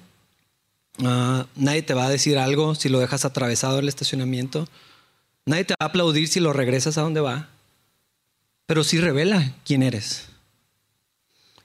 Ah, 1.04 1.46
nadie 1.54 1.82
te 1.82 1.94
va 1.94 2.06
a 2.06 2.10
decir 2.10 2.38
algo 2.38 2.74
si 2.74 2.88
lo 2.88 2.98
dejas 2.98 3.24
atravesado 3.24 3.78
el 3.78 3.88
estacionamiento. 3.88 4.68
Nadie 5.46 5.64
te 5.64 5.74
va 5.74 5.86
a 5.86 5.88
aplaudir 5.88 6.26
si 6.26 6.40
lo 6.40 6.52
regresas 6.52 6.98
a 6.98 7.02
donde 7.02 7.20
va. 7.20 7.48
Pero 8.66 8.82
sí 8.82 8.98
revela 8.98 9.54
quién 9.64 9.82
eres. 9.84 10.26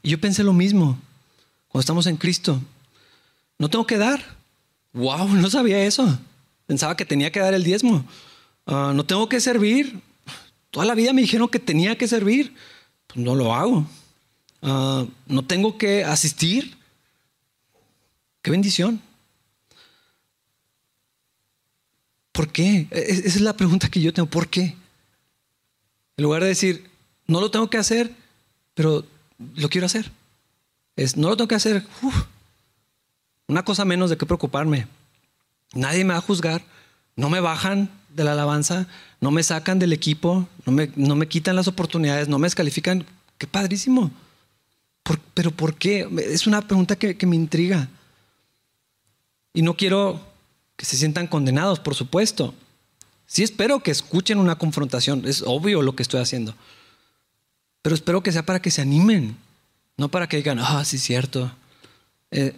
Y 0.04 0.12
yo 0.12 0.22
pensé 0.22 0.44
lo 0.44 0.54
mismo 0.54 1.00
cuando 1.68 1.82
estamos 1.82 2.06
en 2.06 2.18
Cristo. 2.18 2.62
No 3.58 3.70
tengo 3.70 3.88
que 3.88 3.98
dar. 3.98 4.24
Wow, 4.94 5.30
no 5.30 5.50
sabía 5.50 5.84
eso. 5.84 6.20
Pensaba 6.68 6.96
que 6.96 7.06
tenía 7.06 7.32
que 7.32 7.40
dar 7.40 7.56
el 7.56 7.64
diezmo. 7.64 8.06
Ah, 8.68 8.94
no 8.96 9.04
tengo 9.04 9.28
que 9.28 9.40
servir. 9.40 10.00
Toda 10.70 10.86
la 10.86 10.96
vida 10.96 11.12
me 11.12 11.22
dijeron 11.22 11.50
que 11.50 11.60
tenía 11.60 11.98
que 11.98 12.08
servir. 12.08 12.54
Pues 13.08 13.20
no 13.20 13.34
lo 13.34 13.54
hago. 13.54 13.88
Ah, 14.62 15.06
no 15.26 15.44
tengo 15.44 15.78
que 15.80 16.04
asistir. 16.04 16.78
Qué 18.44 18.52
bendición. 18.52 19.02
¿Por 22.32 22.52
qué? 22.52 22.88
Esa 22.92 23.28
es 23.28 23.42
la 23.42 23.56
pregunta 23.56 23.90
que 23.90 24.02
yo 24.02 24.14
tengo. 24.14 24.30
¿Por 24.30 24.48
qué? 24.48 24.76
En 26.18 26.24
lugar 26.24 26.42
de 26.42 26.50
decir, 26.50 26.90
no 27.28 27.42
lo 27.42 27.52
tengo 27.52 27.70
que 27.70 27.78
hacer, 27.78 28.12
pero 28.74 29.06
lo 29.56 29.70
quiero 29.70 29.86
hacer. 29.86 30.12
Es, 30.96 31.18
no 31.18 31.30
lo 31.30 31.38
tengo 31.38 31.48
que 31.48 31.56
hacer. 31.56 31.86
una 33.48 33.64
cosa 33.64 33.86
menos 33.86 34.10
de 34.10 34.18
qué 34.18 34.26
preocuparme. 34.26 34.88
Nadie 35.74 36.04
me 36.04 36.14
va 36.14 36.20
a 36.20 36.22
juzgar, 36.22 36.64
no 37.16 37.30
me 37.30 37.40
bajan 37.40 37.90
de 38.10 38.24
la 38.24 38.34
alabanza, 38.34 38.88
no 39.20 39.32
me 39.32 39.44
sacan 39.44 39.80
del 39.80 39.94
equipo, 39.94 40.48
no 40.66 40.72
me, 40.72 40.92
no 40.96 41.16
me 41.16 41.28
quitan 41.28 41.56
las 41.56 41.68
oportunidades, 41.68 42.28
no 42.28 42.40
me 42.40 42.46
descalifican. 42.46 43.06
Qué 43.38 43.48
padrísimo. 43.48 44.12
pero 45.34 45.52
¿por 45.52 45.76
qué? 45.76 46.08
Es 46.18 46.48
una 46.48 46.62
pregunta 46.62 46.96
que 46.96 47.26
me 47.26 47.36
intriga. 47.36 47.90
Y 49.54 49.64
no 49.64 49.76
quiero 49.76 50.31
que 50.82 50.86
se 50.86 50.98
sientan 50.98 51.28
condenados, 51.28 51.80
por 51.80 51.94
supuesto. 51.94 52.56
Sí 53.28 53.44
espero 53.44 53.82
que 53.82 53.92
escuchen 53.92 54.40
una 54.40 54.58
confrontación, 54.58 55.28
es 55.28 55.44
obvio 55.46 55.84
lo 55.84 55.96
que 55.96 56.02
estoy 56.02 56.22
haciendo. 56.22 56.56
Pero 57.84 57.94
espero 57.94 58.24
que 58.24 58.32
sea 58.32 58.48
para 58.48 58.64
que 58.64 58.72
se 58.72 58.82
animen, 58.82 59.38
no 59.96 60.10
para 60.10 60.28
que 60.28 60.38
digan, 60.38 60.58
ah, 60.58 60.84
sí, 60.84 60.98
cierto. 60.98 61.52
Eh, 62.32 62.58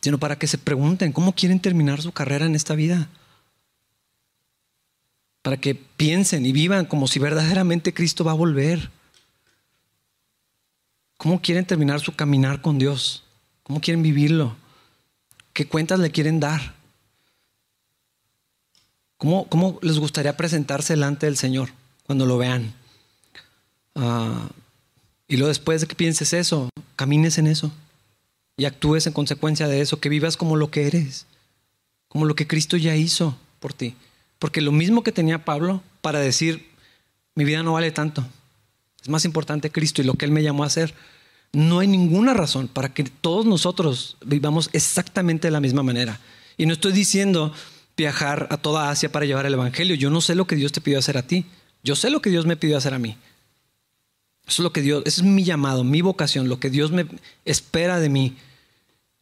sino 0.00 0.16
para 0.16 0.38
que 0.38 0.46
se 0.46 0.56
pregunten 0.56 1.12
cómo 1.12 1.34
quieren 1.34 1.60
terminar 1.60 2.00
su 2.00 2.10
carrera 2.12 2.46
en 2.46 2.54
esta 2.54 2.74
vida. 2.74 3.10
Para 5.42 5.58
que 5.58 5.74
piensen 5.74 6.46
y 6.46 6.52
vivan 6.52 6.86
como 6.86 7.06
si 7.06 7.18
verdaderamente 7.18 7.92
Cristo 7.92 8.24
va 8.24 8.32
a 8.32 8.34
volver. 8.34 8.90
¿Cómo 11.18 11.42
quieren 11.42 11.66
terminar 11.66 12.00
su 12.00 12.16
caminar 12.16 12.62
con 12.62 12.78
Dios? 12.78 13.24
¿Cómo 13.62 13.82
quieren 13.82 14.02
vivirlo? 14.02 14.56
¿Qué 15.58 15.66
cuentas 15.66 15.98
le 15.98 16.12
quieren 16.12 16.38
dar? 16.38 16.76
¿Cómo, 19.16 19.48
cómo 19.48 19.80
les 19.82 19.98
gustaría 19.98 20.36
presentarse 20.36 20.92
delante 20.92 21.26
del 21.26 21.36
Señor 21.36 21.70
cuando 22.06 22.26
lo 22.26 22.38
vean? 22.38 22.72
Ah, 23.96 24.50
y 25.26 25.36
luego 25.36 25.48
después 25.48 25.80
de 25.80 25.88
que 25.88 25.96
pienses 25.96 26.32
eso, 26.32 26.68
camines 26.94 27.38
en 27.38 27.48
eso 27.48 27.72
y 28.56 28.66
actúes 28.66 29.08
en 29.08 29.12
consecuencia 29.12 29.66
de 29.66 29.80
eso, 29.80 29.98
que 29.98 30.08
vivas 30.08 30.36
como 30.36 30.54
lo 30.54 30.70
que 30.70 30.86
eres, 30.86 31.26
como 32.06 32.24
lo 32.24 32.36
que 32.36 32.46
Cristo 32.46 32.76
ya 32.76 32.94
hizo 32.94 33.36
por 33.58 33.72
ti. 33.72 33.96
Porque 34.38 34.60
lo 34.60 34.70
mismo 34.70 35.02
que 35.02 35.10
tenía 35.10 35.44
Pablo 35.44 35.82
para 36.02 36.20
decir, 36.20 36.70
mi 37.34 37.42
vida 37.44 37.64
no 37.64 37.72
vale 37.72 37.90
tanto, 37.90 38.24
es 39.02 39.08
más 39.08 39.24
importante 39.24 39.72
Cristo 39.72 40.02
y 40.02 40.04
lo 40.04 40.14
que 40.14 40.24
Él 40.24 40.30
me 40.30 40.44
llamó 40.44 40.62
a 40.62 40.68
hacer, 40.68 40.94
no 41.52 41.78
hay 41.78 41.88
ninguna 41.88 42.34
razón 42.34 42.68
para 42.68 42.92
que 42.92 43.04
todos 43.04 43.46
nosotros 43.46 44.16
vivamos 44.24 44.70
exactamente 44.72 45.48
de 45.48 45.52
la 45.52 45.60
misma 45.60 45.82
manera. 45.82 46.20
Y 46.56 46.66
no 46.66 46.72
estoy 46.72 46.92
diciendo 46.92 47.52
viajar 47.96 48.46
a 48.50 48.56
toda 48.56 48.90
Asia 48.90 49.10
para 49.10 49.26
llevar 49.26 49.46
el 49.46 49.54
Evangelio, 49.54 49.96
yo 49.96 50.10
no 50.10 50.20
sé 50.20 50.34
lo 50.34 50.46
que 50.46 50.56
Dios 50.56 50.72
te 50.72 50.80
pidió 50.80 50.98
hacer 50.98 51.18
a 51.18 51.26
ti, 51.26 51.46
yo 51.82 51.96
sé 51.96 52.10
lo 52.10 52.22
que 52.22 52.30
Dios 52.30 52.46
me 52.46 52.56
pidió 52.56 52.76
hacer 52.76 52.94
a 52.94 52.98
mí. 52.98 53.16
Eso 54.46 54.62
es 54.62 54.64
lo 54.64 54.72
que 54.72 54.80
Dios, 54.80 55.02
es 55.04 55.22
mi 55.22 55.44
llamado, 55.44 55.84
mi 55.84 56.00
vocación, 56.00 56.48
lo 56.48 56.60
que 56.60 56.70
Dios 56.70 56.90
me 56.90 57.06
espera 57.44 57.98
de 58.00 58.08
mí 58.08 58.36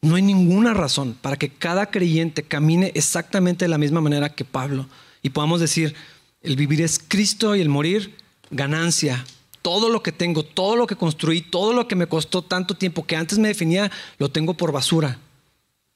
no 0.01 0.15
hay 0.15 0.21
ninguna 0.21 0.73
razón 0.73 1.17
para 1.21 1.37
que 1.37 1.49
cada 1.49 1.87
creyente 1.87 2.43
camine 2.43 2.91
exactamente 2.95 3.65
de 3.65 3.69
la 3.69 3.77
misma 3.77 4.01
manera 4.01 4.33
que 4.33 4.45
Pablo 4.45 4.87
y 5.21 5.29
podamos 5.29 5.59
decir, 5.59 5.95
El 6.41 6.55
vivir 6.55 6.81
es 6.81 6.99
Cristo 6.99 7.55
y 7.55 7.61
el 7.61 7.69
morir 7.69 8.15
ganancia. 8.51 9.25
Todo 9.67 9.89
lo 9.89 10.01
que 10.01 10.13
tengo, 10.13 10.43
todo 10.43 10.77
lo 10.77 10.87
que 10.87 10.95
construí, 10.95 11.41
todo 11.41 11.73
lo 11.73 11.89
que 11.89 11.97
me 11.97 12.07
costó 12.07 12.41
tanto 12.41 12.75
tiempo 12.75 13.05
que 13.05 13.17
antes 13.17 13.37
me 13.37 13.49
definía, 13.49 13.91
lo 14.17 14.31
tengo 14.31 14.53
por 14.53 14.71
basura. 14.71 15.19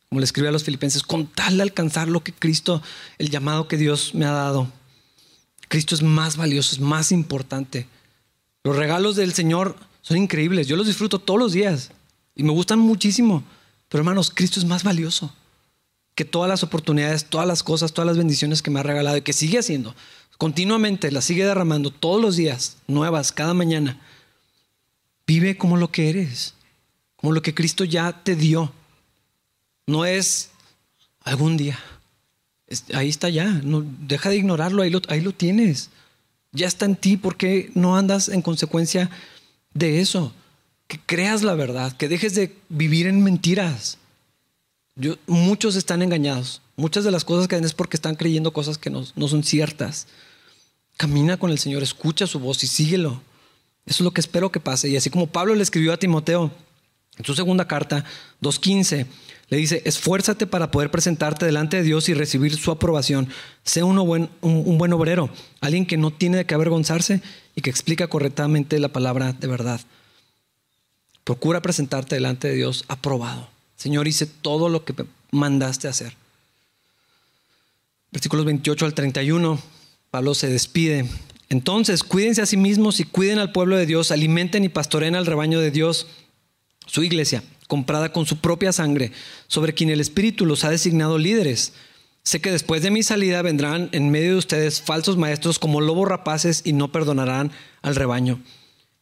Como 0.10 0.20
le 0.20 0.26
escribí 0.26 0.50
a 0.50 0.52
los 0.52 0.66
filipenses, 0.66 1.04
con 1.04 1.26
tal 1.26 1.56
de 1.56 1.64
alcanzar 1.64 2.10
lo 2.10 2.22
que 2.22 2.34
Cristo, 2.34 2.82
el 3.18 3.30
llamado 3.30 3.70
que 3.70 3.78
Dios 3.78 4.14
me 4.14 4.26
ha 4.26 4.32
dado. 4.32 4.68
Cristo 5.70 5.96
es 5.96 6.02
más 6.02 6.36
valioso, 6.36 6.76
es 6.76 6.82
más 6.82 7.14
importante. 7.14 7.88
Los 8.66 8.76
regalos 8.76 9.16
del 9.16 9.32
Señor 9.32 9.78
son 10.02 10.18
increíbles. 10.18 10.68
Yo 10.68 10.76
los 10.76 10.88
disfruto 10.88 11.20
todos 11.20 11.40
los 11.40 11.54
días 11.54 11.92
y 12.36 12.44
me 12.44 12.52
gustan 12.52 12.78
muchísimo. 12.78 13.42
Pero 13.88 14.02
hermanos, 14.02 14.32
Cristo 14.36 14.60
es 14.60 14.66
más 14.66 14.84
valioso 14.84 15.34
que 16.14 16.26
todas 16.26 16.50
las 16.50 16.64
oportunidades, 16.64 17.24
todas 17.24 17.48
las 17.48 17.64
cosas, 17.64 17.94
todas 17.94 18.08
las 18.08 18.18
bendiciones 18.18 18.62
que 18.62 18.70
me 18.70 18.82
ha 18.82 18.84
regalado 18.84 19.16
y 19.16 19.22
que 19.22 19.32
sigue 19.32 19.60
haciendo. 19.60 19.96
Continuamente 20.42 21.12
las 21.12 21.26
sigue 21.26 21.46
derramando 21.46 21.92
todos 21.92 22.20
los 22.20 22.36
días, 22.36 22.78
nuevas, 22.88 23.32
cada 23.32 23.54
mañana. 23.54 24.00
Vive 25.28 25.56
como 25.56 25.78
lo 25.78 25.92
que 25.92 26.10
eres, 26.10 26.56
como 27.16 27.32
lo 27.32 27.44
que 27.44 27.54
Cristo 27.54 27.84
ya 27.84 28.24
te 28.24 28.36
dio. 28.36 28.74
No 29.86 30.04
es 30.04 30.50
algún 31.20 31.58
día. 31.58 31.78
ahí 32.96 33.08
está 33.08 33.30
ya. 33.30 33.46
No, 33.46 33.86
deja 34.00 34.32
de 34.32 34.38
ignorarlo, 34.38 34.82
ahí 34.82 34.90
lo, 34.90 35.00
ahí 35.10 35.22
lo 35.22 35.32
tienes. 35.32 35.92
Ya 36.54 36.66
está 36.66 36.86
en 36.86 36.96
ti. 36.96 37.18
¿Por 37.18 37.38
qué 37.38 37.70
no 37.76 37.96
andas 37.96 38.28
en 38.28 38.42
consecuencia 38.42 39.12
de 39.76 40.02
eso? 40.02 40.34
Que 40.88 41.00
creas 41.00 41.44
la 41.44 41.54
verdad, 41.54 41.96
que 41.96 42.10
dejes 42.10 42.34
de 42.34 42.58
vivir 42.68 43.06
en 43.06 43.24
mentiras 43.24 44.00
muchos 45.28 45.76
están 45.76 46.02
engañados. 46.02 46.62
Muchas 46.76 47.04
de 47.04 47.12
las 47.12 47.26
cosas 47.26 47.48
que 47.48 47.56
hacen 47.56 47.66
es 47.66 47.74
porque 47.74 47.98
están 47.98 48.16
creyendo 48.16 48.54
cosas 48.54 48.78
que 48.78 48.90
no, 48.90 49.06
no 49.16 49.28
son 49.28 49.44
ciertas. 49.44 50.08
Camina 51.02 51.38
con 51.38 51.50
el 51.50 51.58
Señor, 51.58 51.82
escucha 51.82 52.28
su 52.28 52.38
voz 52.38 52.64
y 52.64 52.68
síguelo. 52.68 53.24
Eso 53.88 53.96
es 53.96 54.02
lo 54.02 54.12
que 54.12 54.22
espero 54.22 54.52
que 54.52 54.60
pase. 54.60 54.88
Y 54.88 54.96
así 54.96 55.10
como 55.10 55.26
Pablo 55.26 55.56
le 55.56 55.64
escribió 55.64 55.94
a 55.94 55.98
Timoteo 55.98 56.52
en 57.18 57.26
su 57.26 57.34
segunda 57.34 57.68
carta, 57.68 58.06
2.15, 58.44 59.08
le 59.50 59.58
dice, 59.58 59.82
esfuérzate 59.86 60.46
para 60.46 60.70
poder 60.70 60.92
presentarte 60.92 61.48
delante 61.48 61.78
de 61.78 61.82
Dios 61.82 62.08
y 62.08 62.14
recibir 62.14 62.56
su 62.56 62.70
aprobación. 62.70 63.30
Sé 63.64 63.82
buen, 63.82 64.30
un, 64.42 64.62
un 64.64 64.78
buen 64.78 64.94
obrero, 64.94 65.32
alguien 65.60 65.88
que 65.88 65.98
no 65.98 66.12
tiene 66.12 66.38
de 66.38 66.46
qué 66.46 66.54
avergonzarse 66.54 67.24
y 67.56 67.62
que 67.62 67.72
explica 67.72 68.06
correctamente 68.06 68.78
la 68.78 68.90
palabra 68.90 69.34
de 69.34 69.48
verdad. 69.48 69.82
Procura 71.24 71.64
presentarte 71.64 72.14
delante 72.14 72.48
de 72.48 72.54
Dios 72.54 72.86
aprobado. 72.90 73.50
Señor, 73.76 74.08
hice 74.08 74.28
todo 74.28 74.70
lo 74.70 74.86
que 74.86 74.94
mandaste 75.32 75.88
hacer. 75.88 76.16
Versículos 78.12 78.46
28 78.46 78.86
al 78.86 78.94
31, 78.94 79.60
Pablo 80.12 80.36
se 80.36 80.50
despide. 80.50 81.06
Entonces, 81.48 82.04
cuídense 82.04 82.42
a 82.42 82.46
sí 82.46 82.58
mismos 82.58 83.00
y 83.00 83.06
cuiden 83.06 83.40
al 83.40 83.54
pueblo 83.54 83.78
de 83.78 83.86
Dios, 83.86 84.12
alimenten 84.12 84.66
y 84.66 84.70
pastoren 84.70 85.16
al 85.16 85.26
rebaño 85.26 85.62
de 85.62 85.72
Dios, 85.72 86.06
su 86.86 87.02
iglesia, 87.02 87.44
comprada 87.68 88.12
con 88.12 88.26
su 88.26 88.40
propia 88.40 88.74
sangre, 88.74 89.14
sobre 89.48 89.74
quien 89.74 89.90
el 89.90 90.02
Espíritu 90.02 90.46
los 90.46 90.66
ha 90.66 90.70
designado 90.70 91.18
líderes. 91.18 91.72
Sé 92.24 92.42
que 92.42 92.52
después 92.52 92.84
de 92.84 92.92
mi 92.92 93.04
salida 93.04 93.42
vendrán 93.42 93.88
en 93.94 94.12
medio 94.12 94.32
de 94.32 94.38
ustedes 94.38 94.82
falsos 94.82 95.16
maestros 95.16 95.60
como 95.60 95.80
lobos 95.80 96.10
rapaces 96.10 96.62
y 96.66 96.74
no 96.74 96.92
perdonarán 96.92 97.54
al 97.82 97.96
rebaño. 97.96 98.42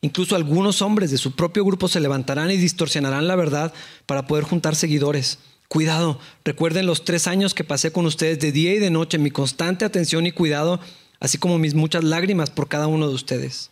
Incluso 0.01 0.35
algunos 0.35 0.83
hombres 0.83 1.09
de 1.09 1.17
su 1.17 1.31
propio 1.35 1.65
grupo 1.65 1.87
se 1.87 1.99
levantarán 1.99 2.51
y 2.51 2.57
distorsionarán 2.57 3.27
la 3.27 3.35
verdad 3.35 3.73
para 4.05 4.27
poder 4.27 4.43
juntar 4.43 4.75
seguidores. 4.75 5.39
Cuidado, 5.69 6.19
recuerden 6.43 6.85
los 6.85 7.05
tres 7.05 7.27
años 7.27 7.53
que 7.53 7.63
pasé 7.63 7.91
con 7.91 8.05
ustedes 8.05 8.39
de 8.39 8.51
día 8.51 8.73
y 8.73 8.79
de 8.79 8.89
noche, 8.89 9.17
mi 9.17 9.31
constante 9.31 9.85
atención 9.85 10.25
y 10.25 10.33
cuidado, 10.33 10.81
así 11.21 11.37
como 11.37 11.57
mis 11.57 11.75
muchas 11.75 12.03
lágrimas 12.03 12.49
por 12.49 12.67
cada 12.67 12.87
uno 12.87 13.07
de 13.07 13.13
ustedes. 13.13 13.69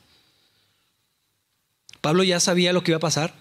Pablo 2.00 2.24
ya 2.24 2.40
sabía 2.40 2.72
lo 2.72 2.84
que 2.84 2.92
iba 2.92 2.98
a 2.98 3.02
pasar. 3.02 3.36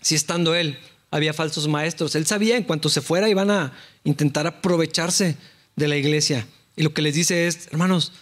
Si 0.00 0.14
estando 0.14 0.54
él 0.54 0.78
había 1.10 1.32
falsos 1.32 1.66
maestros, 1.66 2.14
él 2.14 2.26
sabía 2.26 2.56
en 2.56 2.64
cuanto 2.64 2.88
se 2.88 3.00
fuera 3.00 3.28
iban 3.28 3.50
a 3.50 3.72
intentar 4.04 4.46
aprovecharse 4.46 5.36
de 5.74 5.88
la 5.88 5.96
iglesia. 5.96 6.46
Y 6.76 6.82
lo 6.82 6.94
que 6.94 7.02
les 7.02 7.14
dice 7.14 7.46
es, 7.46 7.66
hermanos, 7.72 8.12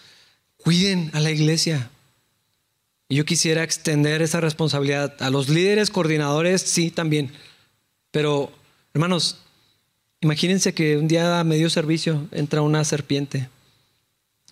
cuiden 0.56 1.10
a 1.12 1.20
la 1.20 1.30
iglesia, 1.30 1.90
y 3.08 3.16
yo 3.16 3.24
quisiera 3.24 3.64
extender 3.64 4.20
esa 4.20 4.40
responsabilidad 4.40 5.16
a 5.20 5.30
los 5.30 5.48
líderes, 5.48 5.90
coordinadores, 5.90 6.60
sí, 6.60 6.90
también. 6.90 7.32
Pero, 8.10 8.52
hermanos, 8.92 9.38
imagínense 10.20 10.74
que 10.74 10.96
un 10.96 11.08
día 11.08 11.40
a 11.40 11.44
medio 11.44 11.70
servicio 11.70 12.28
entra 12.32 12.62
una 12.62 12.84
serpiente 12.84 13.48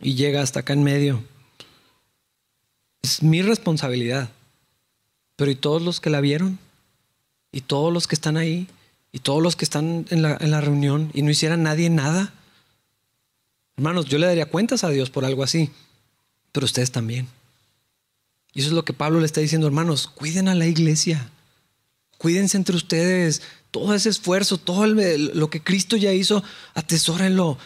y 0.01 0.15
llega 0.15 0.43
hasta 0.43 0.61
acá 0.61 0.73
en 0.73 0.83
medio. 0.83 1.23
Es 3.03 3.23
mi 3.23 3.43
responsabilidad. 3.43 4.31
Pero 5.37 5.51
¿y 5.51 5.55
todos 5.55 5.83
los 5.83 6.01
que 6.01 6.11
la 6.11 6.21
vieron? 6.21 6.59
¿Y 7.53 7.61
todos 7.61 7.93
los 7.93 8.07
que 8.07 8.15
están 8.15 8.37
ahí? 8.37 8.69
¿Y 9.13 9.21
todos 9.21 9.43
los 9.43 9.57
que 9.57 9.65
están 9.65 10.07
en 10.11 10.23
la, 10.23 10.37
en 10.41 10.51
la 10.51 10.61
reunión? 10.61 11.11
¿Y 11.15 11.23
no 11.23 11.31
hiciera 11.31 11.57
nadie 11.57 11.91
nada? 11.91 12.33
Hermanos, 13.77 14.07
yo 14.07 14.19
le 14.19 14.27
daría 14.27 14.47
cuentas 14.47 14.85
a 14.85 14.89
Dios 14.89 15.11
por 15.11 15.25
algo 15.25 15.43
así. 15.43 15.71
Pero 16.53 16.65
ustedes 16.65 16.91
también. 16.91 17.29
Y 18.55 18.61
eso 18.61 18.69
es 18.69 18.75
lo 18.75 18.85
que 18.85 18.95
Pablo 18.95 19.21
le 19.21 19.27
está 19.27 19.43
diciendo, 19.43 19.67
hermanos, 19.67 20.07
cuiden 20.07 20.49
a 20.49 20.55
la 20.55 20.67
iglesia. 20.67 21.31
Cuídense 22.19 22.57
entre 22.57 22.77
ustedes. 22.77 23.43
Todo 23.71 23.95
ese 23.95 24.09
esfuerzo, 24.09 24.59
todo 24.59 24.87
lo 24.87 25.51
que 25.51 25.63
Cristo 25.63 25.97
ya 25.97 26.13
hizo, 26.13 26.43
atesórenlo. 26.75 27.59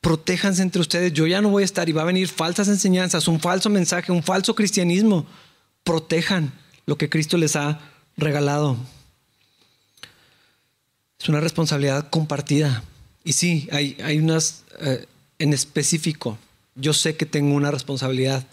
Protéjanse 0.00 0.62
entre 0.62 0.80
ustedes. 0.80 1.12
Yo 1.12 1.26
ya 1.26 1.42
no 1.42 1.50
voy 1.50 1.62
a 1.62 1.66
estar 1.66 1.88
y 1.88 1.92
va 1.92 2.02
a 2.02 2.06
venir 2.06 2.28
falsas 2.28 2.68
enseñanzas, 2.68 3.28
un 3.28 3.40
falso 3.40 3.68
mensaje, 3.68 4.12
un 4.12 4.22
falso 4.22 4.54
cristianismo. 4.54 5.26
Protejan 5.84 6.52
lo 6.86 6.96
que 6.96 7.10
Cristo 7.10 7.36
les 7.36 7.56
ha 7.56 7.80
regalado. 8.16 8.76
Es 11.20 11.28
una 11.28 11.40
responsabilidad 11.40 12.08
compartida. 12.08 12.82
Y 13.24 13.34
sí, 13.34 13.68
hay, 13.70 14.18
unas 14.18 14.64
eh, 14.80 15.06
en 15.38 15.52
específico. 15.52 16.38
Yo 16.74 16.94
sé 16.94 17.16
que 17.16 17.26
tengo 17.26 17.54
una 17.54 17.70
responsabilidad 17.70 18.46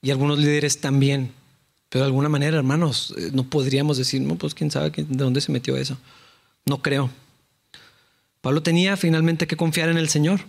y 0.00 0.10
algunos 0.10 0.38
líderes 0.38 0.80
también. 0.80 1.32
Pero 1.88 2.04
de 2.04 2.06
alguna 2.06 2.28
manera, 2.28 2.56
hermanos, 2.56 3.14
eh, 3.16 3.30
no 3.32 3.44
podríamos 3.44 3.96
decir, 3.96 4.20
no, 4.20 4.36
pues 4.36 4.54
quién 4.54 4.70
sabe 4.70 4.90
de 4.90 5.04
dónde 5.04 5.40
se 5.40 5.52
metió 5.52 5.76
eso. 5.76 5.96
No 6.64 6.82
creo. 6.82 7.10
Pablo 8.40 8.62
tenía 8.62 8.96
finalmente 8.96 9.46
que 9.46 9.56
confiar 9.56 9.88
en 9.88 9.98
el 9.98 10.08
Señor, 10.08 10.40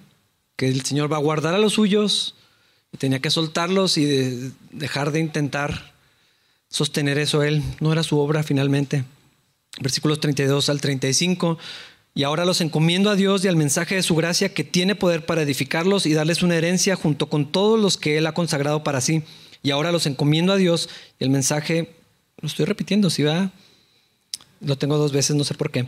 que 0.55 0.67
el 0.67 0.83
Señor 0.83 1.11
va 1.11 1.17
a 1.17 1.21
guardar 1.21 1.53
a 1.53 1.59
los 1.59 1.73
suyos 1.73 2.35
y 2.91 2.97
tenía 2.97 3.19
que 3.19 3.29
soltarlos 3.29 3.97
y 3.97 4.51
dejar 4.71 5.11
de 5.11 5.19
intentar 5.19 5.93
sostener 6.69 7.17
eso 7.17 7.43
él. 7.43 7.63
No 7.79 7.91
era 7.91 8.03
su 8.03 8.19
obra 8.19 8.43
finalmente. 8.43 9.03
Versículos 9.79 10.19
32 10.19 10.69
al 10.69 10.81
35. 10.81 11.57
Y 12.15 12.23
ahora 12.23 12.45
los 12.45 12.61
encomiendo 12.61 13.11
a 13.11 13.15
Dios 13.15 13.45
y 13.45 13.47
al 13.47 13.55
mensaje 13.55 13.93
de 13.93 14.01
su 14.01 14.15
gracia 14.15 14.53
que 14.53 14.63
tiene 14.63 14.95
poder 14.95 15.25
para 15.25 15.43
edificarlos 15.43 16.07
y 16.07 16.13
darles 16.13 16.41
una 16.41 16.55
herencia 16.55 16.95
junto 16.95 17.29
con 17.29 17.51
todos 17.51 17.79
los 17.79 17.95
que 17.95 18.17
Él 18.17 18.25
ha 18.25 18.33
consagrado 18.33 18.83
para 18.83 19.01
sí 19.01 19.23
y 19.63 19.71
ahora 19.71 19.91
los 19.91 20.05
encomiendo 20.05 20.53
a 20.53 20.57
Dios 20.57 20.89
y 21.19 21.23
el 21.23 21.29
mensaje, 21.29 21.95
lo 22.41 22.47
estoy 22.47 22.65
repitiendo, 22.65 23.09
si 23.09 23.23
va, 23.23 23.51
lo 24.59 24.77
tengo 24.77 24.97
dos 24.97 25.11
veces, 25.11 25.35
no 25.35 25.43
sé 25.43 25.53
por 25.53 25.71
qué. 25.71 25.87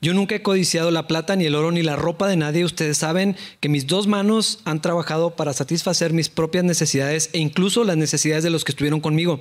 Yo 0.00 0.12
nunca 0.12 0.34
he 0.34 0.42
codiciado 0.42 0.90
la 0.90 1.06
plata, 1.06 1.36
ni 1.36 1.46
el 1.46 1.54
oro, 1.54 1.70
ni 1.70 1.82
la 1.82 1.96
ropa 1.96 2.28
de 2.28 2.36
nadie. 2.36 2.64
Ustedes 2.64 2.98
saben 2.98 3.36
que 3.60 3.68
mis 3.68 3.86
dos 3.86 4.06
manos 4.06 4.60
han 4.64 4.82
trabajado 4.82 5.36
para 5.36 5.52
satisfacer 5.52 6.12
mis 6.12 6.28
propias 6.28 6.64
necesidades 6.64 7.30
e 7.32 7.38
incluso 7.38 7.84
las 7.84 7.96
necesidades 7.96 8.44
de 8.44 8.50
los 8.50 8.64
que 8.64 8.72
estuvieron 8.72 9.00
conmigo. 9.00 9.40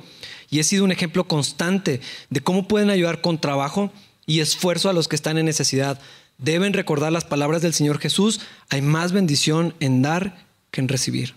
Y 0.50 0.60
he 0.60 0.64
sido 0.64 0.86
un 0.86 0.92
ejemplo 0.92 1.28
constante 1.28 2.00
de 2.30 2.42
cómo 2.42 2.68
pueden 2.68 2.90
ayudar 2.90 3.22
con 3.22 3.42
trabajo 3.42 3.92
y 4.26 4.40
esfuerzo 4.40 4.90
a 4.90 4.94
los 4.94 5.08
que 5.08 5.16
están 5.16 5.38
en 5.38 5.46
necesidad. 5.46 6.00
Deben 6.38 6.74
recordar 6.74 7.12
las 7.12 7.26
palabras 7.26 7.62
del 7.62 7.74
Señor 7.74 8.00
Jesús. 8.00 8.40
Hay 8.70 8.82
más 8.82 9.12
bendición 9.12 9.74
en 9.82 10.02
dar 10.02 10.46
que 10.72 10.80
en 10.80 10.88
recibir. 10.88 11.34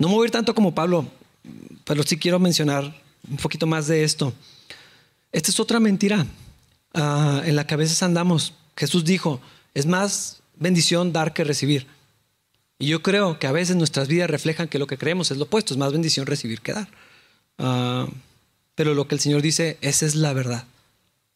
No 0.00 0.08
me 0.08 0.14
voy 0.14 0.24
a 0.24 0.28
ir 0.28 0.30
tanto 0.30 0.54
como 0.54 0.74
Pablo, 0.74 1.06
pero 1.84 2.02
sí 2.02 2.16
quiero 2.16 2.38
mencionar 2.38 2.98
un 3.30 3.36
poquito 3.36 3.66
más 3.66 3.86
de 3.86 4.02
esto. 4.02 4.32
Esta 5.30 5.50
es 5.50 5.60
otra 5.60 5.78
mentira 5.78 6.24
ah, 6.94 7.42
en 7.44 7.54
la 7.54 7.66
que 7.66 7.74
a 7.74 7.76
veces 7.76 8.02
andamos. 8.02 8.54
Jesús 8.78 9.04
dijo, 9.04 9.42
es 9.74 9.84
más 9.84 10.40
bendición 10.56 11.12
dar 11.12 11.34
que 11.34 11.44
recibir. 11.44 11.86
Y 12.78 12.86
yo 12.86 13.02
creo 13.02 13.38
que 13.38 13.46
a 13.46 13.52
veces 13.52 13.76
nuestras 13.76 14.08
vidas 14.08 14.30
reflejan 14.30 14.68
que 14.68 14.78
lo 14.78 14.86
que 14.86 14.96
creemos 14.96 15.30
es 15.32 15.36
lo 15.36 15.44
opuesto, 15.44 15.74
es 15.74 15.78
más 15.78 15.92
bendición 15.92 16.24
recibir 16.24 16.62
que 16.62 16.72
dar. 16.72 16.88
Ah, 17.58 18.08
pero 18.76 18.94
lo 18.94 19.06
que 19.06 19.16
el 19.16 19.20
Señor 19.20 19.42
dice, 19.42 19.76
esa 19.82 20.06
es 20.06 20.14
la 20.14 20.32
verdad. 20.32 20.64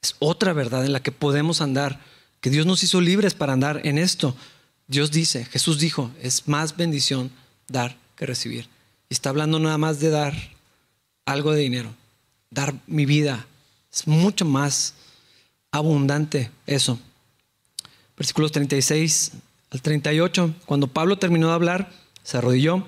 Es 0.03 0.17
otra 0.21 0.55
verdad 0.55 0.87
en 0.87 0.95
la 0.95 1.03
que 1.03 1.13
podemos 1.13 1.61
andar, 1.61 2.01
que 2.41 2.49
Dios 2.49 2.65
nos 2.65 2.83
hizo 2.83 3.03
libres 3.03 3.35
para 3.35 3.53
andar 3.53 3.83
en 3.85 3.99
esto. 3.99 4.35
Dios 4.87 5.11
dice, 5.11 5.45
Jesús 5.45 5.79
dijo, 5.79 6.11
es 6.23 6.49
más 6.49 6.79
bendición 6.79 7.31
dar 7.69 8.03
que 8.17 8.27
recibir. 8.27 8.69
Y 9.09 9.15
está 9.15 9.31
hablando 9.31 9.59
nada 9.59 9.79
más 9.79 10.01
de 10.01 10.11
dar 10.11 10.35
algo 11.27 11.53
de 11.53 11.61
dinero, 11.61 11.91
dar 12.51 12.75
mi 12.87 13.07
vida. 13.07 13.47
Es 13.93 14.07
mucho 14.07 14.45
más 14.45 14.95
abundante 15.71 16.51
eso. 16.67 16.99
Versículos 18.17 18.53
36 18.53 19.33
al 19.71 19.83
38. 19.83 20.55
Cuando 20.67 20.89
Pablo 20.89 21.19
terminó 21.19 21.49
de 21.49 21.55
hablar, 21.55 21.91
se 22.23 22.39
arrodilló, 22.39 22.87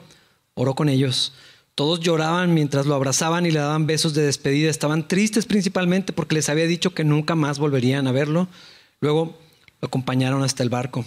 oró 0.55 0.74
con 0.74 0.89
ellos. 0.89 1.33
Todos 1.74 2.01
lloraban 2.01 2.55
mientras 2.55 2.87
lo 2.87 2.95
abrazaban 2.95 3.45
y 3.45 3.51
le 3.51 3.59
daban 3.59 3.87
besos 3.87 4.14
de 4.14 4.22
despedida. 4.22 4.70
Estaban 4.70 5.09
tristes 5.09 5.45
principalmente 5.45 6.12
porque 6.12 6.35
les 6.35 6.49
había 6.49 6.66
dicho 6.66 6.95
que 6.95 7.05
nunca 7.05 7.35
más 7.35 7.59
volverían 7.59 8.07
a 8.07 8.12
verlo. 8.12 8.49
Luego 9.01 9.39
lo 9.81 9.87
acompañaron 9.87 10.43
hasta 10.43 10.62
el 10.62 10.70
barco. 10.70 11.05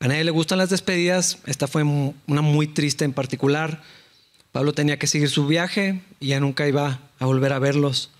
A 0.00 0.08
nadie 0.08 0.24
le 0.24 0.30
gustan 0.30 0.58
las 0.58 0.70
despedidas. 0.70 1.38
Esta 1.46 1.66
fue 1.66 1.82
una 1.82 2.42
muy 2.42 2.68
triste 2.68 3.04
en 3.04 3.12
particular. 3.12 3.82
Pablo 4.52 4.72
tenía 4.72 4.98
que 4.98 5.06
seguir 5.06 5.28
su 5.28 5.46
viaje 5.46 6.02
y 6.20 6.28
ya 6.28 6.40
nunca 6.40 6.68
iba 6.68 7.00
a 7.18 7.26
volver 7.26 7.52
a 7.52 7.58
verlos. 7.58 8.10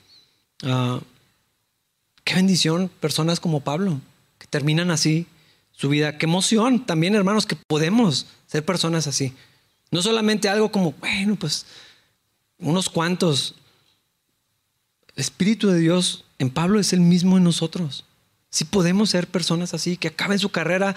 Ah, 0.64 1.00
qué 2.24 2.34
bendición 2.34 2.90
personas 3.00 3.40
como 3.40 3.60
Pablo, 3.60 4.00
que 4.38 4.46
terminan 4.46 4.90
así 4.90 5.26
su 5.72 5.88
vida. 5.88 6.18
Qué 6.18 6.26
emoción 6.26 6.84
también, 6.84 7.14
hermanos, 7.14 7.46
que 7.46 7.56
podemos 7.56 8.26
ser 8.46 8.64
personas 8.64 9.06
así. 9.06 9.34
No 9.90 10.02
solamente 10.02 10.48
algo 10.48 10.70
como, 10.70 10.92
bueno, 10.92 11.36
pues 11.36 11.64
unos 12.58 12.90
cuantos. 12.90 13.54
El 15.14 15.20
Espíritu 15.20 15.68
de 15.68 15.78
Dios 15.78 16.24
en 16.38 16.50
Pablo 16.50 16.80
es 16.80 16.92
el 16.92 17.00
mismo 17.00 17.36
en 17.36 17.44
nosotros. 17.44 18.04
Si 18.50 18.64
podemos 18.64 19.10
ser 19.10 19.28
personas 19.28 19.74
así, 19.74 19.96
que 19.96 20.08
acaben 20.08 20.38
su 20.38 20.50
carrera, 20.50 20.96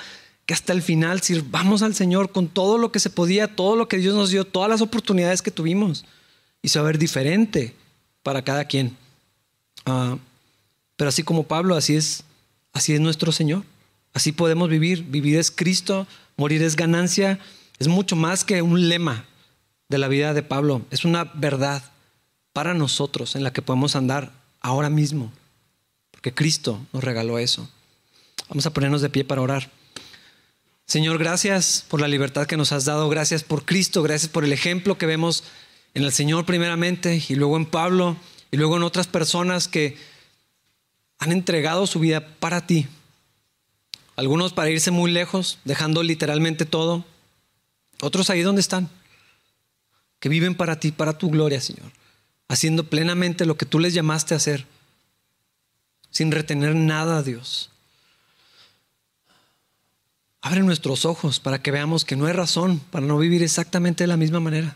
hasta 0.54 0.74
el 0.74 0.82
final 0.82 1.22
sirvamos 1.22 1.82
al 1.82 1.96
Señor 1.96 2.32
con 2.32 2.48
todo 2.48 2.78
lo 2.78 2.92
que 2.92 3.00
se 3.00 3.10
podía, 3.10 3.56
todo 3.56 3.76
lo 3.76 3.88
que 3.88 3.98
Dios 3.98 4.16
nos 4.16 4.30
dio, 4.30 4.46
todas 4.46 4.70
las 4.70 4.82
oportunidades 4.82 5.42
que 5.42 5.52
tuvimos. 5.52 6.06
Y 6.62 6.70
se 6.70 6.80
diferente 6.94 7.76
para 8.24 8.44
cada 8.44 8.66
quien. 8.66 8.96
Ah, 9.86 10.18
pero 10.96 11.10
así 11.10 11.24
como 11.24 11.44
Pablo, 11.44 11.76
así 11.76 11.96
es, 11.96 12.24
así 12.74 12.94
es 12.94 13.00
nuestro 13.00 13.32
Señor. 13.32 13.64
Así 14.14 14.32
podemos 14.32 14.70
vivir. 14.70 15.04
Vivir 15.04 15.38
es 15.38 15.50
Cristo, 15.52 16.06
morir 16.38 16.62
es 16.62 16.76
ganancia 16.76 17.40
es 17.82 17.88
mucho 17.88 18.16
más 18.16 18.44
que 18.44 18.62
un 18.62 18.90
lema 18.90 19.26
de 19.90 19.98
la 19.98 20.08
vida 20.08 20.36
de 20.36 20.44
Pablo, 20.44 20.86
es 20.92 21.04
una 21.04 21.24
verdad 21.24 21.82
para 22.54 22.76
nosotros 22.76 23.36
en 23.36 23.44
la 23.44 23.54
que 23.54 23.64
podemos 23.64 23.96
andar 23.96 24.32
ahora 24.60 24.92
mismo, 24.92 25.32
porque 26.12 26.32
Cristo 26.32 26.80
nos 26.94 27.04
regaló 27.04 27.40
eso. 27.40 27.68
Vamos 28.50 28.68
a 28.68 28.70
ponernos 28.70 29.02
de 29.02 29.10
pie 29.10 29.26
para 29.26 29.42
orar. 29.42 29.72
Señor, 30.92 31.20
gracias 31.20 31.86
por 31.88 32.02
la 32.02 32.10
libertad 32.10 32.48
que 32.48 32.58
nos 32.58 32.74
has 32.74 32.84
dado, 32.84 33.08
gracias 33.08 33.46
por 33.46 33.64
Cristo, 33.64 34.04
gracias 34.04 34.30
por 34.30 34.44
el 34.44 34.52
ejemplo 34.52 34.98
que 34.98 35.06
vemos 35.06 35.46
en 35.94 36.04
el 36.04 36.12
Señor 36.12 36.46
primeramente 36.46 37.24
y 37.30 37.36
luego 37.36 37.56
en 37.56 37.66
Pablo 37.66 38.18
y 38.52 38.58
luego 38.58 38.76
en 38.76 38.84
otras 38.84 39.08
personas 39.08 39.70
que 39.70 39.96
han 41.18 41.32
entregado 41.32 41.88
su 41.88 42.02
vida 42.02 42.36
para 42.42 42.68
ti. 42.68 42.88
Algunos 44.18 44.52
para 44.52 44.70
irse 44.70 44.92
muy 44.92 45.12
lejos, 45.12 45.60
dejando 45.64 46.04
literalmente 46.04 46.66
todo, 46.66 47.06
otros 48.02 48.30
ahí 48.30 48.42
donde 48.42 48.60
están, 48.60 48.90
que 50.20 50.28
viven 50.28 50.56
para 50.56 50.82
ti, 50.82 50.92
para 50.92 51.18
tu 51.18 51.30
gloria, 51.30 51.62
Señor, 51.62 51.90
haciendo 52.50 52.90
plenamente 52.90 53.46
lo 53.46 53.56
que 53.56 53.66
tú 53.66 53.80
les 53.80 53.94
llamaste 53.94 54.34
a 54.34 54.38
hacer, 54.38 54.66
sin 56.10 56.34
retener 56.34 56.76
nada, 56.76 57.24
Dios. 57.24 57.71
Abre 60.42 60.62
nuestros 60.62 61.06
ojos 61.06 61.40
para 61.40 61.62
que 61.62 61.72
veamos 61.72 62.04
que 62.04 62.16
no 62.16 62.26
hay 62.26 62.34
razón 62.34 62.80
para 62.92 63.06
no 63.06 63.18
vivir 63.18 63.44
exactamente 63.44 64.04
de 64.04 64.08
la 64.08 64.18
misma 64.18 64.40
manera. 64.40 64.76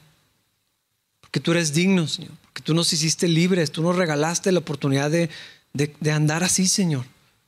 Porque 1.21 1.39
tú 1.39 1.51
eres 1.51 1.73
digno, 1.73 2.07
Señor. 2.07 2.31
Porque 2.43 2.61
tú 2.61 2.73
nos 2.73 2.93
hiciste 2.93 3.27
libres. 3.27 3.71
Tú 3.71 3.81
nos 3.81 3.95
regalaste 3.95 4.51
la 4.51 4.59
oportunidad 4.59 5.09
de, 5.09 5.29
de 5.73 6.11
andar 6.11 6.43
así, 6.43 6.67
Señor. 6.67 7.05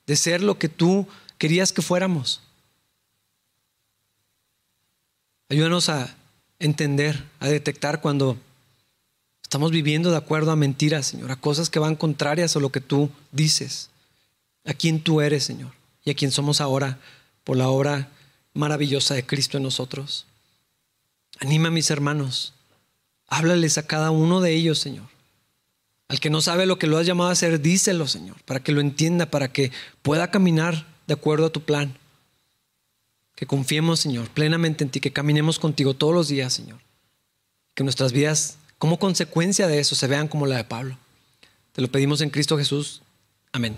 De 0.08 0.16
ser 0.16 0.42
lo 0.42 0.58
que 0.58 0.68
tú 0.68 1.08
querías 1.38 1.72
que 1.72 1.82
fuéramos. 1.84 2.42
Ayúdanos 5.50 5.88
a 5.90 6.14
entender, 6.60 7.24
a 7.40 7.48
detectar 7.48 8.02
cuando 8.02 8.38
estamos 9.44 9.72
viviendo 9.72 10.12
de 10.12 10.18
acuerdo 10.18 10.52
a 10.52 10.58
mentiras, 10.58 11.06
Señor, 11.06 11.32
a 11.32 11.38
cosas 11.38 11.70
que 11.70 11.80
van 11.80 11.96
contrarias 11.96 12.56
a 12.56 12.60
lo 12.60 12.70
que 12.70 12.82
tú 12.82 13.10
dices, 13.32 13.90
a 14.66 14.74
quien 14.74 15.02
tú 15.02 15.22
eres, 15.22 15.46
Señor, 15.46 15.72
y 16.04 16.12
a 16.12 16.16
quien 16.16 16.32
somos 16.32 16.60
ahora 16.60 17.00
por 17.48 17.56
la 17.56 17.70
obra 17.70 18.10
maravillosa 18.54 19.14
de 19.14 19.26
Cristo 19.26 19.56
en 19.56 19.64
nosotros. 19.64 20.26
Anima 21.40 21.70
a 21.70 21.72
mis 21.72 21.90
hermanos, 21.90 22.54
háblales 23.26 23.78
a 23.78 23.88
cada 23.88 24.12
uno 24.12 24.42
de 24.42 24.54
ellos, 24.54 24.80
Señor. 24.80 25.06
Al 26.10 26.20
que 26.20 26.30
no 26.30 26.42
sabe 26.42 26.66
lo 26.66 26.78
que 26.78 26.88
lo 26.88 26.98
has 26.98 27.08
llamado 27.08 27.30
a 27.30 27.32
hacer, 27.32 27.62
díselo, 27.62 28.06
Señor, 28.06 28.36
para 28.44 28.60
que 28.60 28.74
lo 28.74 28.82
entienda, 28.82 29.28
para 29.28 29.48
que 29.48 29.72
pueda 30.02 30.30
caminar 30.30 30.88
de 31.08 31.14
acuerdo 31.14 31.46
a 31.46 31.50
tu 31.50 31.62
plan. 31.62 31.98
Que 33.34 33.46
confiemos, 33.46 34.02
Señor, 34.02 34.28
plenamente 34.28 34.84
en 34.84 34.90
ti, 34.90 35.00
que 35.00 35.14
caminemos 35.14 35.58
contigo 35.58 35.94
todos 35.94 36.14
los 36.14 36.28
días, 36.28 36.52
Señor. 36.52 36.80
Que 37.76 37.86
nuestras 37.86 38.12
vidas, 38.12 38.58
como 38.78 39.00
consecuencia 39.00 39.68
de 39.68 39.80
eso, 39.80 39.96
se 39.96 40.08
vean 40.08 40.28
como 40.28 40.48
la 40.48 40.58
de 40.58 40.66
Pablo. 40.66 40.98
Te 41.72 41.82
lo 41.82 41.88
pedimos 41.88 42.20
en 42.20 42.30
Cristo 42.30 42.58
Jesús. 42.58 43.04
Amén. 43.54 43.78